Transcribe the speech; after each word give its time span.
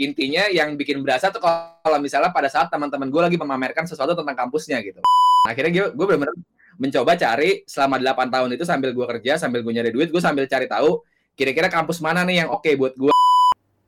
intinya 0.00 0.48
yang 0.48 0.80
bikin 0.80 1.04
berasa 1.04 1.28
tuh 1.28 1.44
kalau 1.44 1.98
misalnya 2.00 2.32
pada 2.32 2.48
saat 2.48 2.72
teman-teman 2.72 3.12
gue 3.12 3.20
lagi 3.20 3.36
memamerkan 3.36 3.84
sesuatu 3.84 4.16
tentang 4.16 4.48
kampusnya 4.48 4.80
gitu 4.80 5.04
akhirnya 5.44 5.70
gue 5.70 5.86
gue 5.92 6.06
benar-benar 6.08 6.36
mencoba 6.80 7.12
cari 7.20 7.60
selama 7.68 8.00
8 8.00 8.32
tahun 8.32 8.48
itu 8.56 8.64
sambil 8.64 8.96
gue 8.96 9.06
kerja 9.16 9.36
sambil 9.36 9.60
gue 9.60 9.72
nyari 9.76 9.92
duit 9.92 10.08
gue 10.08 10.22
sambil 10.22 10.48
cari 10.48 10.64
tahu 10.64 11.04
kira-kira 11.36 11.68
kampus 11.68 12.00
mana 12.00 12.24
nih 12.24 12.44
yang 12.44 12.48
oke 12.48 12.64
okay 12.64 12.80
buat 12.80 12.96
gue 12.96 13.12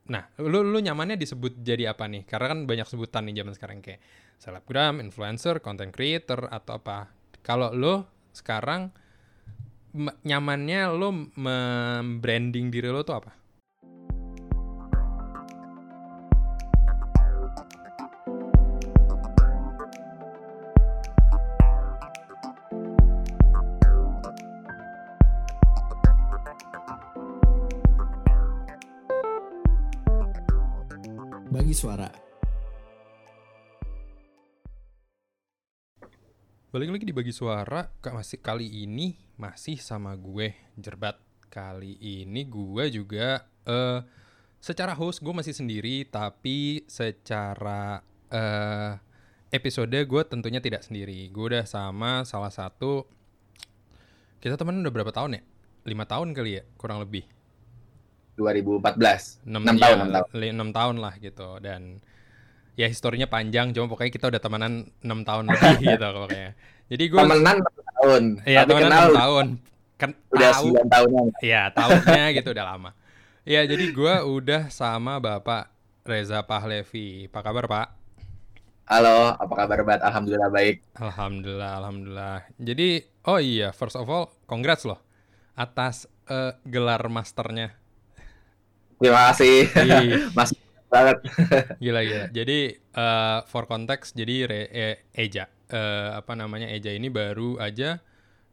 Nah, 0.03 0.27
lu 0.35 0.67
lu 0.67 0.83
nyamannya 0.83 1.15
disebut 1.15 1.63
jadi 1.63 1.95
apa 1.95 2.11
nih? 2.11 2.27
Karena 2.27 2.51
kan 2.51 2.67
banyak 2.67 2.83
sebutan 2.91 3.23
nih 3.23 3.39
zaman 3.39 3.55
sekarang 3.55 3.79
kayak 3.79 4.03
selebgram, 4.35 4.99
influencer, 4.99 5.63
content 5.63 5.95
creator 5.95 6.51
atau 6.51 6.75
apa. 6.75 7.07
Kalau 7.39 7.71
lu 7.71 8.03
sekarang 8.35 8.91
nyamannya 10.27 10.91
lu 10.91 11.31
membranding 11.39 12.67
diri 12.67 12.91
lu 12.91 12.99
tuh 13.07 13.23
apa? 13.23 13.31
Bagi 31.73 31.89
suara. 31.89 32.05
Balik 36.69 36.89
lagi 36.93 37.05
di 37.09 37.15
bagi 37.17 37.33
suara, 37.33 37.89
masih 38.13 38.37
kali 38.45 38.85
ini 38.85 39.17
masih 39.41 39.81
sama 39.81 40.13
gue 40.13 40.53
Jerbat. 40.77 41.17
Kali 41.49 41.97
ini 41.97 42.45
gue 42.45 42.93
juga 42.93 43.49
uh, 43.65 44.05
secara 44.61 44.93
host 44.93 45.25
gue 45.25 45.33
masih 45.33 45.57
sendiri, 45.57 46.05
tapi 46.05 46.85
secara 46.85 48.05
uh, 48.29 48.93
episode 49.49 49.97
gue 49.97 50.21
tentunya 50.29 50.61
tidak 50.61 50.85
sendiri. 50.85 51.25
Gue 51.33 51.57
udah 51.57 51.65
sama 51.65 52.21
salah 52.21 52.53
satu 52.53 53.09
kita 54.45 54.61
temen 54.61 54.77
udah 54.77 54.93
berapa 54.93 55.09
tahun 55.09 55.41
ya? 55.41 55.43
Lima 55.89 56.05
tahun 56.05 56.37
kali 56.37 56.61
ya, 56.61 56.63
kurang 56.77 57.01
lebih. 57.01 57.25
2014. 58.35 59.45
6, 59.45 59.49
6 59.49 59.77
tahun, 59.77 59.95
ya, 59.97 60.05
6 60.05 60.15
tahun. 60.17 60.27
6 60.57 60.77
tahun 60.77 60.95
lah 60.97 61.13
gitu 61.21 61.49
dan 61.61 61.81
ya 62.73 62.89
historinya 62.89 63.29
panjang 63.29 63.69
cuma 63.69 63.85
pokoknya 63.85 64.11
kita 64.13 64.25
udah 64.33 64.41
temenan 64.41 64.89
6 65.05 65.29
tahun 65.29 65.43
lebih 65.49 65.77
gitu 65.93 66.07
pokoknya. 66.09 66.51
Jadi 66.89 67.03
gue 67.09 67.19
temenan 67.21 67.57
6 67.61 67.97
tahun. 67.97 68.23
Iya, 68.45 68.61
temenan 68.65 68.89
kenal 68.89 69.05
6 69.09 69.21
tahun. 69.21 69.45
Kan 70.01 70.09
udah 70.33 70.51
tahu, 70.51 70.67
9 70.73 70.93
tahunan. 70.93 71.25
Iya, 71.39 71.61
tahunnya 71.71 72.25
gitu 72.41 72.49
udah 72.51 72.65
lama. 72.65 72.91
Iya, 73.43 73.61
jadi 73.67 73.85
gue 73.91 74.15
udah 74.23 74.61
sama 74.71 75.19
Bapak 75.19 75.69
Reza 76.07 76.39
Pahlevi. 76.43 77.27
Apa 77.27 77.39
kabar, 77.43 77.67
Pak? 77.67 77.87
Halo, 78.83 79.31
apa 79.39 79.53
kabar, 79.55 79.79
Bat? 79.87 79.99
Alhamdulillah 80.03 80.51
baik. 80.51 80.83
Alhamdulillah, 80.99 81.71
alhamdulillah. 81.79 82.39
Jadi, 82.59 82.99
oh 83.23 83.39
iya, 83.39 83.71
first 83.71 83.95
of 83.95 84.03
all, 84.11 84.27
congrats 84.43 84.83
loh 84.83 84.99
atas 85.55 86.09
uh, 86.27 86.55
gelar 86.67 86.99
masternya 87.07 87.82
Terima 88.99 89.31
kasih. 89.31 89.69
Mas 90.37 90.51
banget. 90.89 91.17
gila 91.83 92.01
gila. 92.05 92.27
Jadi 92.29 92.59
uh, 92.93 93.41
for 93.49 93.65
context 93.65 94.13
jadi 94.13 94.35
Re, 94.45 94.61
e, 94.69 94.87
Eja 95.17 95.49
uh, 95.73 96.21
apa 96.21 96.37
namanya 96.37 96.69
Eja 96.69 96.93
ini 96.93 97.09
baru 97.09 97.57
aja 97.57 97.99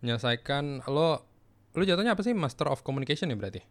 menyelesaikan 0.00 0.88
lo 0.88 1.28
lo 1.76 1.82
jatuhnya 1.84 2.16
apa 2.16 2.24
sih 2.24 2.32
Master 2.32 2.72
of 2.72 2.80
Communication 2.80 3.28
ya 3.28 3.36
berarti? 3.36 3.62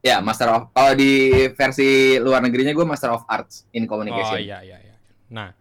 Ya, 0.00 0.16
Master 0.24 0.48
of 0.48 0.62
kalau 0.72 0.96
di 0.96 1.44
versi 1.52 2.16
luar 2.16 2.40
negerinya 2.40 2.72
gue 2.72 2.86
Master 2.88 3.12
of 3.12 3.24
Arts 3.28 3.68
in 3.76 3.84
Communication. 3.84 4.36
Oh 4.36 4.40
iya 4.40 4.64
iya 4.64 4.78
iya. 4.80 4.96
Nah, 5.28 5.52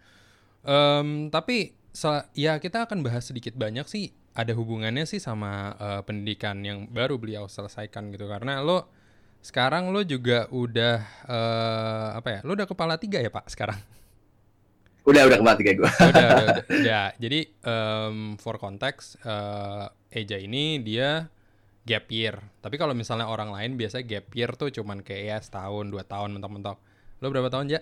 um, 0.64 1.28
tapi 1.28 1.75
ya 2.38 2.56
kita 2.64 2.88
akan 2.88 3.03
bahas 3.03 3.28
sedikit 3.28 3.59
banyak 3.59 3.84
sih 3.90 4.16
ada 4.31 4.56
hubungannya 4.56 5.03
sih 5.03 5.20
sama 5.20 5.75
uh, 5.75 6.02
pendidikan 6.08 6.63
yang 6.63 6.88
baru 6.88 7.19
beliau 7.19 7.52
selesaikan 7.52 8.13
gitu 8.16 8.29
karena 8.31 8.63
lo 8.63 8.88
sekarang 9.39 9.89
lo 9.89 10.03
juga 10.03 10.45
udah 10.51 11.00
uh, 11.25 12.07
apa 12.19 12.27
ya? 12.27 12.39
Lo 12.44 12.53
udah 12.55 12.67
kepala 12.67 13.00
tiga 13.00 13.23
ya 13.23 13.31
pak 13.31 13.47
sekarang? 13.47 13.79
Udah 15.07 15.25
udah 15.25 15.38
kepala 15.39 15.55
tiga 15.57 15.72
gue. 15.73 15.89
udah, 15.89 16.09
udah, 16.11 16.29
udah, 16.44 16.66
udah. 16.69 17.07
Jadi 17.23 17.39
um, 17.66 18.35
for 18.38 18.59
context, 18.61 19.17
uh, 19.23 19.89
Eja 20.11 20.38
ini 20.38 20.83
dia 20.83 21.31
gap 21.88 22.05
year. 22.13 22.38
Tapi 22.61 22.75
kalau 22.78 22.94
misalnya 22.94 23.25
orang 23.25 23.49
lain 23.49 23.73
biasa 23.79 24.05
gap 24.05 24.29
year 24.35 24.53
tuh 24.53 24.69
cuman 24.69 25.01
kayak 25.01 25.23
ya 25.23 25.38
setahun, 25.41 25.89
dua 25.89 26.05
tahun 26.05 26.38
mentok-mentok. 26.38 26.78
Lo 27.23 27.33
berapa 27.33 27.49
tahun 27.49 27.73
ya? 27.73 27.81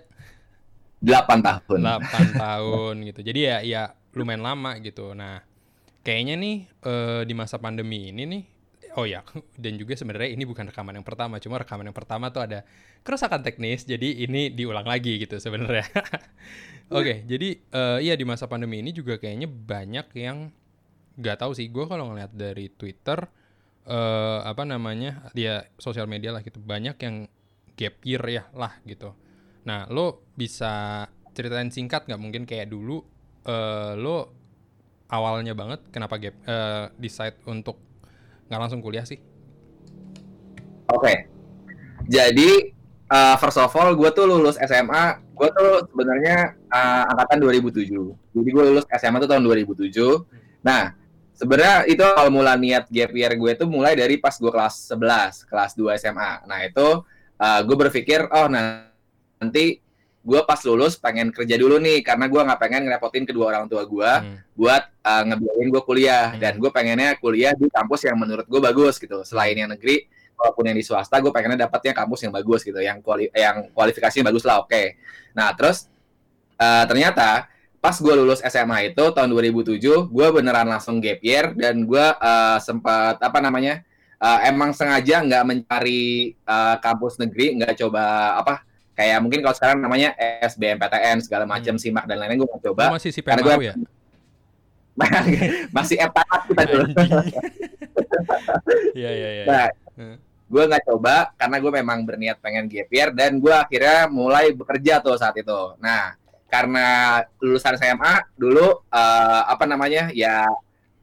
Delapan 1.03 1.43
tahun. 1.43 1.79
Delapan 1.83 2.25
tahun 2.45 2.95
gitu. 3.11 3.19
Jadi 3.25 3.39
ya 3.43 3.57
ya 3.65 3.81
lumayan 4.15 4.45
lama 4.45 4.77
gitu. 4.79 5.11
Nah 5.11 5.43
kayaknya 6.05 6.39
nih 6.39 6.55
uh, 6.87 7.21
di 7.27 7.33
masa 7.35 7.59
pandemi 7.59 8.15
ini 8.15 8.23
nih 8.23 8.43
oh 8.97 9.05
ya 9.05 9.21
dan 9.63 9.77
juga 9.77 9.93
sebenarnya 9.93 10.33
ini 10.33 10.43
bukan 10.43 10.73
rekaman 10.73 10.97
yang 10.97 11.05
pertama 11.05 11.37
cuma 11.37 11.61
rekaman 11.61 11.85
yang 11.87 11.97
pertama 11.97 12.33
tuh 12.33 12.43
ada 12.43 12.65
kerusakan 13.05 13.45
teknis 13.45 13.85
jadi 13.85 14.25
ini 14.25 14.51
diulang 14.51 14.83
lagi 14.83 15.21
gitu 15.21 15.37
sebenarnya. 15.37 15.85
Oke 16.91 17.03
okay, 17.03 17.17
jadi 17.23 17.49
uh, 17.71 17.99
iya 18.01 18.15
di 18.17 18.25
masa 18.25 18.49
pandemi 18.49 18.81
ini 18.81 18.91
juga 18.91 19.19
kayaknya 19.21 19.47
banyak 19.47 20.07
yang 20.17 20.49
nggak 21.15 21.37
tahu 21.39 21.51
sih. 21.55 21.69
Gue 21.69 21.85
kalau 21.85 22.11
ngeliat 22.11 22.31
dari 22.33 22.71
twitter 22.73 23.27
uh, 23.87 24.39
apa 24.43 24.63
namanya 24.67 25.31
dia 25.31 25.67
sosial 25.77 26.07
media 26.09 26.35
lah 26.35 26.43
gitu 26.43 26.59
banyak 26.59 26.95
yang 26.99 27.15
gap 27.77 27.95
year 28.03 28.23
ya 28.27 28.43
lah 28.55 28.75
gitu. 28.83 29.13
Nah 29.67 29.85
lo 29.91 30.27
bisa 30.35 31.05
ceritain 31.35 31.69
singkat 31.69 32.07
nggak? 32.07 32.19
Mungkin 32.19 32.43
kayak 32.47 32.71
dulu 32.71 33.03
uh, 33.47 33.93
lo 33.95 34.31
awalnya 35.07 35.55
banget 35.55 35.87
kenapa 35.91 36.19
gap 36.19 36.35
uh, 36.47 36.91
decide 36.99 37.39
untuk 37.47 37.86
nggak 38.47 38.59
langsung 38.59 38.81
kuliah 38.83 39.03
sih? 39.03 39.19
Oke, 40.87 41.03
okay. 41.03 41.17
jadi 42.07 42.71
uh, 43.11 43.35
first 43.39 43.59
of 43.59 43.71
all, 43.75 43.91
gue 43.95 44.09
tuh 44.11 44.23
lulus 44.27 44.55
SMA, 44.59 45.19
gue 45.35 45.49
tuh 45.51 45.71
sebenarnya 45.91 46.55
uh, 46.71 47.03
angkatan 47.11 47.43
2007. 47.43 47.91
Jadi 48.35 48.49
gue 48.51 48.63
lulus 48.63 48.85
SMA 48.95 49.17
tuh 49.23 49.29
tahun 49.31 49.43
2007. 49.43 49.91
Nah, 50.63 50.95
sebenarnya 51.35 51.87
itu 51.87 52.03
awal 52.03 52.31
mula 52.31 52.55
niat 52.55 52.87
gap 52.87 53.11
year 53.11 53.31
gue 53.35 53.51
tuh 53.55 53.67
mulai 53.67 53.95
dari 53.95 54.19
pas 54.19 54.35
gue 54.35 54.51
kelas 54.51 54.95
11, 54.95 55.47
kelas 55.47 55.71
2 55.75 56.01
SMA. 56.01 56.31
Nah, 56.47 56.59
itu 56.63 56.87
uh, 57.39 57.59
gue 57.63 57.75
berpikir, 57.75 58.27
oh 58.31 58.47
nah, 58.47 58.87
nanti 59.39 59.79
gue 60.27 60.39
pas 60.43 60.59
lulus 60.67 60.99
pengen 60.99 61.31
kerja 61.31 61.55
dulu 61.55 61.79
nih 61.79 62.03
karena 62.03 62.27
gue 62.27 62.41
nggak 62.43 62.59
pengen 62.59 62.83
ngerepotin 62.83 63.23
kedua 63.23 63.55
orang 63.55 63.71
tua 63.71 63.87
gue 63.87 64.11
hmm. 64.11 64.59
buat 64.59 64.83
uh, 65.07 65.23
ngebiayain 65.23 65.67
gue 65.71 65.83
kuliah 65.87 66.25
hmm. 66.35 66.39
dan 66.43 66.53
gue 66.59 66.67
pengennya 66.67 67.15
kuliah 67.15 67.55
di 67.55 67.71
kampus 67.71 68.03
yang 68.03 68.19
menurut 68.19 68.43
gue 68.43 68.59
bagus 68.59 68.99
gitu 68.99 69.23
selain 69.23 69.55
yang 69.55 69.71
negeri 69.71 70.03
walaupun 70.35 70.67
yang 70.67 70.75
di 70.75 70.83
swasta 70.83 71.23
gue 71.23 71.31
pengennya 71.31 71.63
dapatnya 71.63 71.95
kampus 71.95 72.27
yang 72.27 72.35
bagus 72.35 72.59
gitu 72.67 72.75
yang 72.83 72.99
kuali 72.99 73.31
yang 73.31 73.71
kualifikasinya 73.71 74.27
bagus 74.27 74.43
lah 74.43 74.59
oke 74.59 74.67
okay. 74.67 74.99
nah 75.31 75.55
terus 75.55 75.87
uh, 76.59 76.83
ternyata 76.83 77.47
pas 77.79 77.95
gue 77.95 78.13
lulus 78.19 78.43
SMA 78.43 78.91
itu 78.91 79.03
tahun 79.15 79.31
2007 79.31 79.79
gue 80.11 80.27
beneran 80.35 80.67
langsung 80.67 80.99
gap 80.99 81.23
year 81.23 81.55
dan 81.55 81.87
gue 81.87 82.05
uh, 82.19 82.59
sempat 82.59 83.15
apa 83.23 83.39
namanya 83.39 83.79
uh, 84.19 84.43
emang 84.43 84.75
sengaja 84.75 85.23
nggak 85.23 85.43
mencari 85.47 86.35
uh, 86.43 86.75
kampus 86.83 87.15
negeri 87.15 87.63
nggak 87.63 87.79
coba 87.79 88.35
apa 88.43 88.67
kayak 88.97 89.21
mungkin 89.21 89.45
kalau 89.45 89.53
sekarang 89.53 89.77
namanya 89.77 90.17
SBMPTN 90.41 91.21
segala 91.21 91.45
macam 91.45 91.77
hmm. 91.77 91.81
simak 91.81 92.09
dan 92.09 92.17
lain-lain 92.17 92.41
gue 92.41 92.49
mau 92.49 92.57
coba. 92.57 92.89
Lu 92.89 92.97
masih 92.97 93.13
si 93.13 93.21
karena 93.21 93.45
gue 93.45 93.69
ya? 93.69 93.75
masih 95.77 96.01
etat 96.01 96.41
kita 96.49 96.63
dulu. 96.65 96.85
Iya 98.97 99.11
iya 99.13 99.29
iya. 99.29 99.45
Nah, 99.45 99.67
gue 100.49 100.63
nggak 100.65 100.83
coba 100.89 101.29
karena 101.37 101.57
gue 101.61 101.71
memang 101.77 101.99
berniat 102.01 102.41
pengen 102.41 102.65
gap 102.65 102.89
year 102.89 103.13
dan 103.13 103.37
gue 103.37 103.53
akhirnya 103.53 104.09
mulai 104.09 104.49
bekerja 104.57 104.97
tuh 105.05 105.13
saat 105.13 105.37
itu. 105.37 105.77
Nah, 105.77 106.17
karena 106.49 107.21
lulusan 107.37 107.77
SMA 107.77 108.33
dulu 108.33 108.81
uh, 108.89 109.41
apa 109.45 109.69
namanya 109.69 110.09
ya 110.09 110.49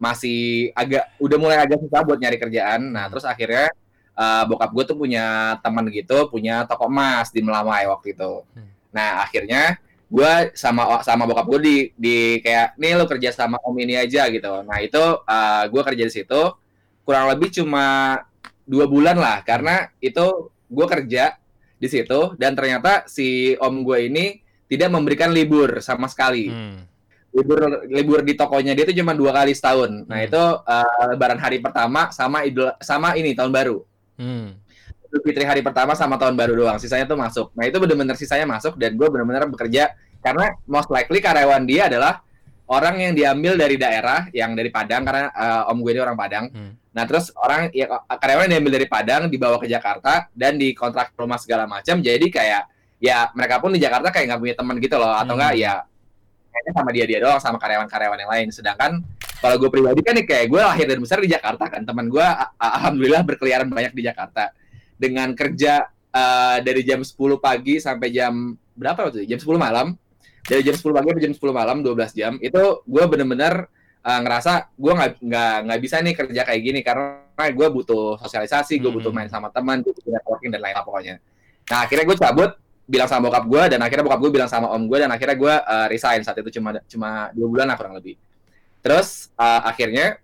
masih 0.02 0.74
agak 0.74 1.14
udah 1.22 1.38
mulai 1.38 1.62
agak 1.62 1.78
susah 1.78 2.02
buat 2.02 2.18
nyari 2.18 2.42
kerjaan. 2.42 2.90
Nah, 2.90 3.06
hmm. 3.06 3.10
terus 3.14 3.22
akhirnya 3.22 3.70
uh, 4.14 4.42
bokap 4.48 4.70
gue 4.70 4.84
tuh 4.94 4.96
punya 4.98 5.58
teman 5.60 5.86
gitu, 5.90 6.30
punya 6.30 6.64
toko 6.64 6.86
emas 6.86 7.30
di 7.34 7.42
Melamai 7.42 7.86
waktu 7.90 8.14
itu. 8.14 8.42
Hmm. 8.54 8.70
Nah 8.94 9.26
akhirnya 9.26 9.78
gue 10.14 10.32
sama 10.54 11.02
sama 11.02 11.26
bokap 11.26 11.46
gue 11.50 11.60
di 11.60 11.76
di 11.98 12.16
kayak 12.38 12.78
nih 12.78 12.94
lo 12.94 13.04
kerja 13.10 13.34
sama 13.34 13.58
om 13.66 13.74
ini 13.76 13.98
aja 13.98 14.30
gitu. 14.30 14.62
Nah 14.62 14.78
itu 14.78 15.00
uh, 15.00 15.18
eh, 15.26 15.64
gue 15.66 15.82
kerja 15.82 16.04
di 16.06 16.12
situ 16.12 16.42
kurang 17.04 17.28
lebih 17.34 17.52
cuma 17.52 18.16
dua 18.64 18.88
bulan 18.88 19.18
lah 19.18 19.44
karena 19.44 19.92
itu 20.00 20.48
gue 20.48 20.86
kerja 20.88 21.36
di 21.76 21.88
situ 21.90 22.32
dan 22.40 22.56
ternyata 22.56 23.04
si 23.10 23.52
om 23.60 23.84
gue 23.84 24.08
ini 24.08 24.40
tidak 24.70 24.88
memberikan 24.94 25.34
libur 25.34 25.82
sama 25.82 26.08
sekali. 26.08 26.48
Hmm. 26.48 26.86
Libur 27.34 27.82
libur 27.90 28.20
di 28.22 28.38
tokonya 28.38 28.78
dia 28.78 28.86
itu 28.86 29.02
cuma 29.02 29.12
dua 29.18 29.34
kali 29.34 29.50
setahun. 29.50 30.06
Nah 30.06 30.18
hmm. 30.22 30.28
itu 30.30 30.42
uh, 30.62 31.04
Lebaran 31.10 31.42
hari 31.42 31.58
pertama 31.58 32.14
sama 32.14 32.46
idul 32.46 32.70
sama 32.78 33.18
ini 33.18 33.34
tahun 33.34 33.50
baru. 33.50 33.82
Hmm. 34.18 34.58
Idul 35.10 35.20
Fitri 35.22 35.44
hari 35.46 35.62
pertama 35.62 35.94
sama 35.94 36.18
tahun 36.18 36.34
baru 36.34 36.58
doang. 36.58 36.78
Sisanya 36.82 37.06
tuh 37.06 37.18
masuk. 37.18 37.54
Nah 37.54 37.70
itu 37.70 37.78
bener-bener 37.78 38.18
sisanya 38.18 38.46
masuk 38.50 38.74
dan 38.74 38.98
gue 38.98 39.06
bener-bener 39.06 39.46
bekerja 39.46 39.94
karena 40.24 40.56
most 40.66 40.90
likely 40.90 41.22
karyawan 41.22 41.62
dia 41.68 41.86
adalah 41.86 42.24
orang 42.66 42.96
yang 42.96 43.12
diambil 43.12 43.54
dari 43.60 43.76
daerah 43.76 44.26
yang 44.32 44.56
dari 44.56 44.72
Padang 44.72 45.04
karena 45.04 45.28
uh, 45.30 45.70
om 45.70 45.78
gue 45.78 45.92
ini 45.94 46.00
orang 46.00 46.18
Padang. 46.18 46.44
Hmm. 46.50 46.72
Nah 46.94 47.04
terus 47.04 47.30
orang 47.36 47.70
ya 47.70 47.86
karyawan 48.08 48.48
yang 48.48 48.52
diambil 48.58 48.74
dari 48.80 48.86
Padang 48.88 49.22
dibawa 49.28 49.56
ke 49.60 49.68
Jakarta 49.68 50.26
dan 50.32 50.56
dikontrak 50.56 51.12
rumah 51.14 51.38
segala 51.38 51.68
macam. 51.68 52.00
Jadi 52.00 52.26
kayak 52.32 52.62
ya 53.02 53.28
mereka 53.36 53.60
pun 53.60 53.70
di 53.74 53.78
Jakarta 53.82 54.08
kayak 54.08 54.34
nggak 54.34 54.40
punya 54.40 54.54
teman 54.56 54.76
gitu 54.80 54.96
loh 54.96 55.12
atau 55.12 55.36
enggak 55.36 55.54
hmm. 55.54 55.62
ya 55.62 55.74
kayaknya 56.54 56.72
sama 56.72 56.90
dia 56.94 57.04
dia 57.04 57.18
doang 57.18 57.40
sama 57.42 57.58
karyawan-karyawan 57.60 58.18
yang 58.18 58.30
lain. 58.30 58.48
Sedangkan 58.54 58.90
kalau 59.44 59.60
gue 59.60 59.68
pribadi 59.68 60.00
kan 60.00 60.16
nih 60.16 60.24
kayak 60.24 60.46
gue 60.48 60.56
lahir 60.56 60.86
dan 60.88 60.98
besar 61.04 61.20
di 61.20 61.28
Jakarta 61.28 61.68
kan. 61.68 61.84
Teman 61.84 62.08
gue 62.08 62.24
alhamdulillah 62.56 63.20
berkeliaran 63.28 63.68
banyak 63.68 63.92
di 63.92 64.08
Jakarta. 64.08 64.56
Dengan 64.96 65.36
kerja 65.36 65.84
uh, 66.16 66.64
dari 66.64 66.80
jam 66.80 67.04
10 67.04 67.12
pagi 67.36 67.76
sampai 67.76 68.08
jam 68.08 68.56
berapa 68.72 69.04
waktu 69.04 69.28
itu? 69.28 69.36
Jam 69.36 69.40
10 69.44 69.60
malam. 69.60 69.86
Dari 70.48 70.64
jam 70.64 70.72
10 70.72 70.80
pagi 70.96 71.06
sampai 71.12 71.24
jam 71.28 71.34
10 71.36 71.44
malam 71.52 71.76
12 71.84 72.16
jam 72.16 72.32
itu 72.40 72.62
gue 72.88 73.04
bener-bener 73.04 73.68
uh, 74.00 74.20
ngerasa 74.24 74.72
gue 74.80 74.92
nggak 74.96 75.10
nggak 75.20 75.54
nggak 75.68 75.80
bisa 75.84 75.96
nih 76.00 76.14
kerja 76.16 76.42
kayak 76.48 76.62
gini. 76.64 76.80
Karena 76.80 77.44
gue 77.52 77.68
butuh 77.68 78.16
sosialisasi 78.24 78.80
gue 78.80 78.88
butuh 78.96 79.12
main 79.12 79.28
sama 79.28 79.52
teman 79.52 79.84
gue 79.84 79.92
butuh 79.92 80.08
networking 80.08 80.56
dan 80.56 80.64
lain-lain 80.64 80.88
pokoknya. 80.88 81.14
Nah 81.68 81.84
akhirnya 81.84 82.08
gue 82.08 82.16
cabut 82.16 82.56
bilang 82.88 83.08
sama 83.12 83.28
bokap 83.28 83.44
gue 83.44 83.62
dan 83.76 83.80
akhirnya 83.84 84.04
bokap 84.08 84.20
gue 84.24 84.32
bilang 84.40 84.48
sama 84.48 84.72
om 84.72 84.88
gue 84.88 85.04
dan 85.04 85.12
akhirnya 85.12 85.36
gue 85.36 85.52
uh, 85.52 85.86
resign. 85.92 86.24
Saat 86.24 86.40
itu 86.40 86.56
cuma 86.56 86.80
cuma 86.88 87.28
dua 87.36 87.48
bulan 87.52 87.68
lah 87.68 87.76
kurang 87.76 88.00
lebih 88.00 88.16
terus 88.84 89.32
uh, 89.40 89.64
akhirnya 89.64 90.20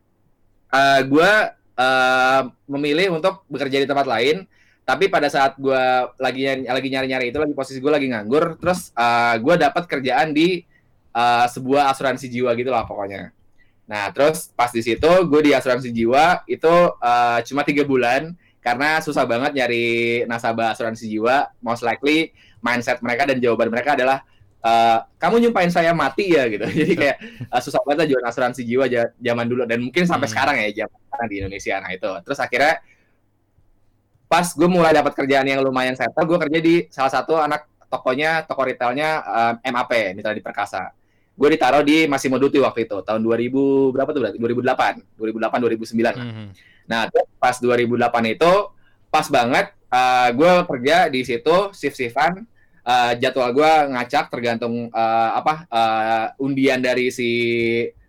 uh, 0.69 1.01
gue 1.01 1.33
uh, 1.81 2.43
memilih 2.69 3.17
untuk 3.17 3.49
bekerja 3.49 3.81
di 3.81 3.89
tempat 3.89 4.05
lain. 4.05 4.45
Tapi 4.81 5.07
pada 5.07 5.31
saat 5.31 5.55
gue 5.55 5.85
lagi 6.19 6.67
lagi 6.67 6.89
nyari 6.91 7.07
nyari 7.07 7.27
itu 7.31 7.39
lagi 7.39 7.55
posisi 7.55 7.79
gue 7.79 7.93
lagi 7.95 8.11
nganggur 8.11 8.59
terus 8.59 8.91
uh, 8.99 9.39
gue 9.39 9.55
dapat 9.55 9.87
kerjaan 9.87 10.35
di 10.35 10.67
uh, 11.15 11.47
sebuah 11.47 11.95
asuransi 11.95 12.27
jiwa 12.27 12.51
gitu 12.59 12.75
lah 12.75 12.83
pokoknya. 12.91 13.31
Nah 13.87 14.11
terus 14.11 14.51
pas 14.51 14.75
di 14.75 14.83
situ 14.83 15.07
gue 15.31 15.41
di 15.47 15.55
asuransi 15.55 15.95
jiwa 15.95 16.43
itu 16.51 16.75
uh, 16.99 17.39
cuma 17.47 17.63
tiga 17.63 17.87
bulan 17.87 18.35
karena 18.59 18.99
susah 18.99 19.25
banget 19.31 19.63
nyari 19.63 19.87
nasabah 20.27 20.75
asuransi 20.75 21.07
jiwa. 21.07 21.55
Most 21.63 21.87
likely 21.87 22.35
mindset 22.59 22.99
mereka 22.99 23.31
dan 23.31 23.39
jawaban 23.39 23.71
mereka 23.71 23.95
adalah 23.95 24.27
uh, 24.65 24.99
kamu 25.21 25.49
nyumpain 25.49 25.71
saya 25.73 25.93
mati 25.93 26.33
ya 26.37 26.49
gitu 26.49 26.65
jadi 26.81 26.93
kayak 26.97 27.17
uh, 27.51 27.61
susah 27.61 27.81
banget 27.85 28.15
jual 28.15 28.23
asuransi 28.25 28.63
jiwa 28.65 28.89
zaman 29.19 29.47
dulu 29.47 29.69
dan 29.69 29.81
mungkin 29.81 30.09
sampai 30.09 30.27
hmm. 30.29 30.35
sekarang 30.37 30.57
ya 30.61 30.69
zaman 30.85 30.99
sekarang 31.09 31.27
di 31.29 31.37
Indonesia 31.43 31.75
nah 31.81 31.91
itu 31.93 32.11
terus 32.25 32.39
akhirnya 32.41 32.81
pas 34.31 34.47
gue 34.55 34.69
mulai 34.71 34.95
dapat 34.95 35.11
kerjaan 35.19 35.43
yang 35.43 35.59
lumayan 35.59 35.99
settle, 35.99 36.23
gue 36.23 36.39
kerja 36.47 36.59
di 36.63 36.75
salah 36.87 37.11
satu 37.11 37.35
anak 37.35 37.67
tokonya, 37.91 38.47
toko 38.47 38.63
retailnya 38.63 39.27
um, 39.27 39.75
MAP, 39.75 40.15
Mitra 40.15 40.31
di 40.31 40.39
Perkasa. 40.39 40.95
Gue 41.35 41.51
ditaruh 41.51 41.83
di 41.83 42.07
Massimo 42.07 42.39
Dutti 42.39 42.63
waktu 42.63 42.87
itu, 42.87 43.03
tahun 43.03 43.27
2000 43.27 43.91
berapa 43.91 44.07
tuh 44.15 44.23
berarti? 44.23 44.39
2008, 44.39 45.19
2008, 45.19 45.67
2009. 45.67 46.15
Mm 46.15 46.31
-hmm. 46.31 46.47
Nah, 46.87 47.11
pas 47.43 47.59
2008 47.59 48.39
itu 48.39 48.53
pas 49.11 49.27
banget 49.27 49.75
uh, 49.91 50.29
gue 50.31 50.53
kerja 50.79 51.11
di 51.11 51.21
situ 51.27 51.57
shift-shiftan 51.75 52.47
uh, 52.87 53.13
jadwal 53.19 53.51
gue 53.53 53.73
ngacak 53.93 54.31
tergantung 54.33 54.89
uh, 54.93 55.31
apa 55.37 55.67
uh, 55.69 56.27
undian 56.41 56.81
dari 56.81 57.09
si 57.13 57.31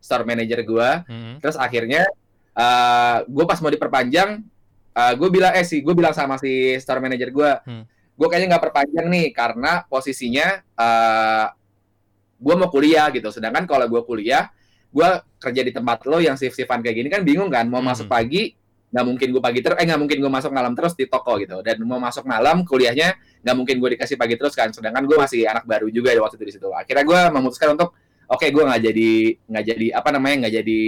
store 0.01 0.23
manager 0.25 0.61
gue. 0.63 0.89
Mm 1.07 1.19
-hmm. 1.19 1.35
Terus 1.39 1.57
akhirnya 1.57 2.03
uh, 2.55 3.23
gue 3.25 3.45
pas 3.47 3.59
mau 3.59 3.71
diperpanjang 3.71 4.43
uh, 4.95 5.13
gue 5.15 5.29
bilang 5.31 5.51
eh 5.55 5.65
sih 5.65 5.79
gue 5.79 5.93
bilang 5.95 6.15
sama 6.15 6.35
si 6.39 6.75
store 6.79 7.03
manager 7.03 7.29
gue 7.31 7.51
hmm. 7.67 7.83
gue 8.15 8.27
kayaknya 8.27 8.55
nggak 8.55 8.63
perpanjang 8.69 9.05
nih 9.07 9.27
karena 9.31 9.71
posisinya 9.87 10.47
uh, 10.75 11.45
gue 12.41 12.55
mau 12.57 12.69
kuliah 12.69 13.07
gitu 13.13 13.29
sedangkan 13.29 13.69
kalau 13.69 13.85
gue 13.87 14.01
kuliah 14.03 14.49
gue 14.91 15.09
kerja 15.39 15.61
di 15.63 15.71
tempat 15.71 16.03
lo 16.03 16.19
yang 16.19 16.35
shift 16.35 16.57
shiftan 16.57 16.83
kayak 16.83 16.95
gini 16.99 17.09
kan 17.09 17.23
bingung 17.23 17.47
kan 17.47 17.67
mau 17.71 17.79
hmm. 17.79 17.87
masuk 17.95 18.07
pagi 18.11 18.51
nggak 18.91 19.05
mungkin 19.07 19.27
gue 19.31 19.41
pagi 19.41 19.59
terus 19.63 19.79
eh 19.79 19.85
nggak 19.87 19.99
mungkin 20.03 20.17
gue 20.19 20.31
masuk 20.31 20.51
malam 20.51 20.75
terus 20.75 20.93
di 20.99 21.07
toko 21.07 21.39
gitu 21.39 21.63
dan 21.63 21.79
mau 21.87 21.97
masuk 21.97 22.27
malam 22.27 22.67
kuliahnya 22.67 23.15
nggak 23.39 23.55
mungkin 23.55 23.75
gue 23.79 23.89
dikasih 23.95 24.19
pagi 24.19 24.35
terus 24.35 24.51
kan 24.51 24.69
sedangkan 24.75 25.07
gue 25.07 25.15
masih 25.15 25.47
anak 25.47 25.63
baru 25.63 25.87
juga 25.87 26.11
waktu 26.19 26.35
itu 26.35 26.45
di 26.45 26.53
situ 26.59 26.67
akhirnya 26.75 27.07
gue 27.07 27.19
memutuskan 27.31 27.79
untuk 27.79 27.95
oke 28.27 28.39
okay, 28.39 28.51
gue 28.51 28.63
nggak 28.63 28.81
jadi 28.83 29.11
nggak 29.47 29.65
jadi 29.65 29.87
apa 29.95 30.09
namanya 30.11 30.35
nggak 30.45 30.53
jadi 30.59 30.81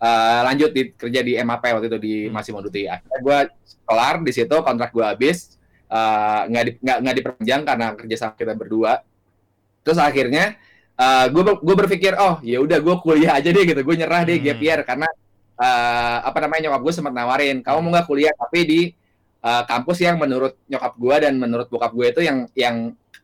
uh, 0.00 0.40
lanjut 0.48 0.70
di 0.72 0.82
kerja 0.96 1.20
di 1.20 1.32
MAP 1.38 1.64
waktu 1.64 1.86
itu 1.86 1.98
di 2.00 2.14
hmm. 2.26 2.32
Massimo 2.32 2.58
Dutti. 2.64 2.88
Akhirnya 2.88 3.18
gue 3.20 3.38
kelar 3.84 4.14
di 4.24 4.32
situ 4.32 4.56
kontrak 4.62 4.90
gue 4.94 5.02
habis 5.02 5.58
eh, 5.90 6.40
nggak 6.46 6.62
uh, 6.62 6.66
di, 6.66 6.72
nggak 6.78 6.98
nggak 7.02 7.14
diperpanjang 7.18 7.60
karena 7.66 7.86
kerja 7.98 8.16
sama 8.16 8.34
kita 8.38 8.54
berdua. 8.56 8.92
Terus 9.82 9.98
akhirnya 10.00 10.44
uh, 10.96 11.26
gue 11.28 11.42
gue 11.60 11.76
berpikir 11.76 12.12
oh 12.16 12.40
ya 12.40 12.58
udah 12.62 12.78
gue 12.80 12.94
kuliah 13.04 13.36
aja 13.36 13.48
deh 13.50 13.64
gitu 13.64 13.80
gue 13.80 13.96
nyerah 13.96 14.22
deh 14.24 14.38
hmm. 14.40 14.46
gap 14.46 14.60
year 14.60 14.80
karena 14.86 15.08
uh, 15.60 16.16
apa 16.24 16.38
namanya 16.40 16.72
nyokap 16.72 16.80
gue 16.88 16.92
sempat 16.96 17.12
nawarin 17.12 17.60
kamu 17.60 17.78
mau 17.84 17.90
nggak 17.92 18.08
kuliah 18.08 18.32
tapi 18.32 18.58
di 18.64 18.80
uh, 19.44 19.62
kampus 19.68 20.00
yang 20.00 20.16
menurut 20.16 20.56
nyokap 20.64 20.96
gue 20.96 21.16
dan 21.20 21.36
menurut 21.36 21.68
bokap 21.68 21.92
gue 21.92 22.06
itu 22.08 22.20
yang 22.24 22.48
yang 22.56 22.76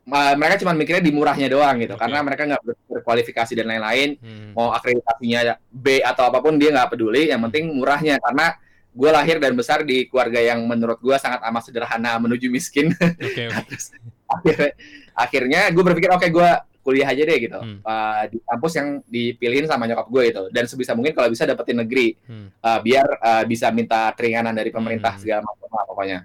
mereka 0.07 0.63
cuma 0.63 0.71
mikirnya 0.71 1.03
di 1.03 1.11
murahnya 1.11 1.51
doang 1.51 1.83
gitu 1.83 1.99
okay. 1.99 2.07
karena 2.07 2.23
mereka 2.23 2.47
nggak 2.47 2.63
berkualifikasi 2.87 3.51
dan 3.59 3.67
lain-lain 3.67 4.15
hmm. 4.15 4.55
mau 4.55 4.71
akreditasinya 4.71 5.59
B 5.67 5.99
atau 5.99 6.31
apa 6.31 6.39
pun 6.39 6.55
dia 6.55 6.71
nggak 6.71 6.95
peduli 6.95 7.27
yang 7.27 7.43
penting 7.43 7.75
murahnya 7.75 8.15
karena 8.23 8.55
gue 8.97 9.09
lahir 9.11 9.37
dan 9.37 9.51
besar 9.53 9.83
di 9.83 10.07
keluarga 10.07 10.39
yang 10.39 10.63
menurut 10.63 10.95
gue 11.03 11.11
sangat 11.19 11.43
amat 11.51 11.67
sederhana 11.67 12.15
menuju 12.23 12.47
miskin 12.47 12.95
okay, 12.97 13.51
okay. 13.51 13.63
Terus, 13.67 13.85
akhirnya 14.31 14.71
akhirnya 15.11 15.61
gue 15.75 15.83
berpikir 15.83 16.09
oke 16.09 16.23
okay, 16.23 16.29
gue 16.31 16.49
kuliah 16.87 17.11
aja 17.11 17.19
deh 17.27 17.37
gitu 17.43 17.59
hmm. 17.59 17.83
uh, 17.83 18.23
di 18.31 18.39
kampus 18.47 18.71
yang 18.79 18.87
dipilihin 19.03 19.67
sama 19.67 19.83
nyokap 19.91 20.07
gue 20.07 20.23
itu 20.31 20.43
dan 20.55 20.63
sebisa 20.71 20.95
mungkin 20.95 21.11
kalau 21.11 21.27
bisa 21.27 21.43
dapetin 21.43 21.83
negeri 21.83 22.15
hmm. 22.15 22.63
uh, 22.63 22.79
biar 22.79 23.07
uh, 23.19 23.43
bisa 23.43 23.67
minta 23.75 24.15
keringanan 24.15 24.55
dari 24.55 24.71
pemerintah 24.71 25.19
hmm. 25.19 25.21
segala 25.27 25.43
macam 25.43 25.67
pokoknya 25.91 26.23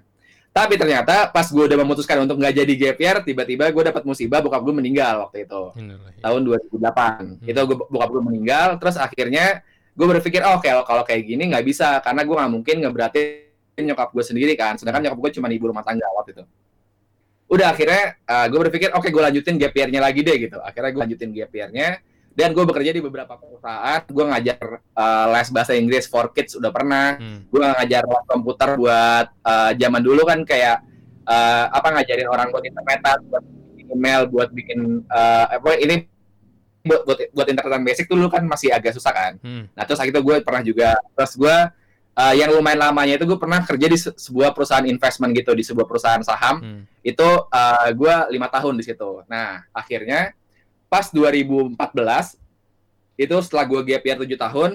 tapi 0.53 0.77
ternyata 0.77 1.33
pas 1.33 1.49
gue 1.49 1.65
udah 1.65 1.77
memutuskan 1.81 2.21
untuk 2.21 2.37
nggak 2.37 2.53
jadi 2.53 2.73
gap 2.77 2.97
year, 3.01 3.17
tiba-tiba 3.25 3.73
gue 3.73 3.83
dapat 3.89 4.05
musibah 4.05 4.37
bokap 4.37 4.61
gue 4.61 4.69
meninggal 4.77 5.25
waktu 5.25 5.49
itu. 5.49 5.73
Inilah. 5.81 6.13
Tahun 6.21 6.41
2008. 6.45 6.77
Hmm. 6.77 7.49
Itu 7.49 7.59
gue, 7.65 7.77
bokap 7.89 8.09
gue 8.13 8.21
meninggal, 8.21 8.77
terus 8.77 9.01
akhirnya 9.01 9.65
gue 9.97 10.05
berpikir, 10.05 10.45
oh 10.45 10.61
kalau 10.61 10.85
kalau 10.85 11.01
kayak 11.01 11.25
gini 11.25 11.49
nggak 11.49 11.65
bisa, 11.65 11.97
karena 12.05 12.21
gue 12.21 12.35
nggak 12.37 12.53
mungkin 12.53 12.75
ngeberatin 12.85 13.81
nyokap 13.81 14.13
gue 14.13 14.21
sendiri 14.21 14.53
kan. 14.53 14.77
Sedangkan 14.77 15.01
nyokap 15.09 15.19
gue 15.25 15.31
cuma 15.41 15.49
ibu 15.49 15.73
rumah 15.73 15.81
tangga 15.81 16.05
waktu 16.21 16.37
itu. 16.37 16.45
Udah 17.51 17.75
akhirnya 17.75 18.17
uh, 18.25 18.45
gue 18.49 18.59
berpikir, 18.69 18.89
oke 18.93 19.03
okay, 19.03 19.09
gue 19.13 19.23
lanjutin 19.23 19.55
gap 19.59 19.73
year-nya 19.75 20.01
lagi 20.01 20.21
deh 20.25 20.35
gitu. 20.37 20.57
Akhirnya 20.63 20.91
gue 20.91 21.01
lanjutin 21.05 21.29
gap 21.31 21.51
year-nya 21.53 22.01
dan 22.33 22.49
gue 22.51 22.65
bekerja 22.65 22.91
di 22.97 23.01
beberapa 23.01 23.37
perusahaan 23.37 24.01
gue 24.09 24.25
ngajar 24.25 24.81
uh, 24.97 25.25
les 25.37 25.47
bahasa 25.53 25.77
Inggris 25.77 26.09
for 26.09 26.33
kids 26.33 26.57
udah 26.57 26.73
pernah 26.73 27.17
hmm. 27.21 27.53
gue 27.53 27.61
ngajar 27.61 28.03
komputer 28.25 28.73
buat 28.73 29.27
uh, 29.45 29.71
zaman 29.77 30.01
dulu 30.01 30.25
kan 30.25 30.41
kayak 30.41 30.81
uh, 31.29 31.69
apa 31.69 31.87
ngajarin 31.93 32.29
orang 32.29 32.49
buat 32.49 32.65
internetan 32.65 33.21
buat 33.29 33.45
email 33.77 34.21
buat 34.25 34.49
bikin 34.49 35.05
uh, 35.05 35.45
apa 35.61 35.77
ini 35.77 36.09
buat 36.83 37.05
buat, 37.05 37.17
buat 37.31 37.47
internetan 37.53 37.85
basic 37.85 38.09
dulu 38.09 38.27
kan 38.33 38.43
masih 38.49 38.73
agak 38.73 38.97
susah 38.97 39.13
kan 39.13 39.33
hmm. 39.37 39.69
nah 39.77 39.85
terus 39.85 40.01
akhirnya 40.01 40.25
gue 40.25 40.35
pernah 40.41 40.65
juga 40.65 40.97
terus 41.13 41.37
gue 41.37 41.57
uh, 42.17 42.33
yang 42.33 42.49
lumayan 42.53 42.79
lamanya 42.79 43.17
itu 43.17 43.25
gue 43.25 43.39
pernah 43.39 43.61
kerja 43.65 43.87
di 43.89 43.97
se 43.97 44.09
sebuah 44.13 44.53
perusahaan 44.53 44.85
investment 44.85 45.33
gitu 45.33 45.51
di 45.57 45.63
sebuah 45.65 45.85
perusahaan 45.89 46.21
saham 46.21 46.61
hmm. 46.61 46.81
itu 47.05 47.27
uh, 47.49 47.89
gue 47.89 48.15
lima 48.33 48.47
tahun 48.49 48.77
di 48.77 48.83
situ 48.85 49.25
nah 49.25 49.65
akhirnya 49.73 50.33
pas 50.87 51.09
2014 51.09 51.77
itu 53.17 53.35
setelah 53.41 53.65
gue 53.65 53.81
gap 53.85 54.03
year 54.05 54.17
7 54.17 54.45
tahun 54.49 54.71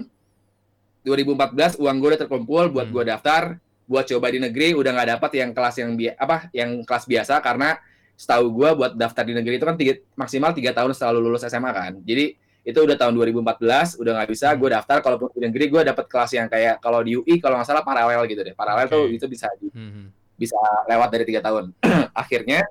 2014 1.07 1.79
uang 1.79 1.97
gue 2.03 2.09
udah 2.15 2.21
terkumpul 2.27 2.65
buat 2.71 2.91
hmm. 2.91 2.95
gue 2.95 3.05
daftar 3.07 3.43
buat 3.89 4.05
coba 4.05 4.27
di 4.29 4.39
negeri 4.43 4.77
udah 4.77 4.91
nggak 4.93 5.09
dapat 5.17 5.31
yang 5.41 5.51
kelas 5.57 5.77
yang 5.81 5.97
bi 5.97 6.13
apa 6.13 6.53
yang 6.53 6.85
kelas 6.85 7.09
biasa 7.09 7.41
karena 7.41 7.81
setahu 8.19 8.51
gue 8.53 8.69
buat 8.77 8.93
daftar 8.99 9.25
di 9.25 9.33
negeri 9.33 9.57
itu 9.57 9.65
kan 9.65 9.79
tiga, 9.79 9.95
maksimal 10.19 10.51
tiga 10.53 10.75
tahun 10.75 10.93
setelah 10.93 11.17
lulus 11.17 11.47
SMA 11.47 11.71
kan 11.71 11.97
jadi 12.03 12.37
itu 12.69 12.85
udah 12.85 12.97
tahun 13.01 13.17
2014 13.17 13.97
udah 13.97 14.13
nggak 14.21 14.29
bisa 14.29 14.53
hmm. 14.53 14.59
gue 14.61 14.69
daftar 14.77 15.01
kalau 15.01 15.17
di 15.33 15.41
negeri 15.41 15.73
gue 15.73 15.83
dapat 15.89 16.05
kelas 16.05 16.31
yang 16.37 16.53
kayak 16.53 16.85
kalau 16.85 17.01
di 17.01 17.17
UI 17.17 17.41
kalau 17.41 17.57
nggak 17.57 17.69
salah 17.73 17.81
paralel 17.81 18.29
gitu 18.29 18.45
deh 18.45 18.53
paralel 18.53 18.85
okay. 18.85 18.93
tuh 18.93 19.05
itu 19.09 19.25
bisa 19.25 19.49
di, 19.57 19.73
hmm, 19.73 19.91
hmm. 19.97 20.07
bisa 20.37 20.61
lewat 20.85 21.09
dari 21.09 21.25
tiga 21.25 21.41
tahun 21.41 21.73
akhirnya 22.23 22.69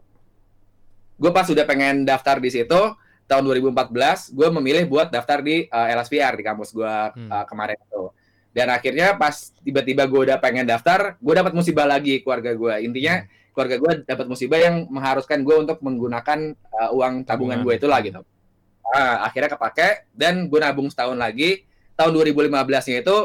gue 1.18 1.32
pas 1.34 1.50
udah 1.50 1.66
pengen 1.66 2.06
daftar 2.06 2.38
di 2.38 2.54
situ 2.54 2.82
tahun 3.26 3.44
2014 3.50 4.38
gue 4.38 4.48
memilih 4.62 4.86
buat 4.86 5.10
daftar 5.10 5.42
di 5.42 5.66
uh, 5.66 5.90
eh, 5.90 5.98
LSPR 5.98 6.38
di 6.38 6.44
kampus 6.46 6.70
gue 6.78 6.94
hmm. 7.18 7.30
uh, 7.34 7.46
kemarin 7.50 7.82
itu 7.82 8.14
dan 8.54 8.70
akhirnya 8.70 9.18
pas 9.18 9.50
tiba-tiba 9.66 10.06
gue 10.06 10.30
udah 10.30 10.38
pengen 10.38 10.70
daftar 10.70 11.18
gue 11.18 11.34
dapat 11.34 11.58
musibah 11.58 11.90
lagi 11.90 12.22
keluarga 12.22 12.54
gue 12.54 12.86
intinya 12.86 13.26
hmm. 13.26 13.50
keluarga 13.50 13.76
gue 13.82 13.92
dapat 14.06 14.26
musibah 14.30 14.62
yang 14.62 14.86
mengharuskan 14.94 15.42
gue 15.42 15.58
untuk 15.58 15.82
menggunakan 15.82 16.54
uh, 16.54 16.94
uang 16.94 17.26
tabungan 17.26 17.66
gue 17.66 17.82
itulah 17.82 17.98
gitu 18.06 18.22
nah, 18.94 19.28
akhirnya 19.28 19.52
kepake 19.52 20.08
dan 20.16 20.48
gue 20.48 20.60
nabung 20.60 20.88
setahun 20.88 21.16
lagi 21.16 21.66
tahun 21.98 22.12
2015 22.14 22.54
nya 22.92 22.98
itu 23.02 23.18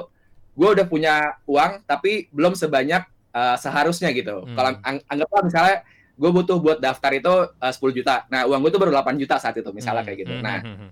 gue 0.53 0.69
udah 0.69 0.87
punya 0.89 1.15
uang 1.49 1.85
tapi 1.85 2.29
belum 2.33 2.53
sebanyak 2.53 3.05
uh, 3.33 3.57
seharusnya 3.57 4.13
gitu. 4.13 4.45
Hmm. 4.45 4.57
Kalau 4.57 4.71
ang- 4.85 5.05
anggaplah 5.09 5.43
misalnya 5.45 5.77
gue 6.13 6.31
butuh 6.31 6.61
buat 6.61 6.79
daftar 6.79 7.11
itu 7.17 7.33
uh, 7.57 7.73
10 7.73 7.99
juta. 7.99 8.29
Nah, 8.29 8.45
uang 8.45 8.61
gue 8.63 8.71
tuh 8.71 8.81
baru 8.81 8.93
8 8.93 9.17
juta 9.17 9.41
saat 9.41 9.57
itu 9.57 9.71
misalnya 9.73 10.05
Hmm, 10.05 10.09
kayak 10.13 10.19
gitu. 10.21 10.35
hmm, 10.37 10.45
Nah, 10.45 10.59
hmm, 10.61 10.77
hmm. 10.77 10.91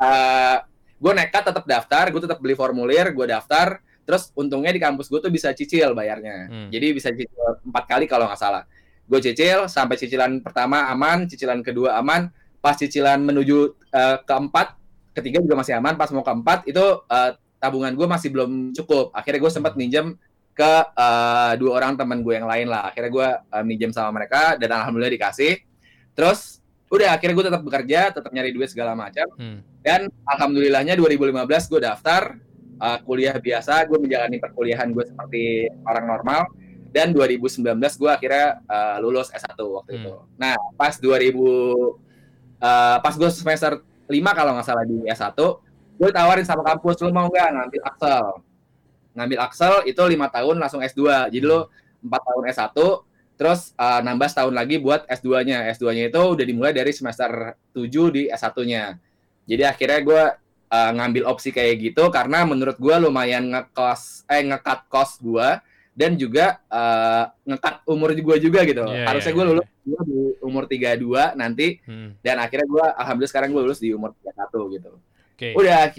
uh, 0.00 0.56
gue 0.94 1.12
nekat 1.12 1.42
tetap 1.52 1.64
daftar, 1.68 2.04
gue 2.08 2.20
tetap 2.24 2.38
beli 2.40 2.56
formulir, 2.56 3.12
gue 3.12 3.26
daftar, 3.28 3.76
terus 4.08 4.32
untungnya 4.32 4.72
di 4.72 4.80
kampus 4.80 5.12
gue 5.12 5.20
tuh 5.20 5.28
bisa 5.32 5.52
cicil 5.52 5.92
bayarnya. 5.92 6.48
Hmm. 6.48 6.68
Jadi 6.72 6.86
bisa 6.96 7.12
cicil 7.12 7.60
empat 7.60 7.84
kali 7.84 8.08
kalau 8.08 8.24
nggak 8.24 8.40
salah. 8.40 8.64
Gue 9.04 9.20
cicil 9.20 9.68
sampai 9.68 10.00
cicilan 10.00 10.40
pertama 10.40 10.88
aman, 10.88 11.28
cicilan 11.28 11.60
kedua 11.60 12.00
aman, 12.00 12.32
pas 12.64 12.80
cicilan 12.80 13.20
menuju 13.20 13.76
uh, 13.92 14.16
keempat, 14.24 14.72
ketiga 15.12 15.44
juga 15.44 15.60
masih 15.60 15.76
aman, 15.76 16.00
pas 16.00 16.08
mau 16.16 16.24
keempat 16.24 16.64
itu 16.64 16.80
uh, 16.80 17.30
tabungan 17.60 17.92
gue 17.92 18.08
masih 18.08 18.32
belum 18.32 18.72
cukup. 18.72 19.12
Akhirnya 19.12 19.44
gue 19.44 19.52
sempat 19.52 19.76
minjem 19.76 20.16
ke 20.56 20.72
uh, 20.96 21.52
dua 21.60 21.76
orang 21.76 22.00
teman 22.00 22.24
gue 22.24 22.40
yang 22.40 22.48
lain 22.48 22.72
lah. 22.72 22.88
Akhirnya 22.88 23.12
gue 23.12 23.28
uh, 23.52 23.64
minjem 23.68 23.92
sama 23.92 24.16
mereka 24.16 24.56
dan 24.56 24.72
alhamdulillah 24.72 25.12
dikasih. 25.12 25.60
Terus 26.16 26.64
udah 26.88 27.12
akhirnya 27.12 27.36
gue 27.36 27.46
tetap 27.52 27.62
bekerja, 27.68 28.00
tetap 28.16 28.32
nyari 28.32 28.56
duit 28.56 28.72
segala 28.72 28.96
macam. 28.96 29.28
Hmm. 29.36 29.60
Dan 29.84 30.08
alhamdulillahnya 30.24 30.96
2015 30.96 31.44
gue 31.68 31.80
daftar 31.84 32.40
uh, 32.80 32.98
kuliah 33.04 33.36
biasa, 33.36 33.84
gue 33.84 33.98
menjalani 34.00 34.40
perkuliahan 34.40 34.88
gue 34.88 35.04
seperti 35.04 35.68
orang 35.84 36.08
normal. 36.08 36.48
Dan 36.94 37.10
2019 37.10 37.60
gue 37.98 38.08
akhirnya 38.08 38.62
uh, 38.70 38.96
lulus 39.02 39.28
S1 39.34 39.58
waktu 39.58 39.90
Hmm. 39.92 40.00
itu. 40.00 40.12
Nah, 40.38 40.54
pas 40.78 40.94
2000 40.96 42.03
uh, 42.64 42.96
pas 43.04 43.12
gue 43.12 43.28
semester 43.28 43.84
5 44.08 44.16
kalau 44.32 44.56
nggak 44.56 44.66
salah 44.66 44.84
di 44.88 45.04
S1, 45.04 45.36
gue 46.00 46.10
tawarin 46.10 46.46
sama 46.48 46.64
kampus, 46.64 47.04
lu 47.04 47.12
mau 47.12 47.28
nggak 47.28 47.48
ngambil 47.52 47.80
Axel? 47.84 48.24
Ngambil 49.14 49.38
Axel 49.44 49.74
itu 49.86 50.02
lima 50.08 50.26
tahun 50.32 50.56
langsung 50.58 50.80
S2. 50.80 51.30
Jadi 51.30 51.44
lu 51.44 51.68
4 52.02 52.08
tahun 52.08 52.42
S1, 52.50 52.76
terus 53.36 53.72
uh, 53.76 54.00
nambah 54.00 54.28
setahun 54.28 54.54
lagi 54.56 54.80
buat 54.80 55.06
S2-nya. 55.06 55.70
S2-nya 55.76 56.10
itu 56.10 56.20
udah 56.20 56.44
dimulai 56.44 56.72
dari 56.72 56.90
semester 56.90 57.56
7 57.72 57.88
di 58.16 58.22
S1-nya. 58.28 58.98
Jadi 59.44 59.62
akhirnya 59.62 60.00
gue 60.00 60.22
uh, 60.72 60.90
ngambil 60.96 61.24
opsi 61.28 61.52
kayak 61.52 61.80
gitu 61.80 62.08
karena 62.08 62.42
menurut 62.48 62.76
gue 62.80 62.96
lumayan 62.96 63.52
ngekos 63.52 64.26
eh 64.26 64.42
ngekat 64.42 64.88
kos 64.88 65.20
gue 65.20 65.48
dan 65.94 66.18
juga 66.18 66.58
uh, 66.66 67.30
ngekat 67.46 67.86
umur 67.86 68.10
gue 68.10 68.36
juga 68.42 68.66
gitu. 68.66 68.82
Iya, 68.82 69.06
Harusnya 69.06 69.30
iya, 69.30 69.38
gue 69.38 69.44
iya. 69.46 69.50
lulus 69.54 69.66
gua 69.86 70.00
di 70.02 70.18
umur 70.42 70.64
32 70.66 71.38
nanti 71.38 71.66
Hmm. 71.86 72.18
dan 72.20 72.36
akhirnya 72.42 72.66
gue 72.66 72.86
alhamdulillah 72.98 73.32
sekarang 73.32 73.50
gue 73.54 73.62
lulus 73.62 73.80
di 73.80 73.94
umur 73.94 74.10
31 74.20 74.74
gitu. 74.74 74.90
Oke. 75.34 75.48
Udah 75.54 75.94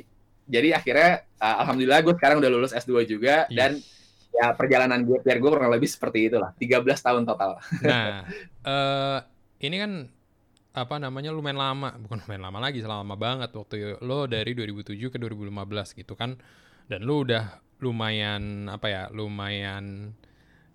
jadi 0.45 0.69
akhirnya 0.77 1.25
uh, 1.39 1.55
alhamdulillah 1.65 1.99
gue 2.03 2.13
sekarang 2.19 2.37
udah 2.43 2.51
lulus 2.51 2.75
S2 2.75 3.07
juga 3.07 3.47
Yes. 3.47 3.55
dan 3.55 3.71
ya 4.35 4.51
perjalanan 4.51 4.99
gue 5.07 5.17
biar 5.23 5.39
gue 5.39 5.47
kurang 5.49 5.71
lebih 5.71 5.87
seperti 5.87 6.27
itulah 6.27 6.51
13 6.59 6.83
tahun 6.83 7.23
total. 7.23 7.55
Nah, 7.87 8.27
eh 8.67 9.19
ini 9.63 9.79
kan 9.79 9.91
apa 10.75 10.99
namanya 10.99 11.31
lumayan 11.31 11.55
lama, 11.55 11.95
bukan 11.95 12.19
lumayan 12.27 12.43
lama 12.51 12.59
lagi, 12.59 12.83
selama 12.83 13.15
banget 13.15 13.47
waktu 13.55 13.95
lo 14.03 14.27
dari 14.27 14.51
2007 14.51 15.07
ke 15.07 15.15
2015 15.15 15.95
gitu 16.03 16.19
kan. 16.19 16.35
Dan 16.85 17.03
lo 17.03 17.25
udah 17.25 17.61
lumayan 17.79 18.67
apa 18.67 18.87
ya, 18.87 19.03
lumayan 19.11 20.13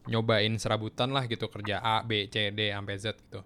nyobain 0.08 0.56
serabutan 0.56 1.12
lah 1.12 1.28
gitu 1.28 1.46
kerja 1.46 1.78
A, 1.78 2.02
B, 2.02 2.26
C, 2.26 2.50
D 2.50 2.72
sampai 2.72 2.96
Z 2.98 3.14
gitu. 3.20 3.40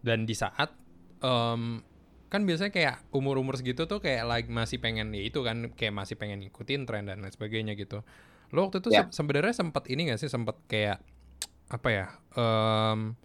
Dan 0.00 0.24
di 0.24 0.32
saat 0.32 0.72
em, 1.20 1.82
kan 2.26 2.42
biasanya 2.42 2.72
kayak 2.72 2.96
umur-umur 3.10 3.54
segitu 3.54 3.86
tuh 3.86 3.98
kayak 4.02 4.24
lagi 4.26 4.48
masih 4.50 4.78
pengen 4.78 5.14
ya 5.14 5.22
itu 5.22 5.40
kan 5.42 5.70
kayak 5.74 5.94
masih 5.94 6.16
pengen 6.16 6.42
ngikutin 6.42 6.82
tren 6.84 7.04
dan 7.06 7.20
lain 7.20 7.30
sebagainya 7.30 7.74
gitu. 7.74 8.02
Lo 8.50 8.66
waktu 8.70 8.80
itu 8.80 8.90
Ya. 8.90 9.06
se- 9.10 9.14
sebenarnya 9.14 9.54
sempat 9.54 9.86
ini 9.90 10.10
gak 10.10 10.20
sih 10.22 10.30
sempat 10.30 10.56
kayak 10.66 11.02
apa 11.68 11.88
ya? 11.90 12.06
em, 12.38 13.18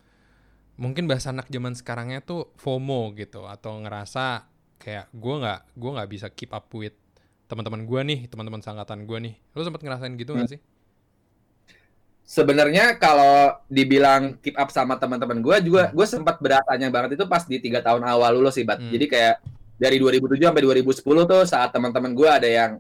mungkin 0.76 1.06
bahasa 1.06 1.30
anak 1.30 1.46
zaman 1.48 1.78
sekarangnya 1.78 2.26
tuh 2.26 2.50
FOMO 2.58 3.14
gitu 3.14 3.46
atau 3.46 3.78
ngerasa 3.78 4.50
kayak 4.82 5.14
gue 5.14 5.36
nggak 5.38 5.78
gue 5.78 5.92
nggak 5.94 6.10
bisa 6.10 6.28
keep 6.34 6.50
up 6.50 6.66
with 6.74 6.98
teman-teman 7.51 7.84
gue 7.84 8.01
nih 8.01 8.20
teman-teman 8.31 8.63
sangkatan 8.63 9.03
gue 9.03 9.17
nih 9.20 9.34
lo 9.51 9.62
sempat 9.62 9.84
ngerasain 9.84 10.15
gitu 10.15 10.31
Hmm. 10.31 10.41
gak 10.41 10.55
sih 10.55 10.62
Sebenarnya 12.22 12.96
kalau 12.96 13.60
dibilang 13.67 14.39
keep 14.39 14.55
up 14.55 14.72
sama 14.72 14.96
teman-teman 14.96 15.43
gue 15.43 15.67
juga 15.67 15.91
gue 15.91 16.08
sempat 16.08 16.39
beratanya 16.39 16.88
banget 16.88 17.20
itu 17.20 17.27
pas 17.27 17.43
di 17.43 17.60
tiga 17.60 17.84
tahun 17.84 18.08
awal 18.08 18.39
lulus 18.39 18.55
sih, 18.55 18.63
Bat. 18.63 18.79
Hmm. 18.79 18.88
Jadi 18.88 19.05
kayak 19.12 19.36
dari 19.75 20.00
2007 20.00 20.39
sampai 20.39 20.63
2010 20.63 21.03
tuh 21.27 21.43
saat 21.43 21.75
teman-teman 21.75 22.15
gue 22.15 22.29
ada 22.31 22.48
yang 22.48 22.72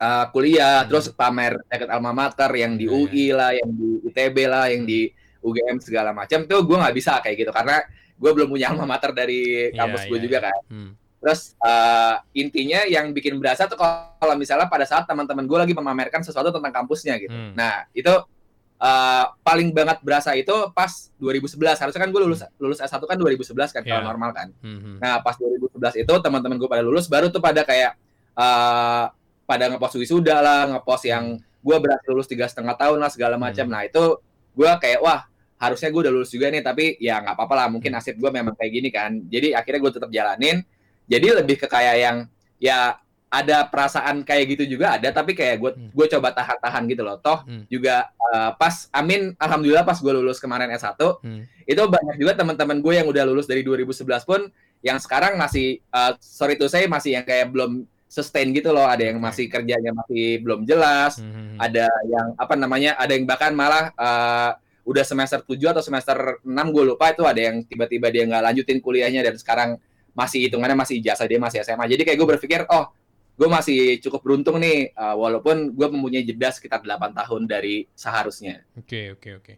uh, 0.00 0.24
kuliah, 0.32 0.80
Hmm. 0.80 0.88
terus 0.88 1.12
pamer 1.12 1.60
jaket 1.68 1.92
alma 1.92 2.16
mater 2.16 2.48
yang 2.56 2.72
di 2.72 2.88
Iya, 2.88 2.96
UI 2.96 3.26
lah, 3.36 3.50
yang 3.52 3.68
di 3.68 3.88
ITB 4.08 4.36
lah, 4.48 4.64
yang 4.72 4.88
di 4.88 5.12
UGM 5.44 5.76
segala 5.84 6.16
macam 6.16 6.48
tuh 6.48 6.64
gue 6.64 6.76
nggak 6.80 6.94
bisa 6.96 7.20
kayak 7.20 7.36
gitu 7.36 7.52
karena 7.52 7.84
gue 8.16 8.30
belum 8.32 8.48
punya 8.48 8.72
alma 8.72 8.88
mater 8.88 9.12
dari 9.12 9.68
Iya, 9.68 9.76
kampus 9.76 10.08
gue 10.08 10.16
iya, 10.16 10.24
juga 10.24 10.38
iya. 10.40 10.46
kan. 10.48 10.60
Hmm. 10.72 10.90
Terus 11.24 11.56
uh, 11.64 12.20
intinya 12.36 12.84
yang 12.84 13.16
bikin 13.16 13.40
berasa 13.40 13.64
tuh 13.64 13.80
kalau 13.80 14.36
misalnya 14.36 14.68
pada 14.68 14.84
saat 14.84 15.08
teman-teman 15.08 15.48
gue 15.48 15.56
lagi 15.56 15.72
memamerkan 15.72 16.20
sesuatu 16.20 16.52
tentang 16.52 16.68
kampusnya 16.68 17.16
gitu. 17.16 17.32
Hmm. 17.32 17.56
Nah 17.56 17.88
itu 17.96 18.12
uh, 18.76 19.24
paling 19.40 19.72
banget 19.72 20.04
berasa 20.04 20.36
itu 20.36 20.52
pas 20.76 20.92
2011. 21.16 21.80
Harusnya 21.80 22.00
kan 22.04 22.12
gue 22.12 22.20
lulus 22.20 22.44
lulus 22.60 22.76
S1 22.76 23.00
kan 23.00 23.16
2011 23.16 23.72
kan 23.72 23.82
kalau 23.88 24.04
Iya. 24.04 24.08
normal 24.12 24.30
kan. 24.36 24.48
Hmm, 24.60 24.78
hmm. 24.84 24.96
Nah 25.00 25.24
pas 25.24 25.32
2011 25.40 26.04
itu 26.04 26.12
teman-teman 26.20 26.60
gue 26.60 26.68
pada 26.68 26.84
lulus 26.84 27.08
baru 27.08 27.32
tuh 27.32 27.40
pada 27.40 27.64
kayak 27.64 27.96
uh, 28.36 29.08
pada 29.48 29.64
ngepost 29.72 29.96
wisuda 29.96 30.36
lah, 30.44 30.60
ngepost 30.76 31.08
yang 31.08 31.40
gue 31.40 31.76
berhasil 31.80 32.12
lulus 32.12 32.28
tiga 32.28 32.44
setengah 32.44 32.76
tahun 32.76 33.00
lah 33.00 33.08
segala 33.08 33.40
macam. 33.40 33.64
Hmm. 33.64 33.72
Nah 33.72 33.82
itu 33.88 34.20
gue 34.52 34.70
kayak 34.76 35.00
wah 35.00 35.24
harusnya 35.56 35.88
gue 35.88 36.00
udah 36.04 36.12
lulus 36.12 36.28
juga 36.28 36.52
nih 36.52 36.60
tapi 36.60 37.00
ya 37.00 37.24
nggak 37.24 37.40
apa-apa 37.40 37.54
lah 37.56 37.66
mungkin 37.72 37.88
Hmm. 37.88 38.04
nasib 38.04 38.20
gue 38.20 38.28
memang 38.28 38.52
kayak 38.52 38.72
gini 38.76 38.88
kan. 38.92 39.16
Jadi 39.24 39.56
akhirnya 39.56 39.80
gue 39.80 39.92
tetap 39.96 40.10
jalanin. 40.12 40.60
Jadi 41.04 41.26
lebih 41.34 41.56
ke 41.56 41.66
kayak 41.66 41.96
yang 41.96 42.16
ya 42.56 42.96
ada 43.28 43.66
perasaan 43.66 44.22
kayak 44.22 44.54
gitu 44.54 44.78
juga 44.78 44.94
ada 44.94 45.10
tapi 45.10 45.34
kayak 45.34 45.56
gue 45.58 45.70
Hmm. 45.74 45.90
gue 45.90 46.06
coba 46.08 46.30
tahan-tahan 46.30 46.82
gitu 46.86 47.02
loh. 47.02 47.18
Toh 47.18 47.42
Hmm. 47.42 47.66
juga 47.66 48.06
uh, 48.30 48.54
pas 48.54 48.86
Amin 48.90 49.34
alhamdulillah 49.36 49.82
pas 49.82 49.98
gue 49.98 50.12
lulus 50.12 50.38
kemarin 50.38 50.70
S1 50.70 50.94
Hmm. 51.18 51.42
itu 51.62 51.82
banyak 51.82 52.16
juga 52.16 52.32
teman-teman 52.36 52.78
gue 52.78 52.94
yang 52.94 53.04
udah 53.04 53.24
lulus 53.24 53.44
dari 53.44 53.60
2011 53.60 54.22
pun 54.22 54.46
yang 54.80 54.96
sekarang 54.96 55.34
masih 55.34 55.82
uh, 55.90 56.14
sorry 56.18 56.54
to 56.54 56.66
say 56.66 56.86
masih 56.86 57.14
yang 57.14 57.24
kayak 57.24 57.50
belum 57.50 57.82
sustain 58.06 58.54
gitu 58.54 58.70
loh 58.70 58.86
ada 58.86 59.02
yang 59.02 59.18
Oke. 59.18 59.26
masih 59.26 59.44
kerjanya 59.50 59.90
masih 59.90 60.38
belum 60.38 60.62
jelas 60.62 61.18
Hmm, 61.18 61.26
hmm, 61.26 61.46
hmm. 61.50 61.58
ada 61.58 61.86
yang 62.06 62.26
apa 62.38 62.54
namanya 62.54 62.94
ada 62.94 63.12
yang 63.12 63.26
bahkan 63.26 63.50
malah 63.50 63.90
uh, 63.94 64.54
udah 64.84 65.02
semester 65.02 65.42
7 65.42 65.74
atau 65.74 65.82
semester 65.82 66.16
6 66.38 66.46
gue 66.70 66.84
lupa 66.86 67.10
itu 67.10 67.26
ada 67.26 67.40
yang 67.40 67.66
tiba-tiba 67.66 68.14
dia 68.14 68.22
nggak 68.24 68.44
lanjutin 68.44 68.78
kuliahnya 68.78 69.26
dan 69.26 69.34
sekarang 69.34 69.70
masih 70.14 70.46
hitungannya 70.46 70.78
masih 70.78 71.02
ijazah 71.02 71.26
dia 71.26 71.42
masih 71.42 71.60
SMA 71.66 71.84
jadi 71.90 72.02
kayak 72.06 72.18
gue 72.18 72.28
berpikir 72.38 72.60
oh 72.70 72.90
gue 73.34 73.48
masih 73.50 73.98
cukup 73.98 74.22
beruntung 74.22 74.62
nih 74.62 74.94
uh, 74.94 75.18
walaupun 75.18 75.74
gue 75.74 75.86
mempunyai 75.90 76.22
jeda 76.22 76.54
sekitar 76.54 76.86
8 76.86 77.18
tahun 77.18 77.50
dari 77.50 77.90
seharusnya 77.90 78.62
Oke, 78.78 79.18
oke, 79.18 79.30
oke. 79.42 79.54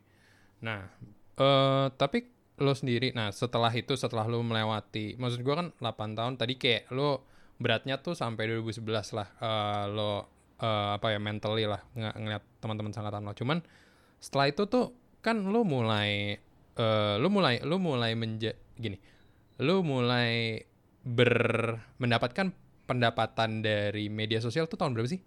Nah, 0.65 0.89
eh 1.37 1.87
tapi 2.01 2.25
lo 2.57 2.73
sendiri, 2.73 3.13
nah 3.13 3.29
setelah 3.29 3.69
itu, 3.77 3.93
setelah 4.01 4.25
lo 4.25 4.41
melewati, 4.41 5.21
maksud 5.21 5.45
gua 5.45 5.61
kan 5.61 5.69
8 5.77 6.17
tahun, 6.17 6.33
tadi 6.41 6.57
kayak 6.57 6.89
lo 6.89 7.29
beratnya 7.61 8.01
tuh 8.01 8.17
sampai 8.17 8.49
2011 8.49 9.13
lah, 9.13 9.29
eh, 9.37 9.85
lo 9.93 10.25
eh, 10.57 10.89
apa 10.97 11.13
ya, 11.13 11.21
mentally 11.21 11.69
lah, 11.69 11.85
ng 11.93 12.17
ngeliat 12.17 12.45
teman-teman 12.65 12.93
sangkatan 12.97 13.29
lo. 13.29 13.37
Cuman 13.37 13.61
setelah 14.17 14.49
itu 14.49 14.65
tuh, 14.65 14.97
kan 15.21 15.37
lo 15.45 15.69
mulai, 15.69 16.41
eh 16.81 17.15
lo 17.21 17.29
mulai, 17.29 17.61
lo 17.61 17.77
mulai 17.77 18.17
menja, 18.17 18.57
gini, 18.81 18.97
lo 19.57 19.81
mulai 19.81 20.61
ber, 21.01 21.33
mendapatkan 21.97 22.53
pendapatan 22.85 23.65
dari 23.65 24.07
media 24.07 24.39
sosial 24.39 24.69
tuh 24.69 24.77
tahun 24.77 24.93
berapa 24.93 25.09
sih? 25.09 25.21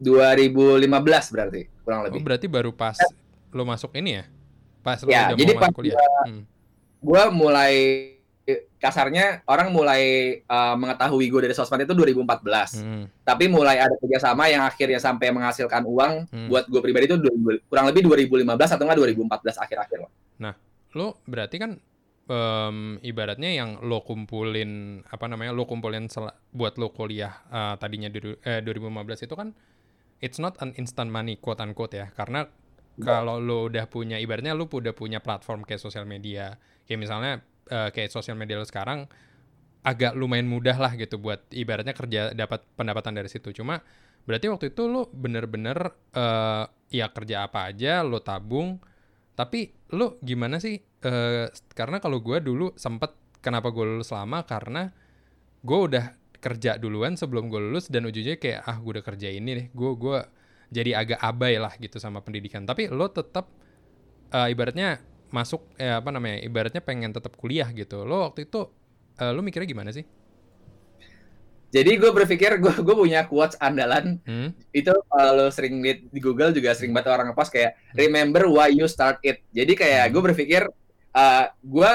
2015 0.00 0.84
berarti 1.32 1.60
kurang 1.86 2.00
Oh, 2.02 2.04
lebih 2.10 2.20
berarti 2.20 2.46
baru 2.50 2.74
pas 2.74 2.98
lo 3.54 3.62
masuk 3.62 3.94
ini 3.94 4.18
ya? 4.18 4.24
Pas 4.82 4.98
lo 5.00 5.08
Ya, 5.08 5.30
udah 5.30 5.38
jadi 5.38 5.52
mau 5.54 5.60
masuk 5.62 5.76
kuliah? 5.76 5.96
Hmm. 6.26 6.42
gue 7.04 7.22
mulai 7.36 7.74
kasarnya 8.76 9.40
orang 9.44 9.72
mulai 9.72 10.02
uh, 10.44 10.76
mengetahui 10.76 11.28
gue 11.28 11.40
dari 11.48 11.54
sosmed 11.56 11.84
itu 11.84 11.92
2014 11.96 12.80
Hmm. 12.80 13.04
tapi 13.24 13.48
mulai 13.48 13.80
ada 13.80 13.96
kerjasama 13.96 14.48
yang 14.48 14.64
akhirnya 14.64 15.00
sampai 15.00 15.32
menghasilkan 15.32 15.84
uang 15.84 16.28
Hmm. 16.28 16.48
buat 16.48 16.64
gue 16.68 16.80
pribadi 16.80 17.08
itu 17.08 17.16
2000 17.16 17.60
kurang 17.68 17.88
lebih 17.88 18.04
2015 18.04 18.44
atau 18.76 18.84
enggak 18.84 18.98
2014 19.00 19.56
akhir-akhir 19.60 19.98
lah. 20.00 20.12
Lo 20.94 21.18
berarti 21.24 21.56
kan 21.58 21.74
em, 22.28 22.98
ibaratnya 23.04 23.50
yang 23.52 23.80
lo 23.84 24.04
kumpulin 24.04 25.02
apa 25.08 25.24
namanya 25.28 25.52
lo 25.52 25.68
kumpulin 25.68 26.08
buat 26.52 26.74
lo 26.80 26.92
kuliah 26.92 27.44
eh, 27.48 27.74
tadinya 27.78 28.08
di, 28.08 28.20
eh, 28.44 28.60
2015 28.64 29.26
itu 29.28 29.34
kan 29.36 29.52
it's 30.24 30.40
not 30.40 30.56
an 30.64 30.72
instant 30.80 31.12
money 31.12 31.36
quote 31.36 31.60
unquote 31.60 31.94
ya 31.96 32.08
karena 32.14 32.48
kalau 32.94 33.42
lo 33.42 33.66
udah 33.66 33.90
punya 33.90 34.22
ibaratnya 34.22 34.54
lo 34.54 34.70
udah 34.70 34.94
punya 34.94 35.18
platform 35.18 35.66
kayak 35.66 35.82
sosial 35.82 36.06
media 36.06 36.54
kayak 36.86 37.00
misalnya 37.02 37.42
eh, 37.68 37.90
kayak 37.90 38.08
sosial 38.08 38.38
media 38.38 38.56
lo 38.56 38.64
sekarang 38.64 39.10
agak 39.84 40.16
lumayan 40.16 40.48
mudah 40.48 40.80
lah 40.80 40.96
gitu 40.96 41.20
buat 41.20 41.44
ibaratnya 41.52 41.92
kerja 41.92 42.32
dapat 42.32 42.64
pendapatan 42.74 43.20
dari 43.20 43.28
situ. 43.28 43.52
Cuma 43.52 43.84
berarti 44.24 44.48
waktu 44.48 44.72
itu 44.72 44.88
lo 44.88 45.12
bener-bener 45.12 45.76
uh, 46.16 46.64
ya 46.88 47.12
kerja 47.12 47.44
apa 47.46 47.68
aja 47.70 48.00
lo 48.00 48.24
tabung. 48.24 48.80
Tapi 49.36 49.92
lo 49.92 50.16
gimana 50.24 50.56
sih? 50.56 50.80
Uh, 51.04 51.52
karena 51.76 52.00
kalau 52.00 52.16
gue 52.24 52.40
dulu 52.40 52.72
sempet 52.80 53.12
kenapa 53.44 53.68
gue 53.68 53.84
lulus 53.84 54.08
lama 54.08 54.40
karena 54.40 54.88
gue 55.60 55.78
udah 55.78 56.16
kerja 56.40 56.80
duluan 56.80 57.16
sebelum 57.16 57.52
gue 57.52 57.60
lulus 57.60 57.92
dan 57.92 58.08
ujungnya 58.08 58.40
kayak 58.40 58.64
ah 58.64 58.80
gue 58.80 59.00
udah 59.00 59.04
kerja 59.04 59.28
ini 59.28 59.50
deh. 59.52 59.66
Gue 59.76 59.92
gue 60.00 60.18
jadi 60.72 60.96
agak 60.96 61.20
abai 61.20 61.60
lah 61.60 61.76
gitu 61.76 62.00
sama 62.00 62.24
pendidikan. 62.24 62.64
Tapi 62.64 62.88
lo 62.88 63.12
tetap 63.12 63.52
uh, 64.32 64.48
ibaratnya 64.48 65.00
masuk 65.28 65.68
eh 65.76 65.92
apa 65.92 66.08
namanya? 66.08 66.40
Ibaratnya 66.40 66.80
pengen 66.80 67.12
tetap 67.12 67.36
kuliah 67.36 67.68
gitu. 67.76 68.08
Lo 68.08 68.24
waktu 68.24 68.48
itu 68.48 68.68
uh, 69.20 69.30
lu 69.32 69.44
mikirnya 69.44 69.68
gimana 69.68 69.92
sih? 69.92 70.04
Jadi 71.74 71.98
gue 71.98 72.10
berpikir 72.14 72.62
gue 72.62 72.74
gue 72.86 72.94
punya 72.94 73.26
quotes 73.26 73.58
andalan 73.58 74.22
hmm? 74.22 74.54
itu 74.70 74.94
kalau 75.10 75.50
sering 75.50 75.82
lihat 75.82 76.06
di 76.06 76.20
Google 76.22 76.54
juga 76.54 76.70
sering 76.70 76.94
banget 76.94 77.10
orang 77.10 77.34
ngepost 77.34 77.50
kayak 77.50 77.74
hmm. 77.74 77.98
remember 77.98 78.46
why 78.46 78.70
you 78.70 78.86
start 78.86 79.18
it. 79.26 79.42
Jadi 79.50 79.74
kayak 79.74 80.06
hmm. 80.06 80.12
gue 80.14 80.22
berpikir 80.22 80.62
uh, 81.14 81.44
gue 81.62 81.92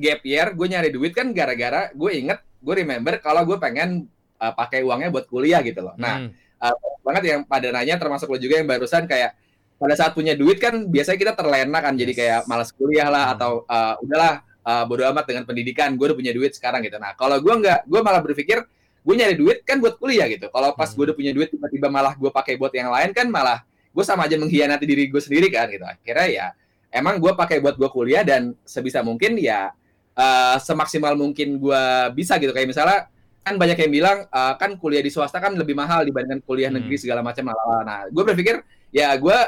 gap 0.00 0.20
year 0.24 0.46
gue 0.56 0.66
nyari 0.70 0.88
duit 0.94 1.12
kan 1.12 1.28
gara-gara 1.34 1.92
gue 1.92 2.10
inget 2.14 2.40
gue 2.40 2.74
remember 2.74 3.18
kalau 3.20 3.44
gue 3.44 3.58
pengen 3.60 4.08
uh, 4.40 4.52
pakai 4.56 4.80
uangnya 4.86 5.12
buat 5.12 5.26
kuliah 5.28 5.60
gitu 5.60 5.84
loh. 5.84 5.94
Nah 6.00 6.24
hmm. 6.24 6.30
uh, 6.62 6.74
banget 7.04 7.22
yang 7.36 7.40
pada 7.44 7.68
nanya 7.74 7.98
termasuk 7.98 8.30
lo 8.30 8.38
juga 8.38 8.60
yang 8.60 8.68
barusan 8.68 9.04
kayak 9.04 9.36
pada 9.80 9.94
saat 9.96 10.12
punya 10.12 10.36
duit 10.36 10.60
kan 10.60 10.76
biasanya 10.92 11.18
kita 11.18 11.32
terlena 11.32 11.80
kan 11.80 11.96
yes. 11.96 12.00
jadi 12.04 12.12
kayak 12.12 12.40
malas 12.44 12.68
kuliah 12.76 13.08
lah 13.08 13.32
hmm. 13.32 13.34
atau 13.36 13.52
uh, 13.64 13.94
udahlah 14.04 14.44
uh, 14.60 14.84
bodo 14.84 15.08
amat 15.08 15.24
dengan 15.24 15.48
pendidikan 15.48 15.96
gue 15.96 16.04
udah 16.04 16.18
punya 16.20 16.32
duit 16.36 16.52
sekarang 16.52 16.84
gitu 16.84 17.00
nah 17.00 17.16
kalau 17.16 17.40
gue 17.40 17.54
nggak 17.64 17.88
gue 17.88 18.00
malah 18.04 18.20
berpikir 18.20 18.60
gue 19.00 19.14
nyari 19.16 19.34
duit 19.40 19.64
kan 19.64 19.80
buat 19.80 19.96
kuliah 19.96 20.28
gitu 20.28 20.52
kalau 20.52 20.76
pas 20.76 20.92
hmm. 20.92 20.96
gue 21.00 21.04
udah 21.08 21.16
punya 21.16 21.32
duit 21.32 21.48
tiba-tiba 21.48 21.88
malah 21.88 22.12
gue 22.12 22.28
pakai 22.28 22.60
buat 22.60 22.72
yang 22.76 22.92
lain 22.92 23.16
kan 23.16 23.32
malah 23.32 23.64
gue 23.90 24.04
sama 24.04 24.28
aja 24.28 24.36
mengkhianati 24.36 24.84
diri 24.84 25.08
gue 25.08 25.22
sendiri 25.24 25.48
kan 25.48 25.66
gitu 25.72 25.88
akhirnya 25.88 26.28
ya 26.28 26.46
emang 26.90 27.22
gue 27.22 27.32
pakai 27.32 27.62
buat 27.62 27.78
gue 27.78 27.90
kuliah 27.90 28.26
dan 28.26 28.54
sebisa 28.66 29.00
mungkin 29.00 29.38
ya 29.38 29.70
uh, 30.18 30.56
semaksimal 30.58 31.14
mungkin 31.14 31.56
gue 31.56 31.82
bisa 32.14 32.36
gitu 32.42 32.50
kayak 32.50 32.68
misalnya 32.70 33.06
kan 33.40 33.56
banyak 33.56 33.78
yang 33.78 33.92
bilang 33.94 34.18
uh, 34.28 34.54
kan 34.60 34.76
kuliah 34.76 35.00
di 35.00 35.08
swasta 35.08 35.40
kan 35.40 35.56
lebih 35.56 35.72
mahal 35.72 36.04
dibandingkan 36.04 36.44
kuliah 36.44 36.68
negeri 36.68 36.98
hmm. 36.98 37.02
segala 37.02 37.20
macam 37.24 37.48
nah 37.86 38.04
gue 38.10 38.24
berpikir 38.26 38.60
ya 38.92 39.14
gue 39.16 39.38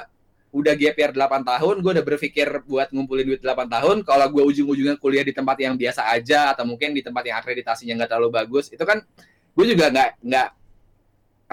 udah 0.52 0.76
GPR 0.76 1.16
8 1.16 1.48
tahun, 1.48 1.80
gue 1.80 1.90
udah 1.96 2.04
berpikir 2.04 2.44
buat 2.68 2.92
ngumpulin 2.92 3.24
duit 3.24 3.40
8 3.40 3.72
tahun. 3.72 4.04
Kalau 4.04 4.26
gue 4.28 4.44
ujung-ujungnya 4.52 5.00
kuliah 5.00 5.24
di 5.24 5.32
tempat 5.32 5.56
yang 5.56 5.80
biasa 5.80 6.12
aja 6.12 6.52
atau 6.52 6.68
mungkin 6.68 6.92
di 6.92 7.00
tempat 7.00 7.24
yang 7.24 7.40
akreditasinya 7.40 8.04
nggak 8.04 8.10
terlalu 8.12 8.30
bagus, 8.36 8.68
itu 8.68 8.84
kan 8.84 9.00
gue 9.56 9.64
juga 9.64 9.88
nggak 9.88 10.10
nggak 10.20 10.48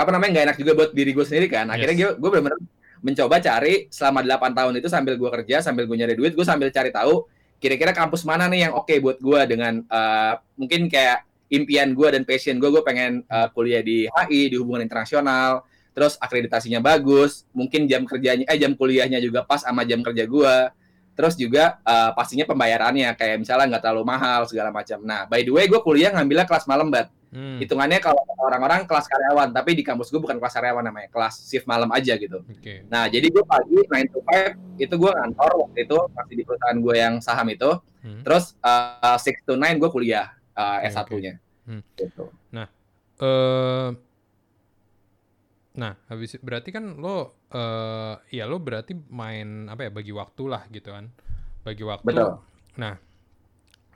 apa 0.04 0.10
namanya 0.12 0.30
nggak 0.36 0.46
enak 0.52 0.58
juga 0.60 0.72
buat 0.76 0.92
diri 0.92 1.16
gue 1.16 1.26
sendiri 1.26 1.48
kan. 1.48 1.72
Akhirnya 1.72 1.96
yes. 1.96 2.02
gue 2.04 2.12
gue 2.20 2.30
benar-benar 2.30 2.60
mencoba 3.00 3.40
cari 3.40 3.88
selama 3.92 4.22
8 4.24 4.58
tahun 4.58 4.74
itu 4.80 4.88
sambil 4.92 5.16
gue 5.16 5.30
kerja, 5.42 5.64
sambil 5.64 5.88
gue 5.88 5.98
nyari 5.98 6.16
duit, 6.16 6.36
gue 6.36 6.46
sambil 6.46 6.72
cari 6.72 6.92
tahu 6.92 7.28
kira-kira 7.60 7.92
kampus 7.92 8.24
mana 8.24 8.48
nih 8.48 8.72
yang 8.72 8.74
oke 8.74 8.88
okay 8.88 9.04
buat 9.04 9.20
gue 9.20 9.42
dengan 9.52 9.84
uh, 9.92 10.40
mungkin 10.56 10.88
kayak 10.88 11.28
impian 11.52 11.92
gue 11.92 12.08
dan 12.08 12.24
passion 12.24 12.56
gue, 12.56 12.70
gue 12.72 12.84
pengen 12.88 13.28
uh, 13.28 13.52
kuliah 13.52 13.84
di 13.84 14.08
HI, 14.08 14.54
di 14.54 14.56
hubungan 14.56 14.88
internasional, 14.88 15.68
terus 16.00 16.16
akreditasinya 16.16 16.80
bagus, 16.80 17.44
mungkin 17.52 17.84
jam 17.90 18.08
kerjanya 18.08 18.48
eh 18.48 18.56
jam 18.56 18.72
kuliahnya 18.78 19.20
juga 19.20 19.44
pas 19.44 19.60
sama 19.60 19.84
jam 19.84 20.00
kerja 20.00 20.24
gua. 20.24 20.72
Terus 21.20 21.36
juga 21.36 21.76
uh, 21.84 22.16
pastinya 22.16 22.48
pembayarannya 22.48 23.12
kayak 23.20 23.44
misalnya 23.44 23.76
nggak 23.76 23.84
terlalu 23.84 24.08
mahal 24.08 24.48
segala 24.48 24.72
macam. 24.72 25.04
Nah, 25.04 25.28
by 25.28 25.44
the 25.44 25.52
way 25.52 25.68
gue 25.68 25.84
kuliah 25.84 26.16
ngambilnya 26.16 26.48
kelas 26.48 26.64
malam, 26.64 26.88
Bat. 26.88 27.12
Hmm. 27.30 27.62
Hitungannya 27.62 28.02
kalau 28.02 28.18
orang-orang 28.42 28.90
kelas 28.90 29.06
karyawan, 29.06 29.54
tapi 29.54 29.78
di 29.78 29.86
kampus 29.86 30.10
gue 30.10 30.18
bukan 30.18 30.42
kelas 30.42 30.54
karyawan 30.58 30.82
namanya, 30.82 31.14
kelas 31.14 31.46
shift 31.46 31.70
malam 31.70 31.86
aja 31.94 32.18
gitu. 32.18 32.42
Okay. 32.58 32.82
Nah, 32.90 33.06
jadi 33.06 33.30
gue 33.30 33.46
pagi 33.46 33.78
9 33.86 34.10
to 34.10 34.20
5 34.26 34.82
itu 34.82 34.96
gue 34.98 35.12
ngantor 35.14 35.52
waktu 35.62 35.80
itu 35.86 35.98
masih 36.18 36.34
di 36.34 36.44
perusahaan 36.44 36.80
gue 36.82 36.96
yang 36.98 37.16
saham 37.22 37.48
itu. 37.54 37.70
Hmm. 38.02 38.26
Terus 38.26 38.58
uh, 38.66 39.14
eh, 39.14 39.42
6 39.46 39.46
to 39.46 39.54
9 39.62 39.78
gue 39.78 39.90
kuliah 39.94 40.34
uh, 40.58 40.82
S1-nya. 40.82 41.38
Okay. 41.38 41.70
Hmm. 41.70 41.82
Gitu. 41.94 42.26
Nah, 42.50 42.68
uh, 43.22 43.94
Nah, 45.80 45.96
habis 46.12 46.36
berarti 46.44 46.76
kan 46.76 47.00
lo 47.00 47.40
uh, 47.56 48.20
ya 48.28 48.44
lo 48.44 48.60
berarti 48.60 48.92
main 49.08 49.72
apa 49.72 49.88
ya 49.88 49.92
bagi 49.96 50.12
waktu 50.12 50.44
lah 50.52 50.68
gitu 50.68 50.92
kan. 50.92 51.08
Bagi 51.64 51.88
waktu. 51.88 52.04
Betul. 52.04 52.32
Nah, 52.76 53.00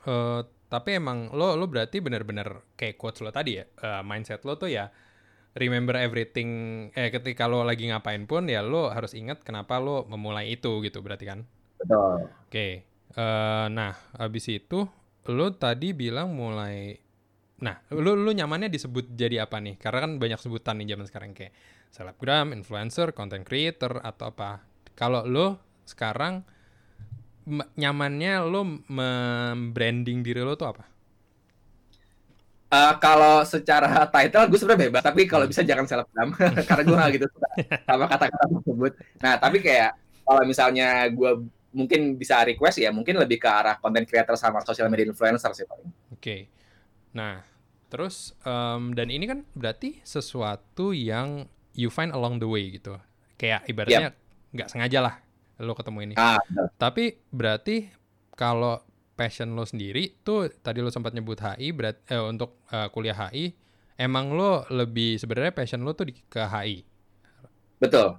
uh, 0.07 0.47
tapi 0.73 0.97
emang 0.97 1.29
lo 1.29 1.53
lo 1.53 1.69
berarti 1.69 2.01
benar-benar 2.01 2.73
kayak 2.73 2.97
quotes 2.97 3.21
lo 3.21 3.29
tadi 3.29 3.61
ya, 3.61 3.65
uh, 3.85 4.01
mindset 4.01 4.41
lo 4.41 4.57
tuh 4.57 4.73
ya 4.73 4.89
remember 5.53 5.93
everything 5.93 6.49
eh 6.97 7.13
ketika 7.13 7.45
lo 7.45 7.61
lagi 7.61 7.85
ngapain 7.93 8.25
pun 8.25 8.49
ya 8.49 8.65
lo 8.65 8.89
harus 8.89 9.13
ingat 9.13 9.45
kenapa 9.45 9.77
lo 9.77 10.09
memulai 10.09 10.57
itu 10.57 10.81
gitu 10.81 11.05
berarti 11.05 11.29
kan. 11.29 11.39
Betul. 11.77 12.25
Oke. 12.25 12.49
Okay. 12.49 12.71
Uh, 13.13 13.69
nah, 13.69 13.93
habis 14.17 14.49
itu 14.49 14.89
lo 15.29 15.47
tadi 15.53 15.93
bilang 15.93 16.33
mulai 16.33 16.97
Nah, 17.63 17.79
lu 17.95 18.19
lu 18.19 18.35
nyamannya 18.35 18.67
disebut 18.67 19.15
jadi 19.15 19.47
apa 19.47 19.63
nih? 19.63 19.79
Karena 19.79 20.03
kan 20.03 20.11
banyak 20.19 20.35
sebutan 20.35 20.83
nih 20.83 20.97
zaman 20.99 21.07
sekarang 21.07 21.31
kayak 21.31 21.55
selebgram, 21.95 22.51
influencer, 22.51 23.15
content 23.15 23.47
creator 23.47 24.03
atau 24.03 24.35
apa. 24.35 24.67
Kalau 24.99 25.23
lu 25.23 25.55
sekarang 25.87 26.43
nyamannya 27.77 28.33
lu 28.47 28.83
membranding 28.87 30.23
diri 30.23 30.41
lu 30.41 30.55
tuh 30.55 30.71
apa? 30.71 30.83
Uh, 32.73 32.97
kalau 32.97 33.45
secara 33.45 34.09
title 34.09 34.49
gue 34.49 34.57
sebenarnya 34.57 34.83
bebas, 34.89 35.03
tapi 35.05 35.29
kalau 35.29 35.45
bisa 35.45 35.61
jangan 35.61 35.85
selebgram 35.85 36.33
karena 36.69 36.81
gue 36.81 36.95
gak 36.97 37.11
gitu 37.13 37.25
sama 37.85 38.09
kata-kata 38.09 38.45
tersebut. 38.49 38.91
Nah, 39.21 39.37
tapi 39.37 39.61
kayak 39.61 39.93
kalau 40.25 40.41
misalnya 40.41 41.05
gue 41.13 41.45
mungkin 41.69 42.17
bisa 42.17 42.41
request 42.41 42.81
ya 42.81 42.89
mungkin 42.89 43.21
lebih 43.21 43.37
ke 43.37 43.49
arah 43.49 43.77
content 43.77 44.09
creator 44.09 44.33
sama 44.33 44.65
social 44.65 44.89
media 44.89 45.05
influencer 45.05 45.53
sih 45.53 45.69
paling. 45.69 45.85
Oke. 45.85 46.17
Okay. 46.17 46.41
Nah, 47.13 47.45
Terus 47.93 48.33
um, 48.41 48.97
dan 48.97 49.13
ini 49.13 49.29
kan 49.29 49.45
berarti 49.53 50.01
sesuatu 50.01 50.97
yang 50.97 51.45
you 51.77 51.93
find 51.93 52.09
along 52.09 52.41
the 52.41 52.49
way 52.49 52.73
gitu. 52.73 52.97
Kayak 53.37 53.69
ibaratnya 53.69 54.17
nggak 54.49 54.65
yep. 54.65 54.73
sengaja 54.73 54.99
lah 55.05 55.15
lo 55.61 55.73
ketemu 55.77 55.99
ini. 56.11 56.13
Ah, 56.17 56.41
Tapi 56.79 57.21
berarti 57.29 57.89
kalau 58.33 58.81
passion 59.13 59.53
lo 59.53 59.67
sendiri 59.67 60.17
tuh 60.25 60.49
tadi 60.49 60.81
lo 60.81 60.89
sempat 60.89 61.13
nyebut 61.13 61.37
HI 61.37 61.69
berat 61.69 62.01
eh, 62.09 62.17
untuk 62.17 62.57
uh, 62.73 62.89
kuliah 62.89 63.13
HI 63.13 63.53
emang 64.01 64.33
lo 64.33 64.65
lebih 64.73 65.21
sebenarnya 65.21 65.53
passion 65.53 65.85
lo 65.85 65.93
tuh 65.93 66.09
di, 66.09 66.13
ke 66.17 66.41
HI. 66.41 66.81
Betul. 67.77 68.17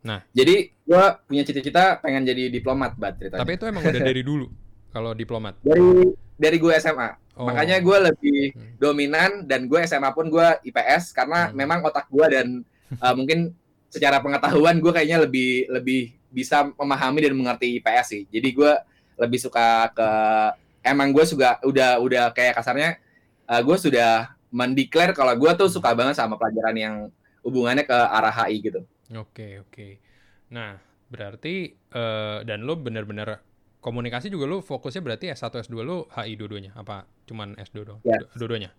Nah, 0.00 0.24
jadi 0.32 0.72
gua 0.88 1.20
punya 1.28 1.44
cita-cita 1.44 2.00
pengen 2.00 2.24
jadi 2.24 2.48
diplomat, 2.48 2.96
bat 2.96 3.20
ceritanya. 3.20 3.44
Tapi 3.44 3.52
itu 3.60 3.64
emang 3.68 3.84
udah 3.84 4.00
dari 4.00 4.22
dulu 4.24 4.46
kalau 4.88 5.12
diplomat. 5.12 5.60
Dari 5.60 6.08
dari 6.40 6.56
gue 6.56 6.72
SMA. 6.80 7.36
Oh. 7.36 7.44
Makanya 7.44 7.84
gue 7.84 7.98
lebih 8.10 8.40
hmm. 8.56 8.72
dominan 8.80 9.30
dan 9.44 9.68
gue 9.68 9.80
SMA 9.84 10.08
pun 10.16 10.32
gue 10.32 10.46
IPS 10.72 11.12
karena 11.12 11.48
hmm. 11.48 11.54
memang 11.56 11.78
otak 11.84 12.08
gue 12.08 12.26
dan 12.32 12.64
uh, 12.96 13.12
mungkin 13.12 13.52
secara 13.92 14.24
pengetahuan 14.24 14.80
gue 14.80 14.92
kayaknya 14.92 15.28
lebih 15.28 15.68
lebih 15.68 16.16
bisa 16.30 16.70
memahami 16.78 17.26
dan 17.26 17.34
mengerti 17.34 17.82
IPS 17.82 18.06
sih. 18.06 18.22
Jadi 18.30 18.48
gue 18.54 18.72
lebih 19.20 19.38
suka 19.42 19.90
ke 19.92 20.10
emang 20.86 21.12
gue 21.12 21.24
juga 21.28 21.60
udah 21.60 22.00
udah 22.00 22.24
kayak 22.32 22.56
kasarnya 22.56 22.96
uh, 23.50 23.60
gue 23.60 23.76
sudah 23.76 24.32
mendeklar 24.50 25.12
kalau 25.12 25.36
gue 25.36 25.50
tuh 25.58 25.68
suka 25.68 25.92
banget 25.92 26.16
sama 26.16 26.40
pelajaran 26.40 26.76
yang 26.78 26.94
hubungannya 27.44 27.84
ke 27.84 27.94
arah 27.94 28.32
HI 28.32 28.56
gitu. 28.64 28.80
Oke 29.12 29.28
okay, 29.34 29.52
oke. 29.60 29.70
Okay. 29.70 29.92
Nah 30.54 30.80
berarti 31.10 31.74
uh, 31.92 32.46
dan 32.46 32.62
lo 32.62 32.78
bener-bener 32.78 33.42
komunikasi 33.82 34.30
juga 34.30 34.46
lu 34.46 34.62
fokusnya 34.62 35.02
berarti 35.02 35.26
S1 35.34 35.66
S2 35.66 35.74
lu 35.82 36.06
HI 36.06 36.38
dua-duanya 36.38 36.72
apa 36.78 37.04
cuman 37.26 37.58
S2 37.58 37.76
doang? 37.82 38.00
Yes. 38.06 38.24
Dua-duanya. 38.36 38.70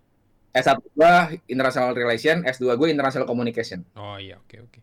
S1 0.52 0.84
gua 0.92 1.32
International 1.48 1.96
Relation, 1.96 2.44
S2 2.44 2.76
gue 2.76 2.88
International 2.92 3.24
Communication. 3.24 3.88
Oh 3.96 4.20
iya, 4.20 4.36
oke 4.36 4.52
okay, 4.52 4.58
oke. 4.60 4.70
Okay. 4.76 4.82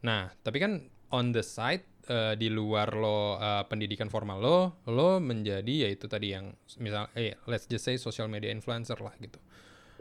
Nah, 0.00 0.32
tapi 0.40 0.58
kan 0.64 0.88
on 1.12 1.36
the 1.36 1.44
side 1.44 1.84
uh, 2.10 2.34
di 2.34 2.50
luar 2.50 2.90
lo 2.98 3.38
uh, 3.38 3.62
pendidikan 3.70 4.10
formal 4.10 4.42
lo, 4.42 4.58
lo 4.90 5.22
menjadi 5.22 5.86
yaitu 5.86 6.10
tadi 6.10 6.34
yang 6.34 6.50
misal 6.82 7.06
eh 7.14 7.38
let's 7.46 7.70
just 7.70 7.86
say 7.86 7.94
social 7.94 8.26
media 8.26 8.50
influencer 8.50 8.98
lah 8.98 9.14
gitu. 9.22 9.38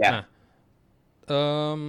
Yeah. 0.02 0.12
Nah, 0.12 0.24
um, 1.30 1.84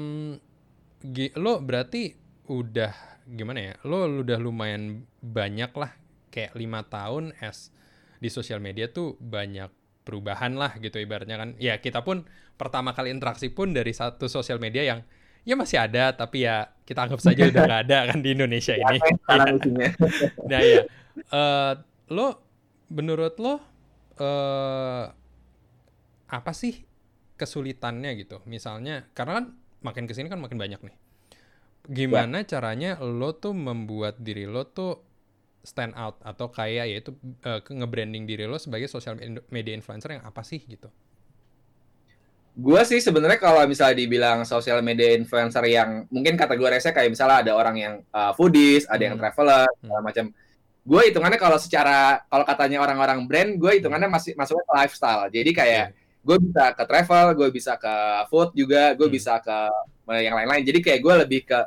lo 1.41 1.65
berarti 1.65 2.15
udah 2.53 3.25
gimana 3.25 3.73
ya? 3.73 3.75
Lo 3.89 4.05
udah 4.05 4.39
lumayan 4.39 5.09
banyak 5.25 5.73
lah 5.73 5.97
kayak 6.29 6.55
lima 6.55 6.85
tahun 6.87 7.35
as 7.41 7.73
di 8.21 8.29
sosial 8.29 8.61
media 8.61 8.93
tuh 8.93 9.17
banyak 9.19 9.73
perubahan 10.05 10.57
lah 10.57 10.77
gitu 10.81 11.01
ibaratnya 11.01 11.37
kan 11.37 11.51
ya 11.57 11.81
kita 11.81 12.05
pun 12.05 12.25
pertama 12.57 12.93
kali 12.93 13.13
interaksi 13.13 13.49
pun 13.53 13.73
dari 13.73 13.93
satu 13.93 14.29
sosial 14.29 14.61
media 14.61 14.85
yang 14.85 15.01
ya 15.45 15.55
masih 15.57 15.81
ada 15.81 16.13
tapi 16.13 16.45
ya 16.45 16.69
kita 16.85 17.07
anggap 17.07 17.21
saja 17.23 17.49
udah 17.49 17.63
gak 17.65 17.83
ada 17.89 17.99
kan 18.13 18.19
di 18.21 18.35
Indonesia 18.35 18.75
ini 18.77 18.99
ya. 18.99 19.11
nah 20.51 20.61
ya 20.61 20.83
uh, 21.33 21.73
lo 22.11 22.29
menurut 22.91 23.39
lo 23.39 23.55
uh, 23.55 23.61
apa 26.31 26.53
sih 26.55 26.87
kesulitannya 27.41 28.11
gitu. 28.21 28.45
Misalnya 28.45 29.09
karena 29.17 29.41
kan 29.41 29.47
makin 29.81 30.05
ke 30.05 30.13
sini 30.13 30.29
kan 30.29 30.43
makin 30.43 30.61
banyak 30.61 30.81
nih. 30.85 30.97
Gimana 31.89 32.45
caranya 32.45 33.01
lo 33.01 33.33
tuh 33.41 33.57
membuat 33.57 34.21
diri 34.21 34.45
lo 34.45 34.69
tuh 34.69 35.01
stand 35.65 35.97
out 35.97 36.21
atau 36.25 36.49
kayak 36.53 36.89
yaitu 36.89 37.17
uh, 37.45 37.61
nge-branding 37.61 38.25
diri 38.29 38.45
lo 38.45 38.57
sebagai 38.61 38.89
social 38.89 39.17
media 39.49 39.73
influencer 39.73 40.21
yang 40.21 40.25
apa 40.25 40.45
sih 40.45 40.61
gitu? 40.69 40.93
Gue 42.51 42.83
sih 42.85 42.99
sebenarnya 42.99 43.39
kalau 43.39 43.63
misalnya 43.65 43.97
dibilang 43.97 44.43
social 44.43 44.83
media 44.83 45.15
influencer 45.15 45.63
yang 45.65 46.05
mungkin 46.11 46.35
kategorinya 46.35 46.93
kayak 46.93 47.11
misalnya 47.15 47.47
ada 47.47 47.53
orang 47.55 47.77
yang 47.79 47.95
uh, 48.11 48.35
foodies, 48.35 48.85
ada 48.91 49.01
yang 49.01 49.15
Hmm. 49.17 49.23
traveler, 49.23 49.67
Hmm. 49.71 49.79
segala 49.87 50.01
macam. 50.03 50.25
Gue 50.81 51.03
hitungannya 51.09 51.39
kalau 51.39 51.59
secara 51.61 52.25
kalau 52.27 52.45
katanya 52.45 52.83
orang-orang 52.83 53.23
brand, 53.25 53.51
gue 53.55 53.73
hitungannya 53.79 54.11
masih 54.11 54.35
masuknya 54.35 54.65
ke 54.67 54.75
lifestyle. 54.77 55.23
Jadi 55.31 55.51
kayak 55.55 55.85
gue 56.21 56.37
bisa 56.37 56.65
ke 56.77 56.85
travel, 56.85 57.27
gue 57.39 57.49
bisa 57.49 57.73
ke 57.81 57.95
food 58.29 58.51
juga, 58.53 58.93
gue 58.99 59.07
Hmm. 59.09 59.15
bisa 59.15 59.39
ke 59.41 59.59
yang 60.21 60.35
lain-lain. 60.35 60.67
Jadi 60.67 60.79
kayak 60.83 61.01
gue 61.01 61.15
lebih 61.23 61.41
ke 61.47 61.59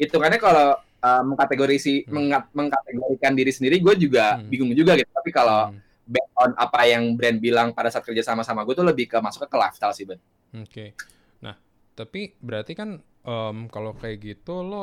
hitungannya 0.00 0.40
kalau 0.40 0.72
uh, 1.00 1.22
mengkategorisi 1.24 2.08
Hmm. 2.08 2.44
mengkategorikan 2.52 3.32
diri 3.36 3.52
sendiri, 3.52 3.76
gue 3.78 3.94
juga 4.08 4.40
Hmm. 4.40 4.48
bingung 4.48 4.72
juga 4.72 4.96
gitu. 4.96 5.08
Tapi 5.12 5.30
kalau 5.30 5.70
Hmm. 5.70 5.78
Based 6.10 6.34
on 6.42 6.50
apa 6.58 6.80
yang 6.90 7.14
brand 7.18 7.38
bilang 7.38 7.68
pada 7.76 7.88
saat 7.92 8.02
kerja 8.02 8.22
sama 8.26 8.42
sama 8.42 8.66
gue 8.66 8.74
tuh 8.74 8.86
lebih 8.90 9.06
ke 9.06 9.18
masuk 9.22 9.46
ke 9.46 9.56
lifestyle 9.62 9.94
sih, 9.94 10.06
Ben. 10.08 10.18
Oke. 10.58 10.98
Nah, 11.44 11.54
tapi 11.94 12.34
berarti 12.42 12.72
kan 12.74 12.98
em, 13.24 13.56
kalau 13.74 13.94
kayak 13.94 14.18
gitu 14.20 14.66
lo 14.66 14.82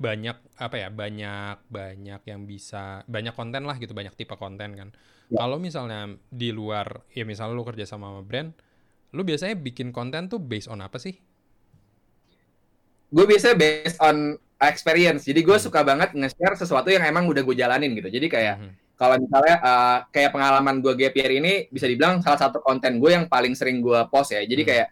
banyak 0.00 0.36
apa 0.58 0.76
ya? 0.82 0.88
Banyak 0.90 1.70
banyak 1.70 2.20
yang 2.26 2.40
bisa 2.48 3.06
banyak 3.06 3.34
konten 3.38 3.62
lah 3.68 3.76
gitu, 3.78 3.92
banyak 3.94 4.14
tipe 4.18 4.34
konten 4.34 4.70
kan. 4.74 4.88
Ya. 5.30 5.38
Kalau 5.38 5.56
misalnya 5.62 6.00
di 6.26 6.50
luar 6.50 7.06
ya 7.14 7.22
misalnya 7.22 7.54
lo 7.54 7.62
kerja 7.68 7.86
sama 7.86 8.10
sama 8.10 8.22
brand, 8.26 8.50
lo 9.14 9.22
biasanya 9.22 9.54
bikin 9.58 9.94
konten 9.94 10.26
tuh 10.32 10.40
based 10.42 10.66
on 10.72 10.80
apa 10.82 10.98
sih? 10.98 11.14
gue 13.10 13.24
biasanya 13.26 13.56
based 13.58 13.98
on 13.98 14.16
experience. 14.62 15.26
Jadi 15.26 15.40
gue 15.42 15.56
Hmm. 15.56 15.66
suka 15.66 15.80
banget 15.82 16.14
nge-share 16.14 16.54
sesuatu 16.54 16.88
yang 16.94 17.02
emang 17.02 17.26
udah 17.26 17.42
gue 17.42 17.56
jalanin 17.58 17.90
gitu. 17.98 18.06
Jadi 18.06 18.26
kayak 18.30 18.56
Mhm. 18.56 18.70
Kalau 19.00 19.16
misalnya 19.16 19.56
uh, 19.64 19.98
kayak 20.12 20.28
pengalaman 20.28 20.84
gue 20.84 20.92
gap 20.92 21.16
year 21.16 21.40
ini 21.40 21.52
bisa 21.72 21.88
dibilang 21.88 22.20
salah 22.20 22.36
satu 22.36 22.60
konten 22.60 23.00
gue 23.00 23.16
yang 23.16 23.24
paling 23.32 23.56
sering 23.56 23.80
gue 23.80 23.96
post 24.12 24.36
ya. 24.36 24.44
Jadi 24.44 24.60
Hmm. 24.60 24.68
kayak 24.68 24.86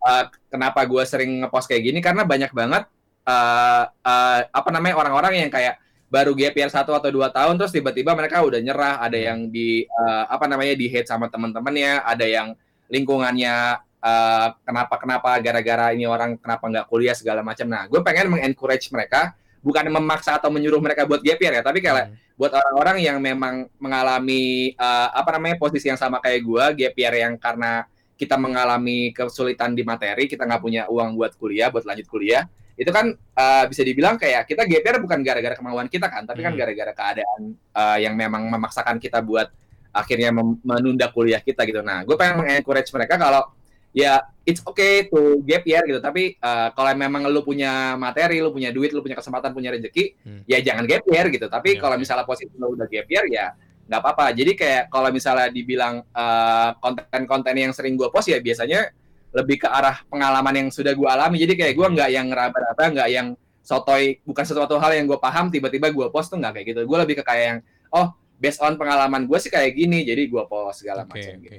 uh, 0.00 0.24
kenapa 0.48 0.80
gue 0.88 1.02
sering 1.04 1.44
ngepost 1.44 1.68
kayak 1.68 1.84
gini 1.84 2.00
karena 2.00 2.24
banyak 2.24 2.48
banget 2.56 2.88
uh, 3.28 3.84
uh, 3.92 4.38
apa 4.48 4.68
namanya 4.72 4.96
orang-orang 4.96 5.44
yang 5.44 5.52
kayak 5.52 5.76
baru 6.08 6.32
gap 6.32 6.56
year 6.56 6.72
satu 6.72 6.96
atau 6.96 7.12
dua 7.12 7.28
tahun 7.28 7.60
terus 7.60 7.76
tiba-tiba 7.76 8.16
mereka 8.16 8.40
udah 8.40 8.64
nyerah. 8.64 8.96
Ada 9.04 9.18
Hmm. 9.20 9.26
yang 9.28 9.38
di 9.52 9.84
uh, 9.84 10.24
apa 10.32 10.48
namanya 10.48 10.72
di 10.72 10.88
hate 10.88 11.12
sama 11.12 11.28
teman-temannya. 11.28 12.00
Ada 12.00 12.24
yang 12.24 12.48
lingkungannya 12.88 13.76
uh, 14.00 14.48
kenapa 14.64 14.96
kenapa 14.96 15.36
gara-gara 15.44 15.92
ini 15.92 16.08
orang 16.08 16.40
kenapa 16.40 16.64
nggak 16.64 16.86
kuliah 16.88 17.12
segala 17.12 17.44
macam. 17.44 17.68
Nah, 17.68 17.84
gue 17.92 18.00
pengen 18.00 18.32
mengencourage 18.32 18.88
mereka 18.88 19.36
bukan 19.60 19.92
memaksa 19.92 20.40
atau 20.40 20.48
menyuruh 20.48 20.80
mereka 20.80 21.04
buat 21.04 21.20
gap 21.20 21.38
year 21.40 21.60
ya, 21.60 21.62
tapi 21.64 21.84
kayak 21.84 22.08
Hmm. 22.10 22.16
buat 22.40 22.56
orang-orang 22.56 23.04
yang 23.04 23.20
memang 23.20 23.68
mengalami 23.76 24.72
uh, 24.80 25.12
apa 25.12 25.36
namanya 25.36 25.60
posisi 25.60 25.92
yang 25.92 26.00
sama 26.00 26.16
kayak 26.24 26.40
gue, 26.40 26.64
gap 26.80 26.94
year 26.96 27.14
yang 27.20 27.36
karena 27.36 27.84
kita 28.16 28.36
mengalami 28.40 29.12
kesulitan 29.12 29.76
di 29.76 29.84
materi, 29.84 30.24
kita 30.24 30.48
nggak 30.48 30.60
punya 30.60 30.82
uang 30.88 31.16
buat 31.20 31.36
kuliah, 31.36 31.68
buat 31.68 31.84
lanjut 31.84 32.08
kuliah, 32.08 32.48
itu 32.80 32.88
kan 32.88 33.12
uh, 33.12 33.64
bisa 33.68 33.84
dibilang 33.84 34.16
kayak 34.16 34.48
kita 34.48 34.64
gap 34.64 34.84
year 34.88 34.96
bukan 35.04 35.20
gara-gara 35.20 35.52
kemauan 35.52 35.88
kita 35.92 36.08
kan, 36.08 36.24
tapi 36.24 36.40
kan 36.40 36.56
Hmm. 36.56 36.60
gara-gara 36.64 36.92
keadaan 36.96 37.40
uh, 37.76 37.98
yang 38.00 38.16
memang 38.16 38.48
memaksakan 38.48 38.96
kita 38.96 39.20
buat 39.20 39.52
akhirnya 39.92 40.32
menunda 40.64 41.10
kuliah 41.12 41.42
kita 41.42 41.66
gitu. 41.66 41.82
Nah, 41.82 42.06
gue 42.06 42.14
pengen 42.14 42.40
mengencourage 42.40 42.88
mereka 42.94 43.18
kalau 43.18 43.42
ya 43.90 44.22
it's 44.46 44.62
okay 44.66 45.06
to 45.06 45.42
gap 45.46 45.62
year 45.66 45.82
gitu, 45.86 45.98
tapi 46.02 46.34
uh, 46.42 46.70
kalau 46.74 46.90
memang 46.94 47.26
lu 47.30 47.42
punya 47.42 47.94
materi, 47.94 48.38
lu 48.42 48.50
punya 48.50 48.70
duit, 48.70 48.90
lu 48.90 49.02
punya 49.02 49.18
kesempatan, 49.18 49.50
punya 49.54 49.70
rezeki, 49.74 50.14
Hmm. 50.26 50.42
ya 50.46 50.58
jangan 50.62 50.86
gap 50.86 51.04
year 51.06 51.26
gitu. 51.30 51.46
Tapi 51.46 51.78
Ya, 51.78 51.82
kalau 51.82 51.96
misalnya 51.98 52.26
posisi 52.26 52.50
lu 52.58 52.74
udah 52.74 52.86
gap 52.86 53.06
year 53.06 53.26
ya 53.30 53.54
nggak 53.90 54.00
apa-apa. 54.06 54.30
Jadi 54.30 54.54
kayak 54.54 54.82
kalau 54.86 55.10
misalnya 55.10 55.50
dibilang 55.50 56.06
uh, 56.14 56.70
konten-konten 56.78 57.54
yang 57.58 57.72
sering 57.74 57.98
gue 57.98 58.06
post 58.10 58.30
ya 58.30 58.38
biasanya 58.38 58.94
lebih 59.34 59.62
ke 59.62 59.68
arah 59.70 60.02
pengalaman 60.06 60.54
yang 60.66 60.68
sudah 60.70 60.94
gue 60.94 61.08
alami. 61.10 61.42
Jadi 61.42 61.54
kayak 61.58 61.74
gue 61.74 61.86
nggak 61.98 62.10
yang 62.14 62.26
ngeraba-raba, 62.30 62.84
nggak 62.94 63.08
yang 63.10 63.34
sotoy, 63.66 64.18
bukan 64.22 64.42
sesuatu 64.46 64.78
hal 64.78 64.94
yang 64.94 65.10
gue 65.10 65.18
paham 65.18 65.50
tiba-tiba 65.50 65.90
gue 65.90 66.06
post 66.10 66.30
tuh 66.30 66.38
nggak 66.38 66.62
kayak 66.62 66.66
gitu. 66.70 66.80
Gue 66.86 66.98
lebih 67.02 67.18
ke 67.18 67.24
kayak 67.26 67.44
yang 67.46 67.58
oh 67.90 68.14
based 68.38 68.62
on 68.62 68.78
pengalaman 68.78 69.26
gue 69.26 69.38
sih 69.42 69.50
kayak 69.50 69.74
gini, 69.74 70.06
jadi 70.06 70.22
gue 70.26 70.42
post 70.46 70.86
segala 70.86 71.02
Oke, 71.06 71.18
macam 71.18 71.34
oke. 71.34 71.42
gitu. 71.50 71.58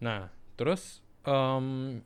Nah, 0.00 0.20
terus 0.56 1.04
em, 1.22 1.98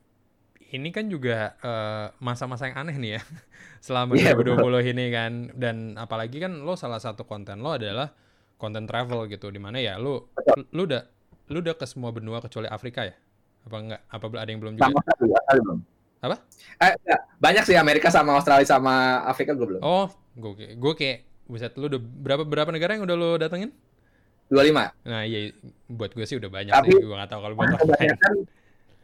ini 0.69 0.89
kan 0.89 1.05
juga 1.05 1.55
eh, 1.55 2.07
masa-masa 2.19 2.67
yang 2.67 2.77
aneh 2.77 2.95
nih 2.95 3.11
ya 3.15 3.21
selama 3.85 4.13
Iya, 4.13 4.33
2020 4.33 4.91
ini 4.91 5.05
kan 5.09 5.31
dan 5.53 5.75
apalagi 5.95 6.39
kan 6.39 6.57
lo 6.57 6.73
salah 6.73 6.97
satu 6.97 7.23
konten 7.23 7.59
lo 7.59 7.71
adalah 7.71 8.11
konten 8.55 8.83
travel 8.83 9.27
gitu 9.27 9.47
di 9.47 9.59
mana 9.59 9.77
ya 9.77 9.95
lo 9.95 10.31
Betul. 10.31 10.65
lu 10.71 10.81
udah 10.85 11.01
lu 11.45 11.61
udah 11.61 11.75
ke 11.75 11.85
semua 11.85 12.09
benua 12.09 12.41
kecuali 12.41 12.65
Afrika 12.65 13.05
ya? 13.05 13.13
Apa 13.65 13.77
enggak? 13.77 14.01
Apa 14.07 14.25
ada 14.35 14.49
yang 14.49 14.57
belum 14.57 14.73
juga? 14.75 14.89
Sama 14.89 15.01
sekali 15.37 15.59
belum. 15.61 15.79
Apa? 16.21 16.35
Eh, 16.81 16.91
enggak. 16.97 17.21
banyak 17.37 17.63
sih 17.63 17.77
Amerika 17.77 18.09
sama 18.09 18.33
Australia 18.33 18.65
sama 18.65 19.21
Afrika 19.23 19.53
gue 19.53 19.67
belum. 19.67 19.81
Oh, 19.81 20.09
gue 20.33 20.73
gue 20.73 20.93
kayak 20.97 21.17
buset 21.45 21.77
lu 21.77 21.85
udah 21.85 22.01
berapa 22.01 22.41
berapa 22.41 22.73
negara 22.73 22.97
yang 22.97 23.05
udah 23.05 23.13
lo 23.13 23.29
datengin? 23.37 23.69
25. 24.49 25.05
Nah, 25.05 25.21
iya 25.21 25.53
buat 25.85 26.13
gue 26.13 26.25
sih 26.25 26.37
udah 26.37 26.49
banyak 26.49 26.73
Tapi- 26.73 26.89
sih. 26.89 27.01
Gue 27.01 27.13
gak 27.13 27.29
tahu 27.29 27.41
kalau 27.41 27.53
buat 27.53 27.69
orang 27.73 27.89
lain. 27.93 28.09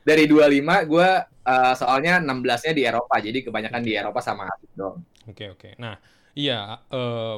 Dari 0.02 0.26
25 0.26 0.90
gue 0.90 1.10
uh, 1.46 1.74
soalnya 1.78 2.22
16-nya 2.22 2.74
di 2.74 2.84
Eropa 2.86 3.16
jadi 3.22 3.40
kebanyakan 3.46 3.82
di 3.82 3.92
Eropa 3.98 4.20
sama 4.22 4.50
dong. 4.74 5.06
Oke 5.30 5.54
oke. 5.54 5.78
Nah, 5.78 5.98
iya 6.34 6.82
eh 6.90 7.38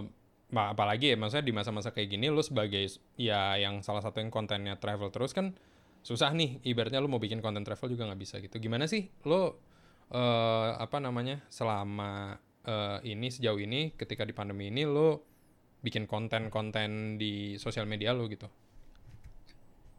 ma- 0.54 0.69
apalagi 0.71 1.12
ya 1.13 1.17
maksudnya 1.17 1.45
di 1.45 1.54
masa-masa 1.56 1.89
kayak 1.89 2.13
gini 2.13 2.30
lu 2.30 2.39
sebagai 2.45 2.86
ya 3.17 3.58
yang 3.58 3.82
salah 3.82 4.06
satu 4.06 4.21
yang 4.21 4.30
kontennya 4.30 4.78
travel 4.78 5.10
terus 5.10 5.34
kan 5.34 5.58
susah 6.06 6.30
nih 6.36 6.62
ibaratnya 6.67 6.99
lu 7.02 7.10
mau 7.10 7.17
bikin 7.17 7.39
konten 7.41 7.65
travel 7.65 7.89
juga 7.91 8.08
nggak 8.12 8.21
bisa 8.21 8.36
gitu. 8.39 8.56
Gimana 8.62 8.86
sih 8.86 9.10
lu 9.28 9.52
eh 10.13 10.69
apa 10.78 10.97
namanya 11.02 11.41
selama 11.49 12.38
eh, 12.63 12.99
ini 13.10 13.28
sejauh 13.34 13.60
ini 13.60 13.97
ketika 13.97 14.23
di 14.23 14.34
pandemi 14.36 14.69
ini 14.69 14.86
lu 14.86 15.17
bikin 15.84 16.08
konten-konten 16.08 17.19
di 17.19 17.60
sosial 17.60 17.89
media 17.89 18.15
lu 18.15 18.30
gitu. 18.32 18.47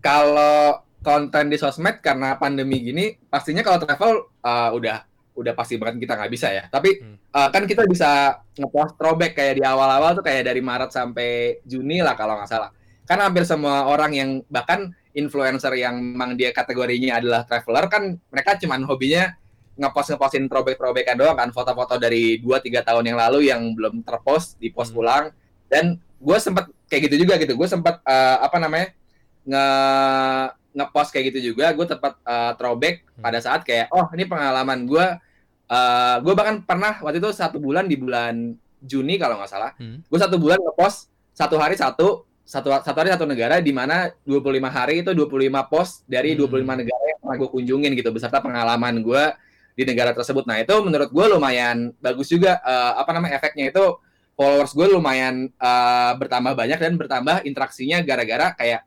Kalau 0.05 0.85
konten 1.01 1.49
di 1.49 1.57
sosmed 1.57 2.05
karena 2.05 2.37
pandemi 2.37 2.81
gini 2.81 3.17
pastinya 3.29 3.65
kalau 3.65 3.81
travel 3.81 4.29
uh, 4.45 4.71
udah 4.77 5.05
udah 5.35 5.53
pasti 5.57 5.81
banget 5.81 6.05
kita 6.05 6.15
nggak 6.21 6.33
bisa 6.33 6.49
ya. 6.53 6.69
Tapi 6.69 7.01
Hmm. 7.01 7.17
uh, 7.33 7.49
kan 7.49 7.65
kita 7.65 7.89
bisa 7.89 8.37
ngepost 8.55 9.01
throwback 9.01 9.33
kayak 9.33 9.59
di 9.59 9.65
awal-awal 9.65 10.13
tuh 10.13 10.25
kayak 10.25 10.45
dari 10.45 10.61
Maret 10.61 10.93
sampai 10.93 11.59
Juni 11.65 12.05
lah 12.05 12.13
kalau 12.15 12.37
nggak 12.37 12.51
salah. 12.53 12.69
Kan 13.09 13.21
hampir 13.21 13.49
semua 13.49 13.89
orang 13.89 14.13
yang 14.13 14.31
bahkan 14.53 14.93
influencer 15.13 15.73
yang 15.81 15.97
memang 15.97 16.37
dia 16.37 16.53
kategorinya 16.53 17.17
adalah 17.23 17.47
traveler 17.49 17.87
kan 17.89 18.03
mereka 18.29 18.59
cuman 18.61 18.83
hobinya 18.85 19.31
ngepost 19.75 20.15
ngepostin 20.15 20.47
throwback 20.47 20.79
throwbackan 20.79 21.17
doang 21.19 21.37
kan 21.39 21.51
foto-foto 21.51 21.99
dari 21.99 22.39
2-3 22.43 22.83
tahun 22.83 23.05
yang 23.11 23.19
lalu 23.19 23.39
yang 23.51 23.63
belum 23.75 24.03
terpost 24.03 24.59
di 24.59 24.71
post 24.71 24.91
Hmm. 24.95 25.01
ulang 25.03 25.25
dan 25.67 25.99
gue 25.99 26.39
sempet 26.39 26.71
kayak 26.87 27.11
gitu 27.11 27.27
juga 27.27 27.35
gitu 27.43 27.55
gue 27.59 27.69
sempet 27.69 27.99
uh, 28.07 28.39
apa 28.43 28.57
namanya 28.63 28.95
nge 29.45 29.67
ngepost 30.75 31.11
kayak 31.15 31.25
gitu 31.31 31.55
juga 31.55 31.71
gue 31.71 31.87
tempat 31.87 32.19
uh, 32.25 32.53
throwback 32.59 33.07
Hmm. 33.15 33.23
pada 33.23 33.39
saat 33.39 33.63
kayak 33.63 33.95
oh 33.95 34.11
ini 34.11 34.27
pengalaman 34.27 34.91
gue 34.91 35.07
uh, 35.71 36.17
gue 36.19 36.35
bahkan 36.35 36.59
pernah 36.61 36.99
waktu 36.99 37.23
itu 37.23 37.31
satu 37.31 37.63
bulan 37.63 37.87
di 37.87 37.95
bulan 37.95 38.59
Juni 38.81 39.15
kalau 39.17 39.39
nggak 39.39 39.51
salah 39.51 39.71
Hmm. 39.79 40.03
gue 40.03 40.19
satu 40.19 40.35
bulan 40.35 40.59
ngepost 40.59 41.07
satu 41.31 41.57
hari 41.57 41.79
satu 41.79 42.27
satu 42.45 42.69
satu 42.83 42.99
hari 42.99 43.09
satu 43.09 43.25
negara 43.25 43.63
di 43.63 43.71
mana 43.71 44.11
25 44.27 44.43
hari 44.69 44.95
itu 45.01 45.15
25 45.15 45.63
post 45.65 46.03
dari 46.05 46.35
Hmm. 46.35 46.43
25 46.51 46.75
negara 46.83 47.03
yang 47.07 47.19
pernah 47.23 47.37
gue 47.39 47.49
kunjungin 47.49 47.93
gitu 47.95 48.11
beserta 48.11 48.43
pengalaman 48.43 48.99
gue 49.01 49.25
di 49.75 49.83
negara 49.83 50.11
tersebut. 50.11 50.47
Nah 50.47 50.59
itu 50.59 50.71
menurut 50.79 51.11
gue 51.11 51.27
lumayan 51.31 51.91
bagus 51.99 52.31
juga 52.31 52.63
uh, 52.63 52.95
apa 52.95 53.11
namanya 53.11 53.39
efeknya 53.39 53.71
itu 53.71 53.85
followers 54.35 54.71
gue 54.71 54.87
lumayan 54.87 55.51
uh, 55.59 56.15
bertambah 56.15 56.55
banyak 56.55 56.79
dan 56.79 56.95
bertambah 56.95 57.43
interaksinya 57.43 57.99
gara-gara 58.03 58.55
kayak 58.55 58.83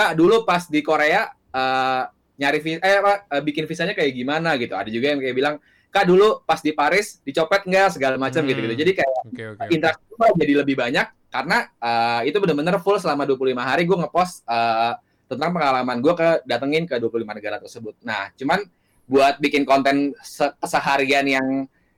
kak 0.00 0.16
dulu 0.16 0.42
pas 0.42 0.64
di 0.64 0.80
Korea 0.80 1.28
uh, 1.52 2.08
nyari 2.34 2.58
vi- 2.58 2.80
eh 2.80 2.96
apa 2.96 3.28
uh, 3.28 3.42
bikin 3.44 3.68
visanya 3.68 3.92
kayak 3.92 4.16
gimana 4.16 4.56
gitu. 4.56 4.72
Ada 4.72 4.88
juga 4.88 5.12
yang 5.12 5.20
kayak 5.20 5.36
bilang 5.36 5.54
kak 5.88 6.08
dulu 6.08 6.40
pas 6.40 6.56
di 6.58 6.72
Paris 6.72 7.20
dicopet 7.20 7.68
nggak 7.68 8.00
segala 8.00 8.16
macam 8.16 8.40
Hmm. 8.40 8.48
gitu-gitu. 8.48 8.74
Jadi 8.74 8.92
kayak 8.96 9.12
oke. 9.20 9.44
oke. 9.54 9.68
interaksi 9.68 10.02
gue 10.08 10.26
jadi 10.40 10.52
lebih 10.56 10.72
banyak 10.74 11.04
karena 11.28 11.58
uh, 11.76 12.20
itu 12.24 12.40
benar-benar 12.40 12.80
full 12.80 12.96
selama 12.96 13.22
25 13.22 13.36
hari 13.60 13.84
gue 13.84 13.98
ngepost 13.98 14.40
uh, 14.46 14.96
tentang 15.28 15.52
pengalaman 15.52 16.00
gue 16.00 16.14
ke 16.16 16.28
datengin 16.42 16.88
ke 16.88 16.96
25 16.96 17.22
negara 17.28 17.60
tersebut. 17.60 17.94
Nah, 18.00 18.32
cuman 18.34 18.64
buat 19.04 19.36
bikin 19.36 19.62
konten 19.62 20.16
se- 20.18 20.54
keseharian 20.56 21.22
yang 21.22 21.46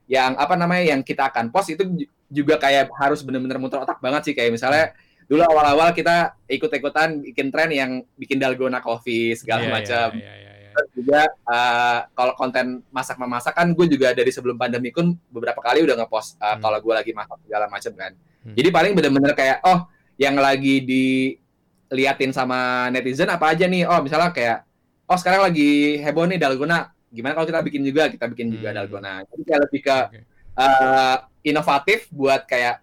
yang 0.05 0.35
apa 0.35 0.53
namanya 0.53 0.91
yang 0.91 1.01
kita 1.01 1.31
akan 1.31 1.49
post 1.49 1.71
itu 1.71 1.87
ju- 1.87 2.11
juga 2.29 2.59
kayak 2.59 2.91
harus 2.93 3.23
benar-benar 3.23 3.57
muter 3.57 3.79
otak 3.79 4.01
banget 4.01 4.27
sih 4.27 4.35
kayak 4.35 4.51
misalnya 4.51 4.93
dulu 5.33 5.41
awal-awal 5.49 5.97
kita 5.97 6.37
ikut-ikutan 6.45 7.25
bikin 7.25 7.49
tren 7.49 7.73
yang 7.73 7.91
bikin 8.15 8.37
dalgona 8.37 8.85
coffee 8.85 9.33
segala 9.33 9.65
Iya, 9.65 9.69
iya, 9.69 9.73
macam 9.73 10.09
iya, 10.13 10.33
iya, 10.37 10.53
iya. 10.53 10.69
Terus 10.73 10.89
juga 10.97 11.21
uh, 11.45 11.99
kalau 12.13 12.33
konten 12.33 12.81
masak 12.89 13.17
memasak 13.17 13.53
kan 13.53 13.69
gue 13.73 13.87
juga 13.89 14.13
dari 14.13 14.29
sebelum 14.29 14.57
pandemi 14.57 14.89
pun 14.89 15.13
beberapa 15.29 15.61
kali 15.61 15.85
udah 15.85 16.01
ngepost 16.01 16.37
uh, 16.37 16.57
Hmm. 16.57 16.61
kalau 16.61 16.79
gue 16.81 16.93
lagi 16.93 17.13
masak 17.13 17.41
segala 17.45 17.65
macam 17.69 17.93
kan. 17.93 18.13
Hmm. 18.45 18.55
Jadi 18.57 18.69
paling 18.69 18.93
bener-bener 18.93 19.33
kayak 19.33 19.61
oh 19.65 19.85
yang 20.17 20.37
lagi 20.37 20.81
diliatin 20.81 22.33
sama 22.33 22.89
netizen 22.89 23.29
apa 23.29 23.53
aja 23.53 23.69
nih? 23.69 23.85
Oh 23.85 24.01
misalnya 24.01 24.33
kayak 24.33 24.65
oh 25.05 25.17
sekarang 25.17 25.45
lagi 25.45 26.01
heboh 26.01 26.25
nih 26.25 26.41
dalgona. 26.41 26.89
Gimana 27.09 27.37
kalau 27.37 27.49
kita 27.49 27.61
bikin 27.61 27.83
juga? 27.85 28.09
Kita 28.09 28.25
bikin 28.29 28.49
juga 28.53 28.73
Hmm. 28.73 28.77
dalgona. 28.81 29.13
Jadi 29.29 29.43
kayak 29.45 29.61
lebih 29.69 29.81
ke 29.85 29.97
Oke. 30.09 30.19
uh, 30.57 31.17
inovatif 31.43 32.09
buat 32.09 32.45
kayak 32.45 32.81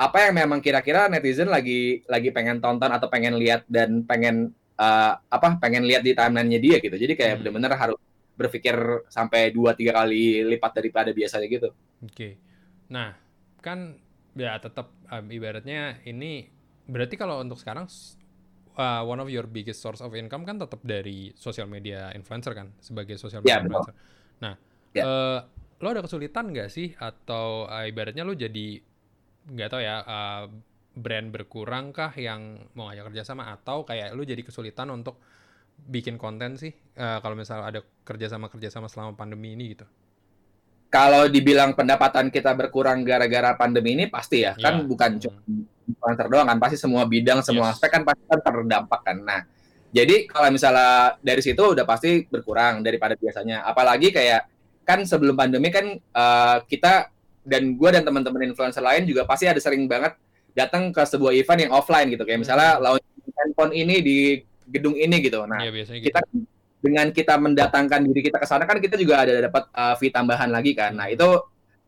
apa 0.00 0.16
yang 0.24 0.34
memang 0.40 0.60
kira-kira 0.64 1.12
netizen 1.12 1.52
lagi 1.52 2.00
lagi 2.08 2.32
pengen 2.32 2.56
tonton 2.64 2.88
atau 2.88 3.08
pengen 3.12 3.36
lihat 3.36 3.68
dan 3.68 4.00
pengen 4.08 4.36
uh, 4.80 5.12
apa 5.28 5.60
pengen 5.60 5.84
lihat 5.84 6.00
di 6.00 6.16
timelinenya 6.16 6.60
dia 6.64 6.76
gitu. 6.80 6.96
Jadi 6.96 7.12
kayak 7.20 7.34
Hmm. 7.36 7.40
bener-bener 7.44 7.72
harus 7.76 7.98
berpikir 8.40 8.72
sampai 9.12 9.52
dua 9.52 9.76
tiga 9.76 9.92
kali 10.00 10.40
lipat 10.56 10.72
daripada 10.80 11.10
biasanya 11.12 11.46
gitu. 11.52 11.68
Oke. 12.00 12.40
Nah, 12.88 13.12
kan 13.60 14.00
ya 14.32 14.56
tetap 14.56 14.96
um, 15.12 15.26
ibaratnya 15.28 16.00
ini 16.08 16.48
berarti 16.88 17.20
kalau 17.20 17.44
untuk 17.44 17.60
sekarang 17.60 17.84
uh, 18.80 19.02
one 19.04 19.20
of 19.20 19.28
your 19.28 19.44
biggest 19.44 19.84
source 19.84 20.00
of 20.00 20.16
income 20.16 20.48
kan 20.48 20.56
tetap 20.56 20.80
dari 20.82 21.32
sosial 21.36 21.68
media 21.68 22.08
influencer 22.16 22.56
kan 22.56 22.72
sebagai 22.80 23.20
sosial 23.20 23.44
Ya, 23.44 23.60
media 23.60 23.68
betul. 23.68 23.68
influencer. 23.84 23.94
Nah, 24.40 24.54
Ya. 24.90 25.04
eh, 25.06 25.38
lo 25.80 25.86
ada 25.86 26.02
kesulitan 26.02 26.50
nggak 26.50 26.66
sih 26.66 26.98
atau 26.98 27.70
uh, 27.70 27.86
ibaratnya 27.86 28.26
lo 28.26 28.34
jadi 28.34 28.82
nggak 29.48 29.68
tahu 29.72 29.80
ya 29.80 29.96
uh, 30.04 30.44
brand 30.92 31.30
berkurang 31.30 31.94
kah 31.94 32.12
yang 32.18 32.60
mau 32.74 32.90
ngajak 32.90 33.14
kerjasama 33.14 33.54
atau 33.54 33.86
kayak 33.86 34.12
lo 34.12 34.26
jadi 34.26 34.42
kesulitan 34.42 34.90
untuk 34.90 35.22
bikin 35.80 36.20
konten 36.20 36.60
sih 36.60 36.74
eh, 36.76 37.18
kalau 37.24 37.32
misalnya 37.32 37.72
ada 37.72 37.80
kerjasama 38.04 38.52
kerjasama 38.52 38.84
selama 38.90 39.16
pandemi 39.16 39.56
ini 39.56 39.72
gitu. 39.72 39.86
Kalau 40.90 41.30
dibilang 41.30 41.72
pendapatan 41.78 42.28
kita 42.34 42.52
berkurang 42.58 43.06
gara-gara 43.06 43.54
pandemi 43.54 43.94
ini 43.94 44.04
pasti 44.10 44.42
ya, 44.42 44.58
kan 44.58 44.82
Ya. 44.82 44.84
bukan 44.84 45.10
cuma 45.22 45.38
influencer 45.86 46.26
doang 46.26 46.50
kan, 46.50 46.58
pasti 46.58 46.76
semua 46.76 47.06
bidang, 47.06 47.40
semua 47.46 47.70
Yes. 47.70 47.78
aspek 47.78 47.90
kan 47.94 48.02
pasti 48.02 48.22
kan 48.26 48.40
terdampak 48.42 49.00
kan. 49.06 49.16
Nah, 49.22 49.40
jadi 49.94 50.26
kalau 50.26 50.50
misalnya 50.50 51.14
dari 51.22 51.40
situ 51.46 51.62
udah 51.62 51.86
pasti 51.86 52.26
berkurang 52.26 52.82
daripada 52.82 53.14
biasanya. 53.14 53.62
Apalagi 53.62 54.10
kayak 54.10 54.50
kan 54.82 55.06
sebelum 55.06 55.38
pandemi 55.38 55.70
kan 55.70 55.94
eh, 55.94 56.56
kita 56.66 57.08
dan 57.42 57.74
gue 57.74 57.88
dan 57.90 58.02
teman-teman 58.04 58.52
influencer 58.52 58.84
lain 58.84 59.08
juga 59.08 59.24
pasti 59.24 59.48
ada 59.48 59.58
sering 59.58 59.88
banget 59.88 60.14
datang 60.52 60.90
ke 60.90 61.02
sebuah 61.02 61.32
event 61.32 61.60
yang 61.68 61.72
offline 61.72 62.08
gitu. 62.10 62.22
Kayak 62.26 62.40
misalnya 62.42 62.76
Hmm. 62.76 62.82
launching 62.84 63.32
handphone 63.36 63.72
ini 63.72 63.96
di 64.02 64.16
gedung 64.70 64.94
ini 64.94 65.16
gitu. 65.22 65.42
Nah, 65.46 65.58
Iya 65.62 65.70
biasanya 65.72 65.98
gitu. 66.02 66.08
kita 66.12 66.20
dengan 66.80 67.06
kita 67.12 67.34
mendatangkan 67.36 68.00
diri 68.08 68.20
kita 68.24 68.40
ke 68.40 68.46
sana 68.48 68.64
kan 68.64 68.80
kita 68.80 68.96
juga 68.96 69.20
ada 69.28 69.36
dapat 69.36 69.68
uh, 69.72 69.94
fee 70.00 70.08
tambahan 70.08 70.48
lagi 70.48 70.72
kan. 70.72 70.96
Nah 70.96 71.12
itu 71.12 71.26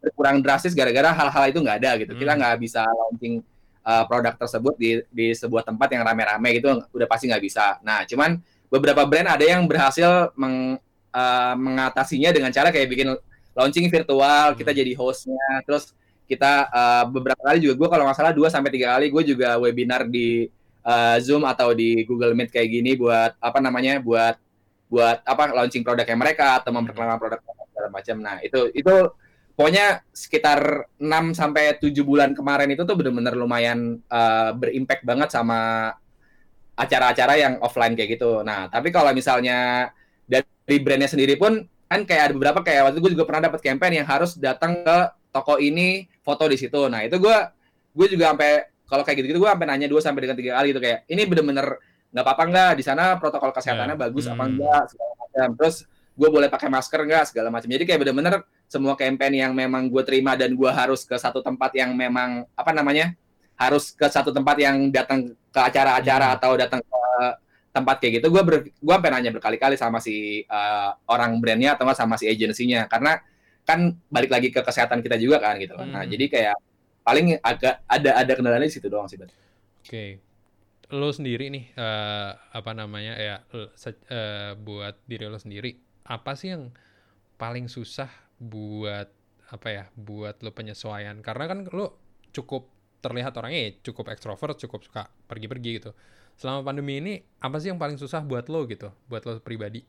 berkurang 0.03 0.43
drastis 0.43 0.75
gara-gara 0.75 1.15
hal-hal 1.15 1.45
itu 1.49 1.59
nggak 1.63 1.79
ada 1.81 1.91
gitu. 2.01 2.13
Kita 2.13 2.33
Hmm. 2.35 2.41
nggak 2.43 2.55
bisa 2.61 2.83
launching 2.85 3.41
uh, 3.83 4.05
produk 4.05 4.35
tersebut 4.37 4.75
di 4.77 4.91
di 5.09 5.27
sebuah 5.33 5.65
tempat 5.65 5.89
yang 5.95 6.03
rame-rame 6.05 6.49
gitu 6.61 6.77
udah 6.93 7.07
pasti 7.09 7.31
nggak 7.31 7.43
bisa. 7.43 7.79
Nah 7.81 8.05
cuman 8.05 8.37
beberapa 8.69 9.05
brand 9.05 9.29
ada 9.33 9.45
yang 9.45 9.65
berhasil 9.69 10.33
meng, 10.37 10.77
uh, 11.13 11.55
mengatasinya 11.57 12.33
dengan 12.33 12.51
cara 12.53 12.69
kayak 12.69 12.89
bikin 12.89 13.09
launching 13.53 13.89
virtual, 13.89 14.57
kita 14.57 14.71
Hmm. 14.73 14.81
jadi 14.81 14.93
hostnya, 14.97 15.49
terus 15.65 15.93
kita 16.27 16.71
uh, 16.73 17.05
beberapa 17.13 17.41
kali 17.45 17.59
juga 17.61 17.75
gue 17.77 17.89
kalau 17.93 18.05
nggak 18.09 18.17
salah 18.17 18.33
2 18.33 18.49
sampai 18.49 18.71
tiga 18.73 18.97
kali 18.97 19.13
gue 19.13 19.23
juga 19.37 19.61
webinar 19.61 20.09
di 20.09 20.49
uh, 20.87 21.17
Zoom 21.21 21.45
atau 21.45 21.77
di 21.77 22.09
Google 22.09 22.33
Meet 22.33 22.49
kayak 22.49 22.69
gini 22.73 22.97
buat 22.97 23.37
apa 23.37 23.59
namanya 23.61 24.01
buat 24.01 24.41
buat 24.89 25.25
apa 25.25 25.53
launching 25.57 25.85
produknya 25.85 26.17
mereka 26.17 26.61
atau 26.61 26.73
memperkenalkan 26.73 27.21
produk 27.21 27.41
segala 27.73 27.89
macam. 27.89 28.17
Nah, 28.21 28.37
itu 28.45 28.69
itu 28.77 28.95
pokoknya 29.57 30.05
sekitar 30.13 30.89
6 31.01 31.33
sampai 31.33 31.81
7 31.81 31.93
bulan 32.05 32.37
kemarin 32.37 32.69
itu 32.73 32.85
tuh 32.85 32.97
bener-bener 32.97 33.33
lumayan 33.37 34.01
uh, 34.13 34.53
berimpact 34.53 35.03
banget 35.05 35.29
sama 35.33 35.93
acara-acara 36.77 37.35
yang 37.41 37.55
offline 37.61 37.97
kayak 37.97 38.17
gitu. 38.17 38.41
Nah, 38.45 38.69
tapi 38.69 38.93
kalau 38.93 39.13
misalnya 39.13 39.89
dari 40.29 40.77
brandnya 40.81 41.09
sendiri 41.09 41.37
pun 41.37 41.61
kan 41.93 42.03
kayak 42.03 42.23
ada 42.29 42.33
beberapa 42.33 42.61
kayak 42.61 42.81
waktu 42.89 42.95
itu 42.97 43.03
gue 43.05 43.13
juga 43.15 43.25
pernah 43.29 43.43
dapat 43.53 43.61
campaign 43.61 43.93
yang 44.01 44.09
harus 44.09 44.35
datang 44.35 44.81
ke 44.81 44.97
toko 45.29 45.57
ini 45.57 46.09
foto 46.21 46.45
di 46.49 46.57
situ. 46.57 46.89
Nah, 46.89 47.05
itu 47.05 47.17
gue 47.17 47.37
gue 47.93 48.07
juga 48.09 48.33
sampai 48.33 48.51
kalau 48.89 49.03
kayak 49.05 49.17
gitu-gitu 49.21 49.41
gue 49.41 49.49
sampai 49.49 49.67
nanya 49.69 49.89
dua 49.89 50.01
sampai 50.01 50.21
dengan 50.25 50.37
tiga 50.37 50.53
kali 50.57 50.67
gitu 50.73 50.81
kayak 50.81 50.99
ini 51.09 51.23
bener-bener 51.25 51.67
nggak 52.13 52.25
apa-apa 52.29 52.43
nggak 52.45 52.71
di 52.77 52.85
sana 52.85 53.17
protokol 53.17 53.53
kesehatannya 53.53 53.97
Ya. 53.97 54.01
bagus 54.05 54.25
apa 54.29 54.45
Hmm. 54.45 54.53
enggak 54.53 54.83
segala 54.93 55.13
macam 55.17 55.49
terus 55.57 55.77
gue 56.13 56.29
boleh 56.29 56.49
pakai 56.53 56.69
masker 56.69 57.01
nggak 57.09 57.25
segala 57.33 57.49
macam 57.49 57.69
jadi 57.69 57.85
kayak 57.89 58.01
bener-bener 58.05 58.35
semua 58.69 58.93
campaign 58.93 59.33
yang 59.33 59.53
memang 59.57 59.89
gue 59.89 60.03
terima 60.05 60.37
dan 60.37 60.53
gue 60.53 60.69
harus 60.69 61.09
ke 61.09 61.17
satu 61.17 61.41
tempat 61.41 61.73
yang 61.73 61.97
memang 61.97 62.45
apa 62.53 62.71
namanya 62.77 63.17
harus 63.57 63.97
ke 63.97 64.05
satu 64.13 64.29
tempat 64.29 64.61
yang 64.61 64.93
datang 64.93 65.33
ke 65.33 65.61
acara-acara 65.61 66.33
Hmm. 66.33 66.37
atau 66.37 66.53
datang 66.61 66.81
ke 66.85 67.01
tempat 67.73 68.05
kayak 68.05 68.21
gitu 68.21 68.29
gue 68.29 68.43
ber, 68.45 68.57
gue 68.69 68.95
sampai 68.95 69.11
nanya 69.11 69.33
berkali-kali 69.33 69.81
sama 69.81 69.99
si 69.99 70.45
uh, 70.45 70.93
orang 71.09 71.41
brandnya 71.41 71.73
atau 71.75 71.89
sama 71.97 72.21
si 72.21 72.29
agensinya 72.29 72.85
karena 72.85 73.17
kan 73.65 73.97
balik 74.13 74.29
lagi 74.29 74.53
ke 74.53 74.61
kesehatan 74.61 75.01
kita 75.01 75.17
juga 75.17 75.41
kan 75.41 75.57
gitu 75.57 75.75
kan. 75.75 75.89
nah 75.89 76.03
Hmm. 76.05 76.13
jadi 76.13 76.25
kayak 76.29 76.57
paling 77.03 77.39
agak 77.43 77.83
ada 77.89 78.11
ada 78.15 78.33
kendalanya 78.37 78.69
di 78.69 78.75
situ 78.75 78.87
doang 78.87 79.11
sih. 79.11 79.19
Oke. 79.19 80.23
Lo 80.93 81.09
sendiri 81.11 81.49
nih 81.49 81.73
eh, 81.73 82.31
apa 82.37 82.71
namanya 82.77 83.17
ya 83.17 83.37
eh, 83.51 84.53
buat 84.61 85.01
diri 85.09 85.25
lo 85.27 85.41
sendiri 85.41 85.73
apa 86.05 86.37
sih 86.37 86.53
yang 86.53 86.71
paling 87.41 87.67
susah 87.67 88.11
buat 88.39 89.09
apa 89.53 89.69
ya 89.69 89.85
buat 89.97 90.41
lo 90.45 90.51
penyesuaian 90.53 91.19
karena 91.25 91.45
kan 91.49 91.59
lo 91.73 91.99
cukup 92.33 92.69
terlihat 93.03 93.35
orangnya 93.35 93.61
ya 93.69 93.71
cukup 93.91 94.15
ekstrovert 94.15 94.57
cukup 94.63 94.81
suka 94.87 95.03
pergi-pergi 95.27 95.71
gitu 95.83 95.91
selama 96.43 96.67
pandemi 96.67 96.99
ini 96.99 97.13
apa 97.39 97.63
sih 97.63 97.71
yang 97.71 97.79
paling 97.79 97.95
susah 97.95 98.19
buat 98.19 98.51
lo 98.51 98.67
gitu 98.67 98.91
buat 99.07 99.23
lo 99.23 99.39
pribadi 99.39 99.87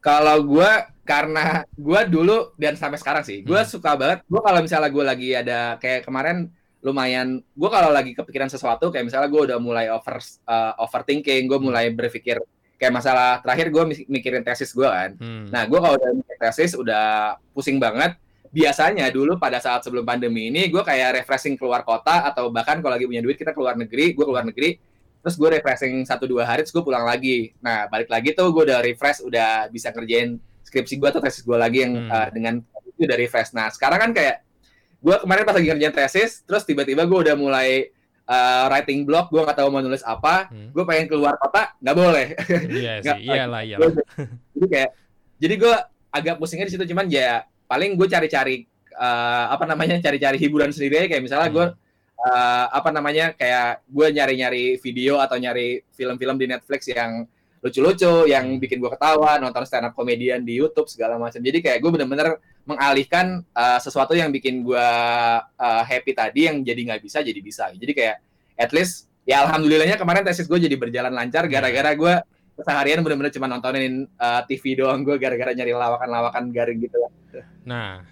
Kalau 0.00 0.38
gue 0.38 0.70
karena 1.02 1.66
gue 1.74 2.00
dulu 2.06 2.54
dan 2.54 2.78
sampai 2.78 2.94
sekarang 2.94 3.26
sih, 3.26 3.42
gue 3.42 3.58
Hmm. 3.58 3.66
suka 3.66 3.98
banget. 3.98 4.22
Gue 4.30 4.38
kalau 4.38 4.62
misalnya 4.62 4.86
gue 4.86 5.02
lagi 5.02 5.28
ada 5.34 5.58
kayak 5.82 6.06
kemarin 6.06 6.46
lumayan, 6.78 7.42
gue 7.42 7.66
kalau 7.66 7.90
lagi 7.90 8.14
kepikiran 8.14 8.46
sesuatu 8.46 8.94
kayak 8.94 9.10
misalnya 9.10 9.26
gue 9.26 9.42
udah 9.50 9.58
mulai 9.58 9.90
over 9.90 10.22
uh, 10.46 10.78
overthinking, 10.78 11.50
gue 11.50 11.58
Hmm. 11.58 11.66
mulai 11.66 11.90
berpikir 11.90 12.38
kayak 12.78 12.92
masalah 12.94 13.42
terakhir 13.42 13.66
gue 13.74 13.82
mikirin 14.06 14.46
tesis 14.46 14.70
gue 14.70 14.86
kan. 14.86 15.18
Hmm. 15.18 15.50
Nah 15.50 15.66
gue 15.66 15.74
kalau 15.74 15.98
udah 15.98 16.10
mikir 16.14 16.36
tesis 16.38 16.78
udah 16.78 17.34
pusing 17.50 17.82
banget. 17.82 18.14
Biasanya 18.56 19.12
dulu 19.12 19.36
pada 19.36 19.60
saat 19.60 19.84
sebelum 19.84 20.00
pandemi 20.00 20.48
ini 20.48 20.72
gue 20.72 20.80
kayak 20.80 21.20
refreshing 21.20 21.60
keluar 21.60 21.84
kota 21.84 22.24
atau 22.24 22.48
bahkan 22.48 22.80
kalau 22.80 22.96
lagi 22.96 23.04
punya 23.04 23.20
duit 23.20 23.36
kita 23.36 23.52
keluar 23.52 23.76
negeri, 23.76 24.16
gue 24.16 24.24
keluar 24.24 24.48
negeri 24.48 24.80
terus 25.20 25.36
gue 25.36 25.48
refreshing 25.52 26.06
satu 26.06 26.24
dua 26.24 26.46
hari 26.46 26.64
terus 26.64 26.72
gue 26.72 26.80
pulang 26.80 27.04
lagi. 27.04 27.52
Nah 27.60 27.84
balik 27.86 28.08
lagi 28.08 28.32
tuh 28.32 28.48
gue 28.48 28.64
udah 28.64 28.80
refresh 28.80 29.20
udah 29.20 29.68
bisa 29.68 29.92
kerjain 29.92 30.40
skripsi 30.62 30.96
gue 30.96 31.08
atau 31.10 31.20
tesis 31.20 31.44
gue 31.44 31.58
lagi 31.58 31.84
yang 31.84 31.92
Hmm. 31.98 32.08
uh, 32.08 32.28
dengan 32.32 32.54
itu 32.88 33.04
udah 33.04 33.18
refresh. 33.18 33.52
Nah 33.52 33.68
sekarang 33.68 33.98
kan 34.00 34.10
kayak 34.16 34.40
gue 35.04 35.16
kemarin 35.20 35.42
pas 35.44 35.52
lagi 35.52 35.66
ngerjain 35.68 35.92
tesis 35.92 36.40
terus 36.46 36.64
tiba-tiba 36.64 37.04
gue 37.04 37.18
udah 37.28 37.34
mulai 37.36 37.90
uh, 38.24 38.70
writing 38.70 39.04
blog 39.04 39.28
gue 39.28 39.42
nggak 39.42 39.58
tahu 39.58 39.68
mau 39.68 39.82
nulis 39.82 40.00
apa 40.00 40.48
Hmm. 40.48 40.70
gue 40.72 40.84
pengen 40.86 41.06
keluar 41.10 41.34
kota 41.36 41.74
nggak 41.76 41.96
boleh. 41.98 42.26
Iya 42.72 42.92
sih 43.04 43.18
iyalah 43.20 43.62
iyalah. 43.66 43.92
Jadi 44.54 44.66
kayak 44.70 44.90
jadi 45.36 45.54
gue 45.58 45.74
agak 46.08 46.34
pusingnya 46.38 46.70
di 46.70 46.72
situ 46.72 46.86
cuman 46.86 47.10
ya 47.10 47.44
paling 47.66 47.94
gue 47.94 48.06
cari-cari 48.06 48.64
uh, 48.94 49.52
apa 49.52 49.64
namanya 49.66 49.98
cari-cari 50.00 50.38
hiburan 50.38 50.70
sendiri 50.70 51.06
kayak 51.06 51.22
misalnya 51.22 51.50
gue 51.50 51.66
Hmm. 52.16 52.32
uh, 52.32 52.66
apa 52.72 52.88
namanya 52.96 53.36
kayak 53.36 53.84
gue 53.84 54.06
nyari-nyari 54.08 54.80
video 54.80 55.20
atau 55.20 55.36
nyari 55.36 55.84
film-film 55.92 56.40
di 56.40 56.48
Netflix 56.48 56.88
yang 56.88 57.28
lucu-lucu 57.60 58.24
yang 58.24 58.56
Hmm. 58.56 58.62
bikin 58.62 58.80
gue 58.80 58.88
ketawa 58.88 59.36
nonton 59.36 59.68
stand 59.68 59.84
up 59.84 59.92
komedian 59.92 60.40
di 60.40 60.56
YouTube 60.56 60.88
segala 60.88 61.20
macam 61.20 61.44
jadi 61.44 61.60
kayak 61.60 61.78
gue 61.84 61.90
bener-bener 61.92 62.40
mengalihkan 62.64 63.44
uh, 63.52 63.76
sesuatu 63.76 64.16
yang 64.16 64.32
bikin 64.32 64.64
gue 64.64 64.86
uh, 65.60 65.82
happy 65.84 66.16
tadi 66.16 66.48
yang 66.48 66.64
jadi 66.64 66.80
nggak 66.88 67.02
bisa 67.04 67.20
jadi 67.20 67.40
bisa 67.44 67.68
jadi 67.76 67.92
kayak 67.92 68.16
at 68.56 68.70
least 68.72 69.12
ya 69.28 69.44
alhamdulillahnya 69.44 70.00
kemarin 70.00 70.24
tesis 70.24 70.48
gue 70.48 70.56
jadi 70.56 70.74
berjalan 70.78 71.12
lancar 71.12 71.44
Ya. 71.46 71.60
gara-gara 71.60 71.90
gue 71.92 72.14
seharian 72.56 73.04
bener-bener 73.04 73.28
cuma 73.28 73.44
nontonin 73.44 74.08
uh, 74.16 74.40
TV 74.48 74.80
doang 74.80 75.04
gue 75.04 75.20
gara-gara 75.20 75.52
nyari 75.52 75.76
lawakan-lawakan 75.76 76.48
garing 76.48 76.80
gitu 76.80 76.96
lah. 76.96 77.12
Nah, 77.64 78.04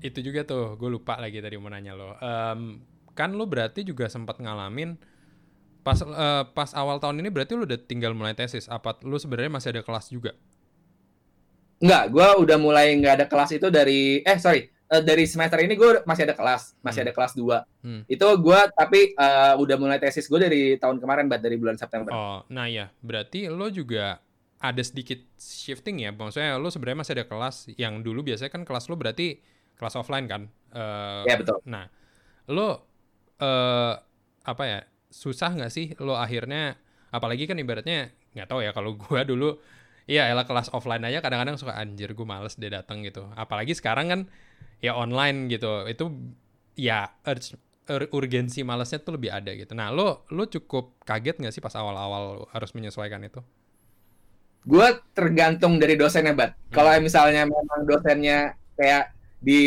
itu 0.00 0.18
juga 0.20 0.44
tuh, 0.44 0.74
gue 0.76 0.90
lupa 0.90 1.16
lagi 1.16 1.38
tadi 1.40 1.56
mau 1.56 1.68
nanya 1.68 1.92
lo. 1.92 2.16
Em, 2.18 2.80
kan 3.14 3.30
lo 3.32 3.46
berarti 3.46 3.86
juga 3.86 4.10
sempat 4.10 4.38
ngalamin 4.42 4.98
pas 5.84 6.00
eh, 6.00 6.44
pas 6.56 6.70
awal 6.72 6.96
tahun 6.96 7.20
ini 7.20 7.28
berarti 7.28 7.52
lo 7.54 7.68
udah 7.68 7.76
tinggal 7.78 8.16
mulai 8.16 8.32
tesis. 8.32 8.66
Apa 8.66 8.96
lo 9.04 9.20
sebenarnya 9.20 9.52
masih 9.52 9.68
ada 9.76 9.82
kelas 9.84 10.08
juga? 10.08 10.32
Enggak, 11.82 12.04
gue 12.08 12.28
udah 12.48 12.56
mulai 12.56 12.96
nggak 12.96 13.14
ada 13.20 13.26
kelas 13.28 13.50
itu 13.52 13.68
dari 13.68 14.24
eh 14.24 14.38
sorry 14.40 14.64
eh, 14.64 15.02
dari 15.04 15.28
semester 15.28 15.60
ini 15.60 15.76
gue 15.76 16.00
masih 16.08 16.24
ada 16.24 16.32
kelas, 16.38 16.72
masih 16.80 17.04
Hmm. 17.04 17.06
ada 17.10 17.12
kelas 17.12 17.32
2 17.36 17.58
Hmm. 17.84 18.00
Itu 18.08 18.24
gue 18.40 18.60
tapi 18.72 19.12
eh, 19.12 19.54
udah 19.60 19.76
mulai 19.76 20.00
tesis 20.00 20.24
gue 20.24 20.40
dari 20.40 20.62
tahun 20.80 20.96
kemarin, 20.96 21.28
bat 21.28 21.44
dari 21.44 21.60
bulan 21.60 21.76
September. 21.76 22.08
Oh, 22.16 22.40
nah 22.48 22.64
ya, 22.64 22.88
berarti 23.04 23.52
lo 23.52 23.68
juga 23.68 24.23
ada 24.64 24.80
sedikit 24.80 25.20
shifting 25.36 26.00
ya. 26.00 26.10
Maksudnya 26.16 26.56
lo 26.56 26.72
sebenarnya 26.72 27.04
masih 27.04 27.12
ada 27.20 27.26
kelas 27.28 27.68
yang 27.76 28.00
dulu 28.00 28.24
biasanya 28.24 28.48
kan 28.48 28.64
kelas 28.64 28.88
lo 28.88 28.96
berarti 28.96 29.44
kelas 29.76 29.94
offline 30.00 30.24
kan. 30.24 30.48
Uh, 30.72 31.28
ya 31.28 31.36
betul. 31.36 31.60
Nah, 31.68 31.92
lo 32.48 32.88
uh, 33.44 33.94
apa 34.44 34.64
ya 34.64 34.80
susah 35.12 35.52
nggak 35.52 35.72
sih 35.72 35.92
lo 36.00 36.16
akhirnya 36.16 36.80
apalagi 37.12 37.46
kan 37.46 37.60
ibaratnya 37.60 38.10
nggak 38.32 38.48
tahu 38.48 38.64
ya 38.64 38.72
kalau 38.72 38.96
gua 39.02 39.22
dulu 39.22 39.60
Iya, 40.04 40.28
elah 40.28 40.44
kelas 40.44 40.68
offline 40.76 41.00
aja 41.08 41.24
kadang-kadang 41.24 41.56
suka 41.56 41.80
anjir 41.80 42.12
gue 42.12 42.26
males 42.28 42.60
dia 42.60 42.68
datang 42.68 43.00
gitu. 43.00 43.24
Apalagi 43.40 43.72
sekarang 43.72 44.06
kan 44.12 44.20
ya 44.84 44.92
online 44.92 45.48
gitu. 45.48 45.88
Itu 45.88 46.12
ya 46.76 47.08
urge, 47.24 47.56
ur, 47.88 48.12
urgensi 48.12 48.60
malesnya 48.68 49.00
tuh 49.00 49.16
lebih 49.16 49.32
ada 49.32 49.56
gitu. 49.56 49.72
Nah, 49.72 49.88
lo 49.88 50.28
lo 50.28 50.44
cukup 50.44 51.00
kaget 51.08 51.40
nggak 51.40 51.56
sih 51.56 51.64
pas 51.64 51.72
awal-awal 51.80 52.44
harus 52.52 52.76
menyesuaikan 52.76 53.24
itu? 53.24 53.40
Gue 54.64 54.86
tergantung 55.12 55.76
dari 55.76 55.94
dosennya, 55.94 56.32
Bat. 56.32 56.50
Hmm. 56.50 56.72
Kalau 56.72 56.90
misalnya 57.00 57.42
memang 57.44 57.80
dosennya 57.84 58.58
kayak 58.74 59.12
di 59.44 59.62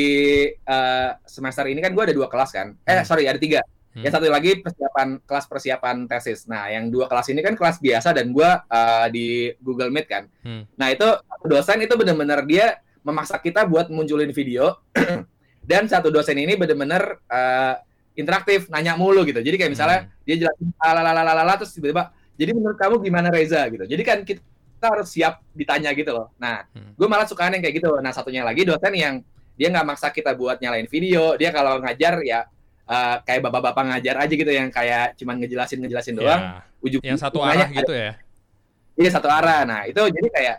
uh, 0.66 1.14
semester 1.30 1.70
ini 1.70 1.80
kan 1.80 1.94
gue 1.94 2.04
ada 2.10 2.16
dua 2.18 2.28
kelas 2.28 2.50
kan. 2.50 2.74
Eh, 2.84 3.02
hmm. 3.02 3.06
sorry, 3.06 3.30
ada 3.30 3.38
tiga 3.38 3.62
Hmm. 3.98 4.06
Yang 4.06 4.14
satu 4.14 4.30
lagi 4.30 4.52
persiapan 4.62 5.08
kelas 5.26 5.46
persiapan 5.50 5.96
tesis. 6.06 6.46
Nah, 6.46 6.70
yang 6.70 6.94
dua 6.94 7.10
kelas 7.10 7.34
ini 7.34 7.42
kan 7.42 7.58
kelas 7.58 7.82
biasa 7.82 8.14
dan 8.14 8.30
gue 8.30 8.46
uh, 8.46 9.08
di 9.10 9.50
Google 9.58 9.90
Meet 9.90 10.06
kan. 10.06 10.24
Hmm. 10.46 10.70
Nah, 10.78 10.94
itu 10.94 11.10
dosen 11.50 11.82
itu 11.82 11.98
benar-benar 11.98 12.46
dia 12.46 12.78
memaksa 13.02 13.42
kita 13.42 13.66
buat 13.66 13.90
munculin 13.90 14.30
video. 14.30 14.78
dan 15.70 15.90
satu 15.90 16.14
dosen 16.14 16.38
ini 16.38 16.54
benar-benar 16.54 17.18
uh, 17.26 17.76
interaktif, 18.14 18.70
nanya 18.70 18.94
mulu 18.94 19.26
gitu. 19.26 19.42
Jadi 19.42 19.58
kayak 19.58 19.72
misalnya 19.74 20.00
hmm. 20.06 20.24
dia 20.30 20.36
jelasin 20.46 20.70
ala 20.78 21.54
terus 21.58 21.74
tiba-tiba, 21.74 22.14
jadi 22.38 22.52
menurut 22.54 22.78
kamu 22.78 22.96
gimana 23.02 23.28
Reza 23.34 23.66
gitu. 23.66 23.86
Jadi 23.90 24.04
kan 24.06 24.22
kita 24.22 24.46
harus 24.86 25.10
siap 25.10 25.42
ditanya 25.58 25.90
gitu 25.98 26.14
loh. 26.14 26.30
Nah, 26.38 26.70
hmm. 26.70 26.94
gue 26.94 27.08
malah 27.10 27.26
suka 27.26 27.50
yang 27.50 27.64
kayak 27.64 27.82
gitu. 27.82 27.90
Nah, 27.98 28.14
satunya 28.14 28.46
lagi 28.46 28.62
dosen 28.62 28.94
yang 28.94 29.26
dia 29.58 29.74
nggak 29.74 29.88
maksa 29.90 30.14
kita 30.14 30.38
buat 30.38 30.62
nyalain 30.62 30.86
video. 30.86 31.34
Dia 31.36 31.50
kalau 31.50 31.82
ngajar 31.82 32.22
ya 32.22 32.46
uh, 32.88 33.16
kayak 33.26 33.42
bapak-bapak 33.50 33.84
ngajar 33.94 34.16
aja 34.24 34.34
gitu 34.34 34.52
yang 34.54 34.70
kayak 34.72 35.18
cuman 35.20 35.36
ngejelasin 35.44 35.78
ngejelasin 35.84 36.14
iya. 36.16 36.20
doang. 36.22 36.42
Yeah. 36.42 36.86
Ujung 36.86 37.04
yang 37.04 37.20
satu 37.20 37.42
arah 37.44 37.68
gitu 37.70 37.94
ya. 37.94 38.12
Iya 38.98 39.10
satu 39.14 39.28
arah. 39.30 39.62
Nah 39.68 39.82
itu 39.86 40.00
jadi 40.00 40.30
kayak 40.30 40.58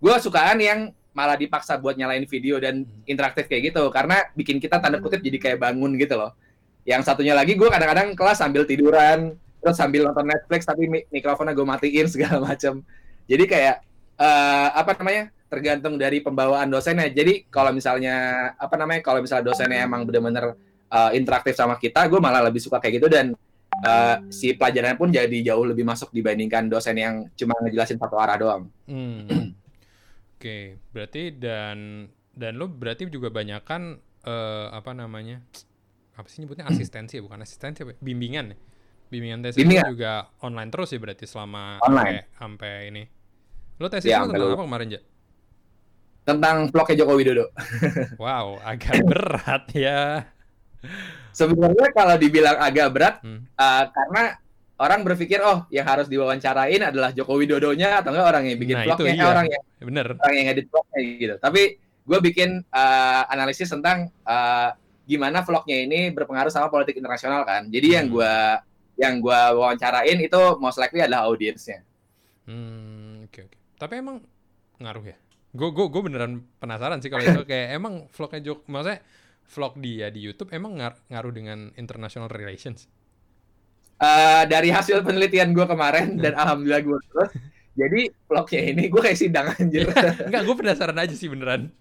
gue 0.00 0.14
sukaan 0.20 0.58
yang 0.60 0.80
malah 1.10 1.34
dipaksa 1.34 1.74
buat 1.74 1.98
nyalain 1.98 2.22
video 2.26 2.62
dan 2.62 2.86
hmm. 2.86 3.10
interaktif 3.10 3.50
kayak 3.50 3.74
gitu 3.74 3.82
karena 3.90 4.30
bikin 4.38 4.62
kita 4.62 4.78
tanda 4.78 5.02
kutip 5.02 5.22
jadi 5.22 5.38
kayak 5.38 5.58
bangun 5.58 5.96
gitu 5.98 6.14
loh. 6.18 6.36
Yang 6.82 7.06
satunya 7.06 7.34
lagi 7.34 7.56
gue 7.56 7.68
kadang-kadang 7.70 8.14
kelas 8.14 8.38
sambil 8.38 8.66
tiduran 8.66 9.38
terus 9.60 9.76
sambil 9.76 10.08
nonton 10.08 10.24
Netflix 10.24 10.64
tapi 10.64 10.88
mikrofonnya 11.12 11.52
gue 11.54 11.66
matiin 11.66 12.06
segala 12.12 12.42
macam. 12.42 12.84
Jadi 13.30 13.44
kayak 13.46 13.76
uh, 14.18 14.68
apa 14.74 14.98
namanya 14.98 15.30
tergantung 15.46 15.94
dari 15.94 16.18
pembawaan 16.18 16.66
dosennya. 16.66 17.10
Jadi 17.10 17.46
kalau 17.46 17.70
misalnya 17.70 18.14
apa 18.58 18.74
namanya 18.74 19.06
kalau 19.06 19.22
misalnya 19.22 19.50
dosennya 19.50 19.86
emang 19.86 20.02
bener-bener 20.02 20.58
uh, 20.90 21.10
interaktif 21.14 21.54
sama 21.54 21.78
kita, 21.78 22.10
gue 22.10 22.18
malah 22.18 22.42
lebih 22.42 22.58
suka 22.58 22.82
kayak 22.82 22.98
gitu 22.98 23.06
dan 23.06 23.34
uh, 23.86 24.16
si 24.30 24.54
pelajarannya 24.54 24.98
pun 24.98 25.10
jadi 25.10 25.38
jauh 25.54 25.62
lebih 25.66 25.86
masuk 25.86 26.10
dibandingkan 26.10 26.66
dosen 26.66 26.98
yang 26.98 27.14
cuma 27.38 27.54
ngejelasin 27.62 27.98
satu 27.98 28.18
arah 28.18 28.36
doang. 28.38 28.62
Hmm. 28.90 29.26
Oke, 29.26 30.42
okay. 30.42 30.64
berarti 30.90 31.36
dan 31.36 32.08
dan 32.34 32.56
lo 32.56 32.66
berarti 32.70 33.10
juga 33.12 33.28
banyak 33.28 33.60
kan 33.62 34.00
uh, 34.24 34.66
apa 34.72 34.96
namanya 34.96 35.44
apa 36.16 36.28
sih 36.28 36.44
nyebutnya 36.44 36.68
asistensi 36.68 37.16
ya 37.16 37.22
bukan 37.24 37.44
asistensi 37.44 37.80
apa? 37.84 37.96
Ya? 37.96 37.98
bimbingan 38.00 38.52
ya 38.52 38.56
bimbingan 39.10 39.40
bimbingan. 39.50 39.90
juga 39.90 40.30
online 40.44 40.70
terus 40.70 40.94
ya 40.94 40.98
berarti 41.02 41.24
selama 41.26 41.82
online. 41.82 42.30
sampai 42.36 42.72
ini 42.92 43.02
lo 43.80 43.88
tesis 43.88 44.12
ya, 44.12 44.22
tentang 44.28 44.52
apa 44.52 44.64
kemarin 44.68 44.88
ja? 44.92 45.00
tentang 46.28 46.56
vlognya 46.68 46.96
Joko 47.00 47.12
Widodo 47.16 47.46
wow 48.22 48.60
agak 48.62 49.02
berat 49.08 49.64
ya 49.72 50.28
Sebenarnya 51.30 51.88
kalau 51.94 52.16
dibilang 52.18 52.58
agak 52.58 52.88
berat 52.90 53.14
hmm. 53.22 53.54
uh, 53.54 53.84
karena 53.92 54.22
orang 54.80 55.00
berpikir 55.04 55.38
oh 55.44 55.68
yang 55.68 55.86
harus 55.86 56.08
diwawancarain 56.08 56.80
adalah 56.80 57.12
Joko 57.12 57.36
Widodonya 57.36 58.00
atau 58.00 58.10
enggak 58.16 58.28
orang 58.32 58.44
yang 58.48 58.58
bikin 58.58 58.76
nah, 58.80 58.84
vlognya, 58.88 59.12
iya. 59.14 59.26
orang 59.28 59.46
yang 59.46 59.62
Bener. 59.80 60.06
orang 60.16 60.36
yang 60.36 60.48
edit 60.50 60.66
vlognya 60.72 60.98
gitu. 61.04 61.34
Tapi 61.38 61.62
gue 61.80 62.18
bikin 62.24 62.50
uh, 62.72 63.22
analisis 63.28 63.68
tentang 63.70 64.08
uh, 64.24 64.72
gimana 65.04 65.44
vlognya 65.44 65.84
ini 65.84 66.10
berpengaruh 66.10 66.50
sama 66.50 66.72
politik 66.72 66.96
internasional 66.96 67.44
kan. 67.44 67.68
Jadi 67.68 67.88
hmm. 67.92 67.96
yang 67.96 68.06
gue 68.08 68.34
yang 69.00 69.14
gue 69.20 69.40
wawancarain 69.56 70.18
itu 70.18 70.40
most 70.58 70.80
likely 70.80 71.04
adalah 71.04 71.28
audiensnya. 71.28 71.84
Hmm, 72.48 73.28
oke 73.28 73.36
okay, 73.36 73.42
oke. 73.46 73.52
Okay. 73.54 73.59
Tapi 73.80 73.96
emang 73.96 74.20
ngaruh 74.76 75.04
ya? 75.08 75.16
Gue 75.56 75.72
gue 75.72 75.88
gue 75.88 76.02
beneran 76.04 76.44
penasaran 76.60 77.00
sih 77.00 77.08
kalau 77.08 77.24
itu 77.24 77.42
kayak 77.50 77.80
emang 77.80 78.12
vlognya 78.12 78.52
Joko, 78.52 78.68
maksudnya 78.68 79.00
vlog 79.50 79.74
dia 79.80 80.06
di 80.12 80.20
YouTube 80.20 80.52
emang 80.52 80.76
ngar 80.76 81.00
ngaruh 81.08 81.32
dengan 81.32 81.58
international 81.80 82.28
relations? 82.28 82.84
Uh, 84.00 84.44
dari 84.48 84.72
hasil 84.72 85.00
penelitian 85.04 85.52
gue 85.56 85.64
kemarin 85.64 86.16
dan 86.16 86.32
alhamdulillah 86.32 86.80
gue 86.80 86.98
terus, 87.12 87.30
jadi 87.76 88.00
vlognya 88.28 88.62
ini 88.72 88.82
gue 88.88 89.00
kayak 89.00 89.18
sidang 89.18 89.46
anjir. 89.52 89.88
Enggak, 90.28 90.42
gue 90.44 90.56
penasaran 90.56 90.96
aja 91.00 91.12
sih 91.16 91.28
beneran. 91.28 91.72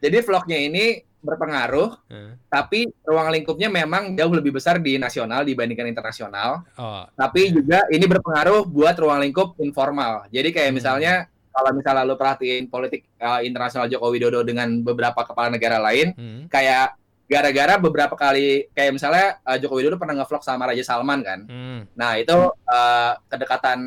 Jadi 0.00 0.16
vlognya 0.22 0.58
ini 0.60 0.84
berpengaruh, 1.26 1.90
hmm. 2.06 2.32
tapi 2.46 2.86
ruang 3.02 3.34
lingkupnya 3.34 3.66
memang 3.66 4.14
jauh 4.14 4.30
lebih 4.30 4.54
besar 4.54 4.78
di 4.78 4.94
nasional 4.94 5.42
dibandingkan 5.42 5.90
internasional. 5.90 6.62
Oh, 6.78 7.02
tapi 7.18 7.50
juga 7.50 7.82
ini 7.90 8.06
berpengaruh 8.06 8.62
buat 8.70 8.94
ruang 8.94 9.26
lingkup 9.26 9.58
informal. 9.58 10.30
Jadi 10.30 10.54
kayak 10.54 10.70
hmm. 10.70 10.78
misalnya 10.78 11.14
kalau 11.50 11.70
misalnya 11.74 12.04
lo 12.04 12.14
perhatiin 12.14 12.70
politik 12.70 13.08
uh, 13.18 13.42
internasional 13.42 13.90
Joko 13.90 14.12
Widodo 14.12 14.44
dengan 14.46 14.84
beberapa 14.86 15.26
kepala 15.26 15.50
negara 15.50 15.82
lain, 15.82 16.14
hmm. 16.14 16.52
kayak 16.52 16.94
gara-gara 17.26 17.74
beberapa 17.82 18.14
kali 18.14 18.70
kayak 18.70 18.92
misalnya 18.94 19.42
uh, 19.42 19.58
Joko 19.58 19.82
Widodo 19.82 19.98
pernah 19.98 20.22
ngevlog 20.22 20.46
sama 20.46 20.70
Raja 20.70 20.84
Salman 20.86 21.26
kan. 21.26 21.40
Hmm. 21.50 21.80
Nah, 21.98 22.20
itu 22.22 22.36
uh, 22.54 23.12
kedekatan 23.26 23.78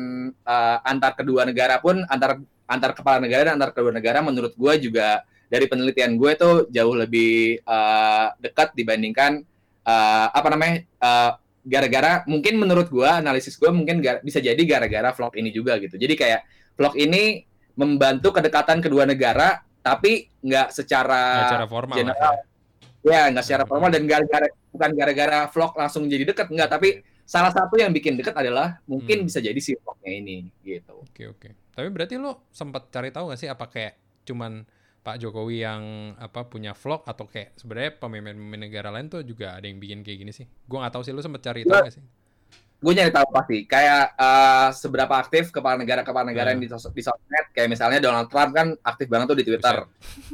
uh, 0.44 0.76
antar 0.84 1.16
kedua 1.16 1.48
negara 1.48 1.80
pun 1.80 2.04
antar 2.04 2.36
antar 2.70 2.92
kepala 2.94 3.18
negara 3.18 3.50
dan 3.50 3.58
antar 3.58 3.74
kedua 3.74 3.90
negara 3.90 4.22
menurut 4.22 4.54
gue 4.54 4.74
juga 4.90 5.26
dari 5.50 5.66
penelitian 5.66 6.14
gue 6.14 6.30
itu 6.30 6.50
jauh 6.70 6.94
lebih 6.94 7.58
uh, 7.66 8.30
dekat 8.38 8.70
dibandingkan 8.78 9.42
uh, 9.82 10.26
apa 10.30 10.48
namanya 10.54 10.86
uh, 11.02 11.30
gara-gara 11.66 12.22
mungkin 12.24 12.56
menurut 12.56 12.88
gue 12.88 13.04
analisis 13.04 13.58
gue 13.58 13.68
mungkin 13.68 14.00
bisa 14.00 14.38
jadi 14.40 14.62
gara-gara 14.62 15.10
vlog 15.12 15.34
ini 15.36 15.50
juga 15.50 15.76
gitu. 15.82 15.98
Jadi 15.98 16.14
kayak 16.14 16.40
vlog 16.78 16.94
ini 16.96 17.44
membantu 17.76 18.38
kedekatan 18.38 18.78
kedua 18.80 19.04
negara 19.04 19.60
tapi 19.80 20.28
nggak 20.40 20.70
secara, 20.70 21.48
secara 21.48 21.66
formal 21.68 21.96
general. 21.98 22.34
Ya, 23.00 23.32
nggak 23.32 23.44
secara 23.44 23.64
formal 23.64 23.88
dan 23.88 24.04
gara-gara 24.04 24.46
bukan 24.70 24.90
gara-gara 24.92 25.38
vlog 25.48 25.72
langsung 25.72 26.04
jadi 26.04 26.28
dekat 26.28 26.52
nggak, 26.52 26.68
tapi 26.68 27.00
salah 27.24 27.48
satu 27.48 27.80
yang 27.80 27.90
bikin 27.94 28.20
dekat 28.20 28.36
adalah 28.36 28.76
mungkin 28.84 29.24
hmm. 29.24 29.26
bisa 29.26 29.40
jadi 29.40 29.56
si 29.56 29.72
vlognya 29.80 30.12
ini 30.12 30.52
gitu. 30.62 31.00
Oke 31.00 31.32
oke. 31.32 31.48
Tapi 31.72 31.88
berarti 31.88 32.20
lo 32.20 32.44
sempat 32.52 32.92
cari 32.92 33.08
tahu 33.08 33.32
nggak 33.32 33.40
sih 33.40 33.48
apa 33.48 33.64
kayak 33.72 33.96
cuman 34.28 34.68
Pak 35.00 35.16
Jokowi 35.16 35.64
yang 35.64 36.12
apa 36.20 36.44
punya 36.44 36.76
vlog 36.76 37.02
atau 37.08 37.24
kayak 37.24 37.56
sebenarnya 37.56 37.96
pemimpin 37.96 38.36
negara 38.60 38.92
lain 38.92 39.08
tuh 39.08 39.24
juga 39.24 39.56
ada 39.56 39.64
yang 39.64 39.80
bikin 39.80 40.04
kayak 40.04 40.18
gini 40.22 40.32
sih? 40.32 40.44
Gue 40.68 40.78
nggak 40.80 40.92
tahu 40.92 41.02
sih 41.02 41.12
lo 41.16 41.24
sempat 41.24 41.40
cari 41.40 41.64
tahu 41.64 41.80
nggak 41.80 41.96
sih? 41.96 42.04
gue 42.80 42.92
nyari 42.96 43.12
tahu 43.12 43.28
pasti 43.28 43.58
kayak 43.68 44.16
uh, 44.16 44.72
seberapa 44.72 45.12
aktif 45.20 45.52
kepala 45.52 45.76
negara 45.76 46.00
kepala 46.00 46.24
negara 46.24 46.56
yang 46.56 46.64
di, 46.64 46.68
sos 46.72 46.88
di 46.88 47.04
sosmed 47.04 47.52
kayak 47.52 47.68
misalnya 47.68 48.00
Donald 48.00 48.32
Trump 48.32 48.56
kan 48.56 48.72
aktif 48.80 49.04
banget 49.12 49.26
tuh 49.28 49.38
di 49.38 49.44
Twitter 49.44 49.84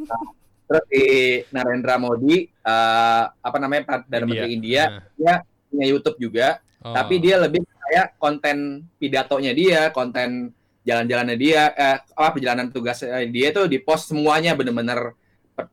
nah, 0.07 0.23
terus 0.71 0.85
di 0.87 1.05
Narendra 1.51 1.99
Modi 1.99 2.47
uh, 2.47 3.25
apa 3.35 3.59
namanya 3.59 3.83
perdana 3.99 4.27
menteri 4.31 4.55
India 4.55 4.83
uh. 4.87 5.03
dia 5.19 5.35
punya 5.67 5.87
YouTube 5.91 6.19
juga 6.23 6.63
oh. 6.87 6.95
tapi 6.95 7.19
dia 7.19 7.35
lebih 7.43 7.67
kayak 7.67 8.15
konten 8.15 8.87
pidatonya 8.95 9.51
dia 9.51 9.81
konten 9.91 10.55
jalan-jalannya 10.87 11.37
dia 11.37 11.75
eh, 11.75 11.99
apa 11.99 12.31
perjalanan 12.39 12.71
tugas 12.71 13.03
dia 13.35 13.49
tuh 13.51 13.67
di 13.67 13.83
post 13.83 14.15
semuanya 14.15 14.55
bener-bener 14.55 15.19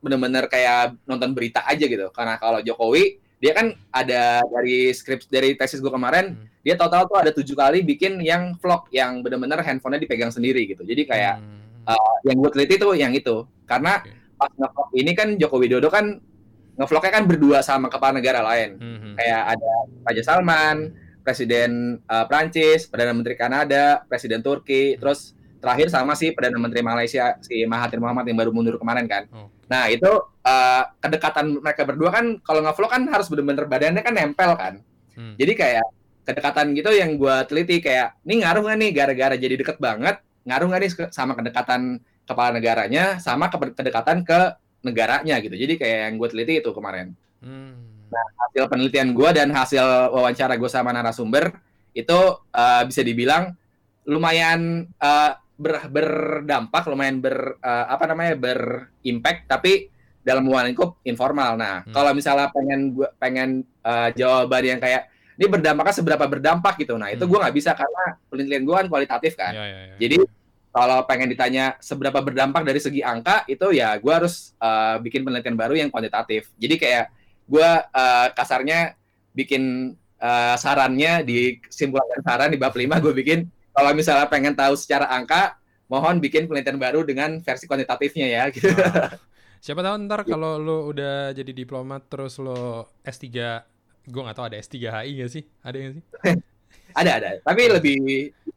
bener-bener 0.02 0.50
kayak 0.50 0.98
nonton 1.06 1.30
berita 1.36 1.62
aja 1.64 1.84
gitu 1.86 2.10
karena 2.10 2.40
kalau 2.40 2.58
Jokowi 2.64 3.22
dia 3.38 3.52
kan 3.52 3.76
ada 3.92 4.40
dari 4.40 4.88
skrip 4.96 5.28
dari 5.28 5.52
tesis 5.54 5.84
gue 5.84 5.92
kemarin 5.92 6.32
hmm. 6.32 6.64
dia 6.64 6.74
total 6.80 7.04
tuh 7.04 7.20
ada 7.20 7.30
tujuh 7.30 7.52
kali 7.52 7.84
bikin 7.84 8.16
yang 8.24 8.56
vlog 8.56 8.88
yang 8.88 9.20
benar-benar 9.20 9.60
handphonenya 9.60 10.08
dipegang 10.08 10.32
sendiri 10.32 10.64
gitu 10.64 10.80
jadi 10.80 11.02
kayak 11.04 11.34
hmm. 11.44 11.84
uh, 11.84 12.16
yang 12.24 12.40
gue 12.40 12.50
teliti 12.56 12.74
tuh 12.80 12.96
yang 12.96 13.12
itu 13.12 13.44
karena 13.68 14.00
okay. 14.00 14.16
pas 14.40 14.50
ngevlog 14.56 14.88
ini 14.96 15.12
kan 15.12 15.28
Joko 15.36 15.60
Widodo 15.60 15.92
kan 15.92 16.16
ngevlognya 16.74 17.12
kan 17.12 17.24
berdua 17.28 17.58
sama 17.60 17.92
kepala 17.92 18.16
negara 18.16 18.40
lain 18.40 18.80
hmm. 18.80 19.14
kayak 19.20 19.42
ada 19.52 19.70
Raja 20.08 20.22
Salman 20.24 21.03
Presiden 21.24 21.98
uh, 22.04 22.28
Prancis 22.28 22.84
Perdana 22.86 23.16
Menteri 23.16 23.34
Kanada 23.34 24.04
Presiden 24.04 24.44
Turki 24.44 24.94
hmm. 24.94 25.00
terus 25.00 25.32
terakhir 25.58 25.88
sama 25.88 26.12
si 26.12 26.30
Perdana 26.36 26.60
Menteri 26.60 26.84
Malaysia 26.84 27.40
si 27.40 27.64
Mahathir 27.64 27.96
Muhammad 27.98 28.28
yang 28.28 28.36
baru 28.36 28.52
mundur 28.52 28.76
kemarin 28.76 29.08
kan. 29.08 29.24
Oh. 29.32 29.48
Nah 29.72 29.88
itu 29.88 30.08
uh, 30.44 30.82
kedekatan 31.00 31.64
mereka 31.64 31.88
berdua 31.88 32.12
kan 32.12 32.36
kalau 32.44 32.60
ngevlog 32.60 32.90
kan 32.92 33.02
harus 33.08 33.26
bener-bener 33.32 33.64
badannya 33.64 34.04
kan 34.04 34.12
nempel 34.12 34.52
kan. 34.60 34.74
Hmm. 35.16 35.34
Jadi 35.40 35.52
kayak 35.56 35.86
kedekatan 36.28 36.76
gitu 36.76 36.92
yang 36.92 37.16
gue 37.16 37.36
teliti 37.48 37.80
kayak 37.80 38.20
ini 38.28 38.44
ngaruh 38.44 38.64
gak 38.64 38.76
nih 38.80 38.90
gara-gara 38.96 39.36
jadi 39.36 39.60
deket 39.60 39.76
banget 39.76 40.24
ngaruh 40.44 40.72
nggak 40.72 40.80
nih 40.80 40.90
sama 41.12 41.36
kedekatan 41.36 42.00
kepala 42.24 42.56
negaranya 42.56 43.20
sama 43.20 43.48
ke 43.52 43.56
kedekatan 43.72 44.24
ke 44.24 44.40
negaranya 44.84 45.40
gitu. 45.40 45.56
Jadi 45.56 45.80
kayak 45.80 45.98
yang 46.08 46.14
gue 46.20 46.28
teliti 46.28 46.54
itu 46.60 46.70
kemarin. 46.76 47.16
Hmm. 47.40 47.93
Nah, 48.14 48.26
hasil 48.46 48.70
penelitian 48.70 49.10
gue 49.10 49.30
dan 49.34 49.50
hasil 49.50 50.14
wawancara 50.14 50.54
gue 50.54 50.70
sama 50.70 50.94
narasumber 50.94 51.50
itu 51.94 52.18
uh, 52.54 52.82
bisa 52.86 53.02
dibilang 53.02 53.54
lumayan 54.06 54.86
uh, 55.02 55.34
ber, 55.58 55.90
berdampak, 55.90 56.82
lumayan 56.86 57.18
ber 57.18 57.58
uh, 57.58 57.86
apa 57.90 58.04
namanya 58.10 58.38
berimpact, 58.38 59.50
tapi 59.50 59.90
dalam 60.24 60.48
lingkup 60.48 60.98
informal. 61.04 61.54
Nah, 61.54 61.84
hmm. 61.84 61.92
kalau 61.92 62.10
misalnya 62.16 62.48
pengen 62.50 62.96
gua 62.96 63.08
pengen 63.20 63.62
uh, 63.84 64.08
jawaban 64.16 64.64
yang 64.64 64.80
kayak 64.80 65.12
ini 65.36 65.46
berdampaknya 65.50 65.94
seberapa 65.94 66.24
berdampak 66.24 66.74
gitu. 66.80 66.96
Nah, 66.96 67.12
itu 67.12 67.26
hmm. 67.26 67.30
gue 67.30 67.38
nggak 67.42 67.54
bisa 67.54 67.70
karena 67.74 68.04
penelitian 68.30 68.62
gue 68.64 68.74
kan 68.74 68.86
kualitatif 68.88 69.32
kan. 69.36 69.52
Ya, 69.52 69.64
ya, 69.66 69.80
ya. 69.92 69.96
Jadi 70.00 70.16
kalau 70.74 70.98
pengen 71.06 71.30
ditanya 71.30 71.78
seberapa 71.78 72.18
berdampak 72.18 72.66
dari 72.66 72.82
segi 72.82 72.98
angka 72.98 73.46
itu 73.46 73.70
ya 73.70 73.94
gue 73.94 74.10
harus 74.10 74.58
uh, 74.58 74.98
bikin 74.98 75.22
penelitian 75.22 75.54
baru 75.54 75.74
yang 75.78 75.90
kuantitatif. 75.92 76.50
Jadi 76.58 76.74
kayak 76.80 77.04
gue 77.44 77.70
uh, 77.92 78.26
kasarnya 78.32 78.96
bikin 79.36 79.94
uh, 80.20 80.56
sarannya 80.56 81.26
di 81.26 81.58
simpulan 81.68 82.06
saran 82.24 82.50
di 82.52 82.58
bab 82.58 82.72
5 82.72 82.86
gue 83.04 83.12
bikin 83.12 83.48
kalau 83.74 83.90
misalnya 83.92 84.30
pengen 84.30 84.54
tahu 84.54 84.78
secara 84.78 85.10
angka 85.10 85.58
mohon 85.90 86.22
bikin 86.22 86.48
penelitian 86.48 86.80
baru 86.80 87.04
dengan 87.04 87.42
versi 87.44 87.68
kuantitatifnya 87.68 88.26
ya 88.30 88.42
gitu. 88.48 88.72
Nah, 88.72 89.18
siapa 89.64 89.84
tahu 89.84 89.94
ntar 90.08 90.24
kalau 90.24 90.56
lo 90.56 90.88
udah 90.88 91.34
jadi 91.36 91.52
diplomat 91.52 92.08
terus 92.08 92.40
lo 92.40 92.88
S3 93.04 93.28
gue 94.04 94.20
nggak 94.20 94.36
tahu 94.36 94.46
ada 94.48 94.56
S3 94.60 94.76
HI 94.80 95.12
gak 95.20 95.30
sih? 95.32 95.44
Ada 95.64 95.76
nggak 95.76 95.94
sih? 95.96 96.04
ada 97.00 97.10
ada, 97.18 97.30
tapi 97.42 97.62
lebih 97.66 97.96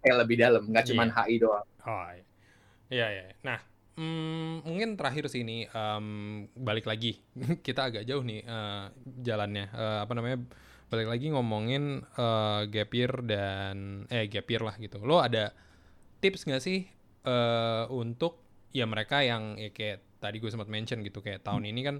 kayak 0.04 0.18
lebih 0.24 0.36
dalam, 0.38 0.64
nggak 0.70 0.84
yeah. 0.86 0.92
cuma 0.94 1.04
HI 1.10 1.36
doang. 1.42 1.68
Oh 1.88 2.04
iya, 2.14 3.08
iya. 3.10 3.24
iya. 3.32 3.36
Nah, 3.42 3.58
mm, 3.98 4.64
mungkin 4.64 4.96
terakhir 4.96 5.28
sih 5.28 5.42
ini 5.42 5.66
um, 5.74 6.46
balik 6.54 6.86
lagi 6.86 7.18
kita 7.66 7.90
agak 7.92 8.04
jauh 8.06 8.22
nih 8.22 8.46
uh, 8.46 8.94
jalannya. 9.22 9.74
Uh, 9.74 10.00
apa 10.06 10.14
namanya? 10.14 10.38
Balik 10.88 11.08
lagi 11.12 11.28
ngomongin 11.36 12.06
uh, 12.16 12.64
gap 12.72 12.92
year 12.96 13.12
dan 13.28 14.08
eh 14.08 14.32
gap 14.32 14.48
year 14.48 14.64
lah 14.64 14.80
gitu. 14.80 15.04
Lo 15.04 15.20
ada 15.20 15.52
tips 16.24 16.48
nggak 16.48 16.64
sih 16.64 16.88
uh, 17.28 17.92
untuk 17.92 18.40
ya 18.72 18.88
mereka 18.88 19.26
yang 19.26 19.60
ya 19.60 19.74
kayak 19.74 20.22
tadi 20.22 20.38
gue 20.42 20.50
sempat 20.50 20.70
mention 20.70 21.04
gitu 21.06 21.22
kayak 21.22 21.46
tahun 21.46 21.70
ini 21.70 21.82
kan 21.86 21.96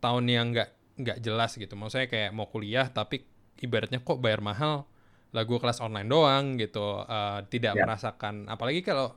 tahun 0.00 0.24
yang 0.30 0.46
nggak 0.54 0.70
nggak 0.98 1.18
jelas 1.22 1.54
gitu 1.54 1.74
maksudnya 1.78 2.10
kayak 2.10 2.30
mau 2.34 2.50
kuliah 2.50 2.88
tapi 2.90 3.22
ibaratnya 3.62 4.02
kok 4.02 4.18
bayar 4.18 4.42
mahal 4.42 4.88
lah 5.30 5.44
gue 5.44 5.58
kelas 5.60 5.84
online 5.84 6.08
doang 6.08 6.56
gitu 6.56 7.04
uh, 7.04 7.44
tidak 7.52 7.76
yeah. 7.76 7.84
merasakan 7.84 8.48
apalagi 8.48 8.80
kalau 8.80 9.12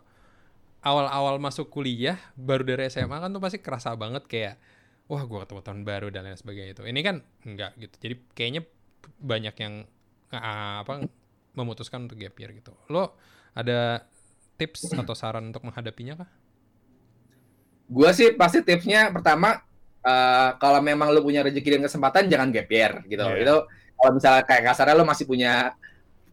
awal-awal 0.82 1.38
masuk 1.38 1.69
kuliah 1.69 2.17
baru 2.34 2.65
dari 2.65 2.89
SMA 2.89 3.17
kan 3.21 3.29
tuh 3.29 3.41
pasti 3.41 3.61
kerasa 3.61 3.93
banget 3.93 4.25
kayak 4.25 4.55
wah 5.05 5.21
gue 5.25 5.39
ketemu 5.45 5.61
tahun 5.61 5.82
baru 5.86 6.07
dan 6.09 6.25
lain 6.25 6.39
sebagainya 6.39 6.71
itu 6.77 6.84
ini 6.89 6.99
kan 7.05 7.21
enggak 7.45 7.71
gitu 7.77 7.95
jadi 8.01 8.15
kayaknya 8.34 8.61
banyak 9.21 9.55
yang 9.61 9.73
uh, 10.34 10.82
apa 10.82 11.05
memutuskan 11.53 12.09
untuk 12.09 12.17
gap 12.17 12.34
year 12.39 12.51
gitu 12.57 12.73
lo 12.89 13.13
ada 13.51 14.07
tips 14.61 14.93
atau 14.93 15.17
saran 15.17 15.49
untuk 15.49 15.65
menghadapinya 15.65 16.21
kah? 16.21 16.29
Gue 17.89 18.09
sih 18.13 18.38
pasti 18.38 18.61
tipsnya 18.61 19.09
pertama 19.09 19.57
uh, 20.05 20.49
kalau 20.61 20.79
memang 20.86 21.09
lo 21.09 21.25
punya 21.25 21.41
rezeki 21.41 21.82
dan 21.82 21.82
kesempatan 21.89 22.29
jangan 22.29 22.53
gap 22.53 22.69
year 22.69 23.01
gitu. 23.09 23.25
Yeah. 23.25 23.41
Itu 23.41 23.55
kalau 23.97 24.11
misalnya 24.13 24.43
kayak 24.45 24.63
kasarnya 24.69 24.95
lo 24.95 25.05
masih 25.09 25.25
punya 25.25 25.73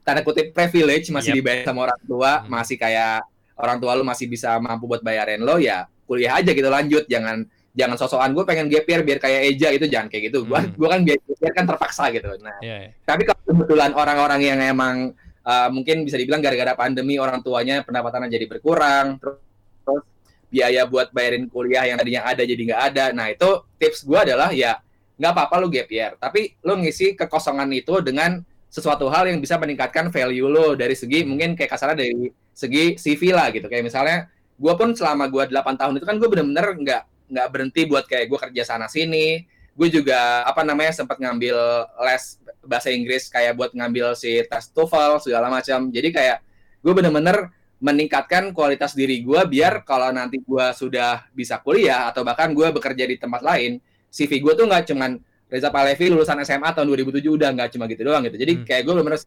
tanda 0.04 0.20
kutip 0.24 0.52
privilege 0.52 1.08
masih 1.08 1.32
yep. 1.32 1.38
dibayar 1.40 1.60
sama 1.64 1.80
orang 1.88 2.00
tua, 2.04 2.32
hmm. 2.44 2.48
masih 2.52 2.76
kayak 2.76 3.24
orang 3.58 3.82
tua 3.82 3.98
lo 3.98 4.06
masih 4.06 4.30
bisa 4.30 4.56
mampu 4.62 4.86
buat 4.86 5.02
bayarin 5.02 5.42
lo 5.42 5.58
ya 5.58 5.86
kuliah 6.08 6.40
aja 6.40 6.50
gitu 6.54 6.70
lanjut 6.70 7.04
jangan 7.10 7.44
jangan 7.78 7.94
sosokan 7.94 8.34
gue 8.34 8.42
pengen 8.42 8.66
gap 8.66 8.86
year 8.90 9.06
biar 9.06 9.18
kayak 9.22 9.54
Eja 9.54 9.68
itu 9.70 9.86
jangan 9.86 10.10
kayak 10.10 10.34
gitu. 10.34 10.42
Gue 10.42 10.58
hmm. 10.58 10.74
gue 10.74 10.88
kan 10.90 11.00
gap 11.06 11.20
year 11.22 11.52
kan 11.54 11.64
terpaksa 11.68 12.10
gitu. 12.10 12.26
Nah, 12.42 12.58
yeah, 12.58 12.90
yeah. 12.90 12.92
tapi 13.06 13.22
kalau 13.22 13.38
kebetulan 13.46 13.94
orang-orang 13.94 14.40
yang 14.42 14.58
emang 14.58 15.14
uh, 15.46 15.68
mungkin 15.70 16.02
bisa 16.02 16.18
dibilang 16.18 16.42
gara-gara 16.42 16.74
pandemi 16.74 17.22
orang 17.22 17.38
tuanya 17.38 17.86
pendapatannya 17.86 18.34
jadi 18.34 18.50
berkurang 18.50 19.22
terus 19.22 20.02
biaya 20.48 20.88
buat 20.88 21.12
bayarin 21.12 21.44
kuliah 21.46 21.86
yang 21.86 22.00
tadinya 22.00 22.26
ada 22.26 22.42
jadi 22.42 22.58
nggak 22.58 22.82
ada. 22.92 23.04
Nah 23.14 23.30
itu 23.30 23.48
tips 23.78 24.02
gue 24.02 24.18
adalah 24.18 24.50
ya 24.50 24.82
nggak 25.18 25.32
apa-apa 25.34 25.54
lu 25.62 25.70
gap 25.70 25.90
year, 25.90 26.14
tapi 26.18 26.58
lu 26.62 26.78
ngisi 26.82 27.14
kekosongan 27.14 27.70
itu 27.74 27.94
dengan 28.02 28.42
sesuatu 28.70 29.10
hal 29.10 29.26
yang 29.26 29.42
bisa 29.42 29.56
meningkatkan 29.58 30.12
value 30.12 30.46
lo 30.46 30.76
dari 30.76 30.92
segi 30.92 31.24
mungkin 31.24 31.56
kayak 31.56 31.72
kasarnya 31.72 32.04
dari 32.04 32.30
segi 32.58 32.98
CV 32.98 33.30
lah 33.30 33.54
gitu. 33.54 33.70
Kayak 33.70 33.86
misalnya 33.86 34.18
gue 34.58 34.74
pun 34.74 34.90
selama 34.98 35.30
gue 35.30 35.46
8 35.54 35.78
tahun 35.78 35.94
itu 36.02 36.06
kan 36.10 36.18
gue 36.18 36.26
bener-bener 36.26 36.66
nggak 36.74 37.02
nggak 37.30 37.46
berhenti 37.54 37.86
buat 37.86 38.04
kayak 38.10 38.26
gue 38.26 38.38
kerja 38.50 38.62
sana 38.66 38.90
sini. 38.90 39.46
Gue 39.78 39.86
juga 39.94 40.42
apa 40.42 40.66
namanya 40.66 40.90
sempat 40.90 41.22
ngambil 41.22 41.54
les 42.02 42.24
bahasa 42.66 42.90
Inggris 42.90 43.30
kayak 43.30 43.54
buat 43.54 43.70
ngambil 43.70 44.18
si 44.18 44.42
tes 44.50 44.74
TOEFL 44.74 45.22
segala 45.22 45.46
macam. 45.46 45.86
Jadi 45.94 46.10
kayak 46.10 46.42
gue 46.82 46.92
bener-bener 46.98 47.54
meningkatkan 47.78 48.50
kualitas 48.50 48.98
diri 48.98 49.22
gue 49.22 49.38
biar 49.46 49.86
kalau 49.86 50.10
nanti 50.10 50.42
gue 50.42 50.66
sudah 50.74 51.30
bisa 51.30 51.62
kuliah 51.62 52.10
atau 52.10 52.26
bahkan 52.26 52.50
gue 52.50 52.66
bekerja 52.74 53.06
di 53.06 53.14
tempat 53.14 53.38
lain, 53.38 53.78
CV 54.10 54.42
gue 54.42 54.52
tuh 54.58 54.66
nggak 54.66 54.90
cuman 54.90 55.14
Reza 55.46 55.70
Palevi 55.70 56.10
lulusan 56.10 56.42
SMA 56.42 56.74
tahun 56.74 56.90
2007 56.90 57.22
udah 57.24 57.48
nggak 57.54 57.68
cuma 57.78 57.86
gitu 57.86 58.02
doang 58.02 58.26
gitu. 58.26 58.34
Jadi 58.34 58.52
hmm. 58.58 58.64
kayak 58.66 58.82
gue 58.82 58.92
bener-bener 58.98 59.20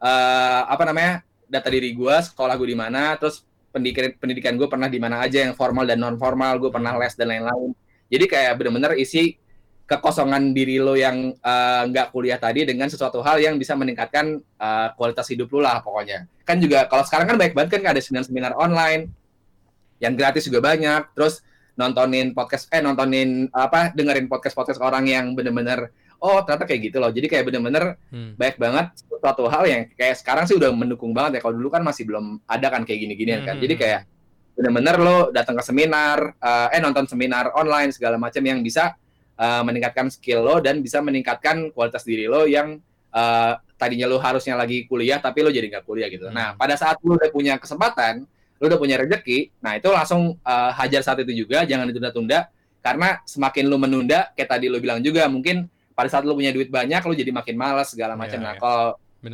uh, 0.00 0.62
apa 0.72 0.82
namanya 0.88 1.12
data 1.46 1.68
diri 1.70 1.94
gue, 1.94 2.14
sekolah 2.22 2.54
gue 2.58 2.68
di 2.68 2.78
mana, 2.78 3.14
terus 3.16 3.46
pendidikan 3.70 4.12
pendidikan 4.18 4.54
gue 4.58 4.68
pernah 4.70 4.88
di 4.90 4.98
mana 4.98 5.22
aja 5.22 5.42
yang 5.46 5.54
formal 5.54 5.86
dan 5.86 6.02
non 6.02 6.16
formal, 6.18 6.58
gue 6.58 6.70
pernah 6.70 6.94
les 6.98 7.14
dan 7.14 7.30
lain-lain. 7.30 7.70
Jadi 8.06 8.24
kayak 8.30 8.52
bener-bener 8.58 8.94
isi 8.98 9.36
kekosongan 9.86 10.50
diri 10.50 10.82
lo 10.82 10.98
yang 10.98 11.30
eh, 11.30 11.82
nggak 11.86 12.06
uh, 12.10 12.12
kuliah 12.12 12.38
tadi 12.42 12.66
dengan 12.66 12.90
sesuatu 12.90 13.22
hal 13.22 13.38
yang 13.38 13.54
bisa 13.54 13.78
meningkatkan 13.78 14.42
uh, 14.58 14.90
kualitas 14.98 15.30
hidup 15.30 15.46
lo 15.54 15.62
lah 15.62 15.78
pokoknya. 15.78 16.26
Kan 16.42 16.58
juga 16.58 16.90
kalau 16.90 17.06
sekarang 17.06 17.30
kan 17.30 17.36
baik 17.38 17.54
banget 17.54 17.78
kan 17.78 17.94
ada 17.94 18.02
seminar-seminar 18.02 18.58
online 18.58 19.14
yang 20.02 20.18
gratis 20.18 20.50
juga 20.50 20.58
banyak. 20.58 21.14
Terus 21.14 21.46
nontonin 21.78 22.34
podcast 22.34 22.66
eh 22.74 22.82
nontonin 22.82 23.46
apa 23.54 23.94
dengerin 23.94 24.26
podcast-podcast 24.26 24.82
orang 24.82 25.06
yang 25.06 25.38
bener-bener 25.38 25.94
oh 26.20 26.38
ternyata 26.44 26.64
kayak 26.64 26.80
gitu 26.92 26.96
loh. 26.98 27.10
Jadi 27.12 27.26
kayak 27.28 27.44
bener-bener 27.48 28.00
hmm. 28.10 28.34
baik 28.36 28.56
banget 28.56 28.92
suatu 29.06 29.48
hal 29.48 29.64
yang 29.68 29.82
kayak 29.94 30.16
sekarang 30.20 30.44
sih 30.44 30.56
udah 30.56 30.70
mendukung 30.72 31.12
banget 31.16 31.38
ya. 31.38 31.40
Kalau 31.44 31.54
dulu 31.56 31.68
kan 31.72 31.82
masih 31.82 32.06
belum 32.08 32.40
ada 32.48 32.66
kan 32.68 32.82
kayak 32.84 33.00
gini-gini 33.06 33.30
kan. 33.36 33.40
hmm. 33.40 33.48
kan. 33.48 33.56
Jadi 33.60 33.74
kayak 33.76 34.00
bener-bener 34.56 34.96
lo 34.96 35.16
datang 35.36 35.52
ke 35.52 35.64
seminar 35.68 36.32
uh, 36.40 36.72
eh 36.72 36.80
nonton 36.80 37.04
seminar 37.04 37.52
online 37.52 37.92
segala 37.92 38.16
macam 38.16 38.40
yang 38.40 38.64
bisa 38.64 38.96
uh, 39.36 39.60
meningkatkan 39.60 40.08
skill 40.08 40.40
lo 40.40 40.56
dan 40.64 40.80
bisa 40.80 41.04
meningkatkan 41.04 41.68
kualitas 41.76 42.08
diri 42.08 42.24
lo 42.24 42.48
yang 42.48 42.80
uh, 43.12 43.52
tadinya 43.76 44.08
lo 44.08 44.16
harusnya 44.16 44.56
lagi 44.56 44.88
kuliah 44.88 45.20
tapi 45.20 45.44
lo 45.44 45.52
jadi 45.52 45.68
nggak 45.68 45.84
kuliah 45.84 46.08
gitu. 46.08 46.32
Nah, 46.32 46.32
hmm. 46.32 46.36
Nah 46.36 46.48
pada 46.56 46.74
saat 46.80 46.96
lo 47.04 47.20
udah 47.20 47.28
punya 47.28 47.60
kesempatan, 47.60 48.24
lo 48.56 48.64
udah 48.64 48.80
punya 48.80 48.96
rezeki, 48.96 49.52
nah 49.60 49.76
itu 49.76 49.92
langsung 49.92 50.40
uh, 50.40 50.70
hajar 50.72 51.04
saat 51.04 51.20
itu 51.20 51.44
juga, 51.44 51.68
jangan 51.68 51.84
ditunda-tunda 51.92 52.48
karena 52.80 53.20
semakin 53.26 53.64
lo 53.66 53.76
menunda, 53.76 54.30
kayak 54.32 54.56
tadi 54.56 54.70
lo 54.70 54.80
bilang 54.80 55.02
juga 55.02 55.26
mungkin 55.26 55.66
pada 55.96 56.08
saat 56.12 56.28
lo 56.28 56.36
punya 56.36 56.52
duit 56.52 56.68
banyak 56.68 57.00
lo 57.00 57.16
jadi 57.16 57.32
makin 57.32 57.56
malas 57.56 57.96
segala 57.96 58.12
iya, 58.14 58.20
macam. 58.20 58.38
Yeah, 58.38 58.46
nah 58.46 58.52
yeah. 58.52 58.60
kalau 58.60 58.86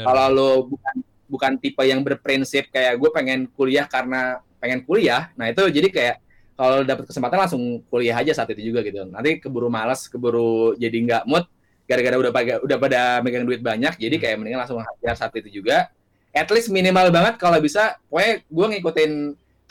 kalau 0.07 0.27
lo 0.31 0.51
bukan 0.71 0.97
bukan 1.27 1.53
tipe 1.59 1.83
yang 1.83 2.01
berprinsip 2.07 2.71
kayak 2.71 2.95
gue 3.01 3.11
pengen 3.11 3.51
kuliah 3.59 3.89
karena 3.91 4.39
pengen 4.63 4.87
kuliah, 4.87 5.35
nah 5.35 5.51
itu 5.51 5.67
jadi 5.67 5.91
kayak 5.91 6.17
kalau 6.55 6.87
dapat 6.87 7.09
kesempatan 7.11 7.39
langsung 7.43 7.83
kuliah 7.91 8.15
aja 8.15 8.31
saat 8.31 8.55
itu 8.55 8.71
juga 8.71 8.87
gitu. 8.87 9.03
Nanti 9.11 9.43
keburu 9.43 9.67
malas, 9.67 10.07
keburu 10.07 10.79
jadi 10.79 10.95
nggak 10.95 11.25
mood 11.27 11.49
gara-gara 11.89 12.15
udah 12.15 12.31
pada 12.31 12.53
udah 12.63 12.79
pada 12.79 13.01
megang 13.27 13.43
duit 13.43 13.59
banyak, 13.59 13.99
jadi 13.99 14.15
hmm. 14.15 14.23
kayak 14.23 14.37
mendingan 14.39 14.61
langsung 14.63 14.79
hajar 14.79 15.15
saat 15.19 15.35
itu 15.35 15.61
juga. 15.61 15.91
At 16.33 16.49
least 16.49 16.73
minimal 16.73 17.13
banget 17.13 17.37
kalau 17.37 17.59
bisa, 17.61 18.01
pokoknya 18.09 18.41
gue 18.47 18.67
ngikutin 18.79 19.13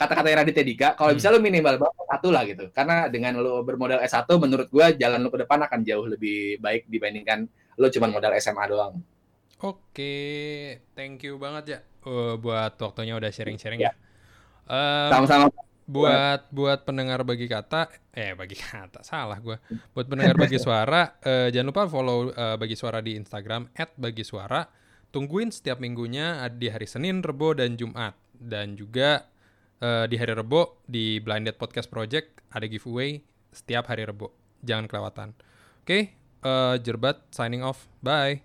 kata-kata 0.02 0.42
Raditya 0.42 0.64
Dika, 0.66 0.88
kalau 0.98 1.14
hmm. 1.14 1.18
bisa 1.22 1.30
lu 1.30 1.38
minimal 1.38 1.78
banget 1.78 2.04
satu 2.10 2.28
lah 2.34 2.42
gitu. 2.44 2.64
Karena 2.74 3.06
dengan 3.06 3.38
lu 3.38 3.62
bermodal 3.62 4.02
S1, 4.02 4.26
menurut 4.26 4.68
gue 4.68 4.86
jalan 4.98 5.22
lu 5.22 5.30
ke 5.30 5.38
depan 5.46 5.62
akan 5.62 5.80
jauh 5.86 6.06
lebih 6.10 6.58
baik 6.58 6.90
dibandingkan 6.90 7.46
lu 7.78 7.86
cuma 7.88 8.10
modal 8.10 8.34
SMA 8.36 8.64
doang. 8.68 8.98
Oke, 9.62 10.14
thank 10.98 11.22
you 11.22 11.38
banget 11.38 11.64
ya 11.66 11.78
uh, 12.06 12.34
buat 12.34 12.74
waktunya 12.82 13.14
udah 13.14 13.30
sharing-sharing 13.30 13.80
ya. 13.80 13.94
Um, 14.66 15.10
Sama-sama 15.10 15.46
buat 15.82 16.46
buat 16.54 16.86
pendengar 16.86 17.26
bagi 17.26 17.50
kata 17.50 17.90
eh 18.14 18.38
bagi 18.38 18.54
kata 18.54 19.02
salah 19.02 19.34
gue 19.42 19.58
buat 19.90 20.06
pendengar 20.06 20.38
bagi 20.38 20.56
suara 20.62 21.18
uh, 21.26 21.50
jangan 21.50 21.74
lupa 21.74 21.90
follow 21.90 22.30
uh, 22.30 22.54
bagi 22.54 22.78
suara 22.78 23.02
di 23.02 23.18
Instagram 23.18 23.66
@bagi 23.98 24.22
suara 24.22 24.62
tungguin 25.12 25.50
setiap 25.50 25.82
minggunya 25.82 26.40
di 26.54 26.72
hari 26.72 26.88
Senin, 26.88 27.20
Rebo 27.20 27.52
dan 27.52 27.76
Jumat 27.76 28.16
dan 28.32 28.78
juga 28.78 29.28
uh, 29.82 30.06
di 30.08 30.16
hari 30.16 30.32
Rebo 30.32 30.80
di 30.88 31.18
Blinded 31.18 31.58
Podcast 31.60 31.90
Project 31.90 32.40
ada 32.54 32.64
giveaway 32.70 33.20
setiap 33.52 33.90
hari 33.90 34.08
Rebo. 34.08 34.32
Jangan 34.62 34.88
kelewatan. 34.88 35.34
Oke 35.82 35.84
okay, 35.84 36.02
uh, 36.46 36.78
Jerbat 36.80 37.28
signing 37.34 37.66
off. 37.66 37.90
Bye 38.00 38.40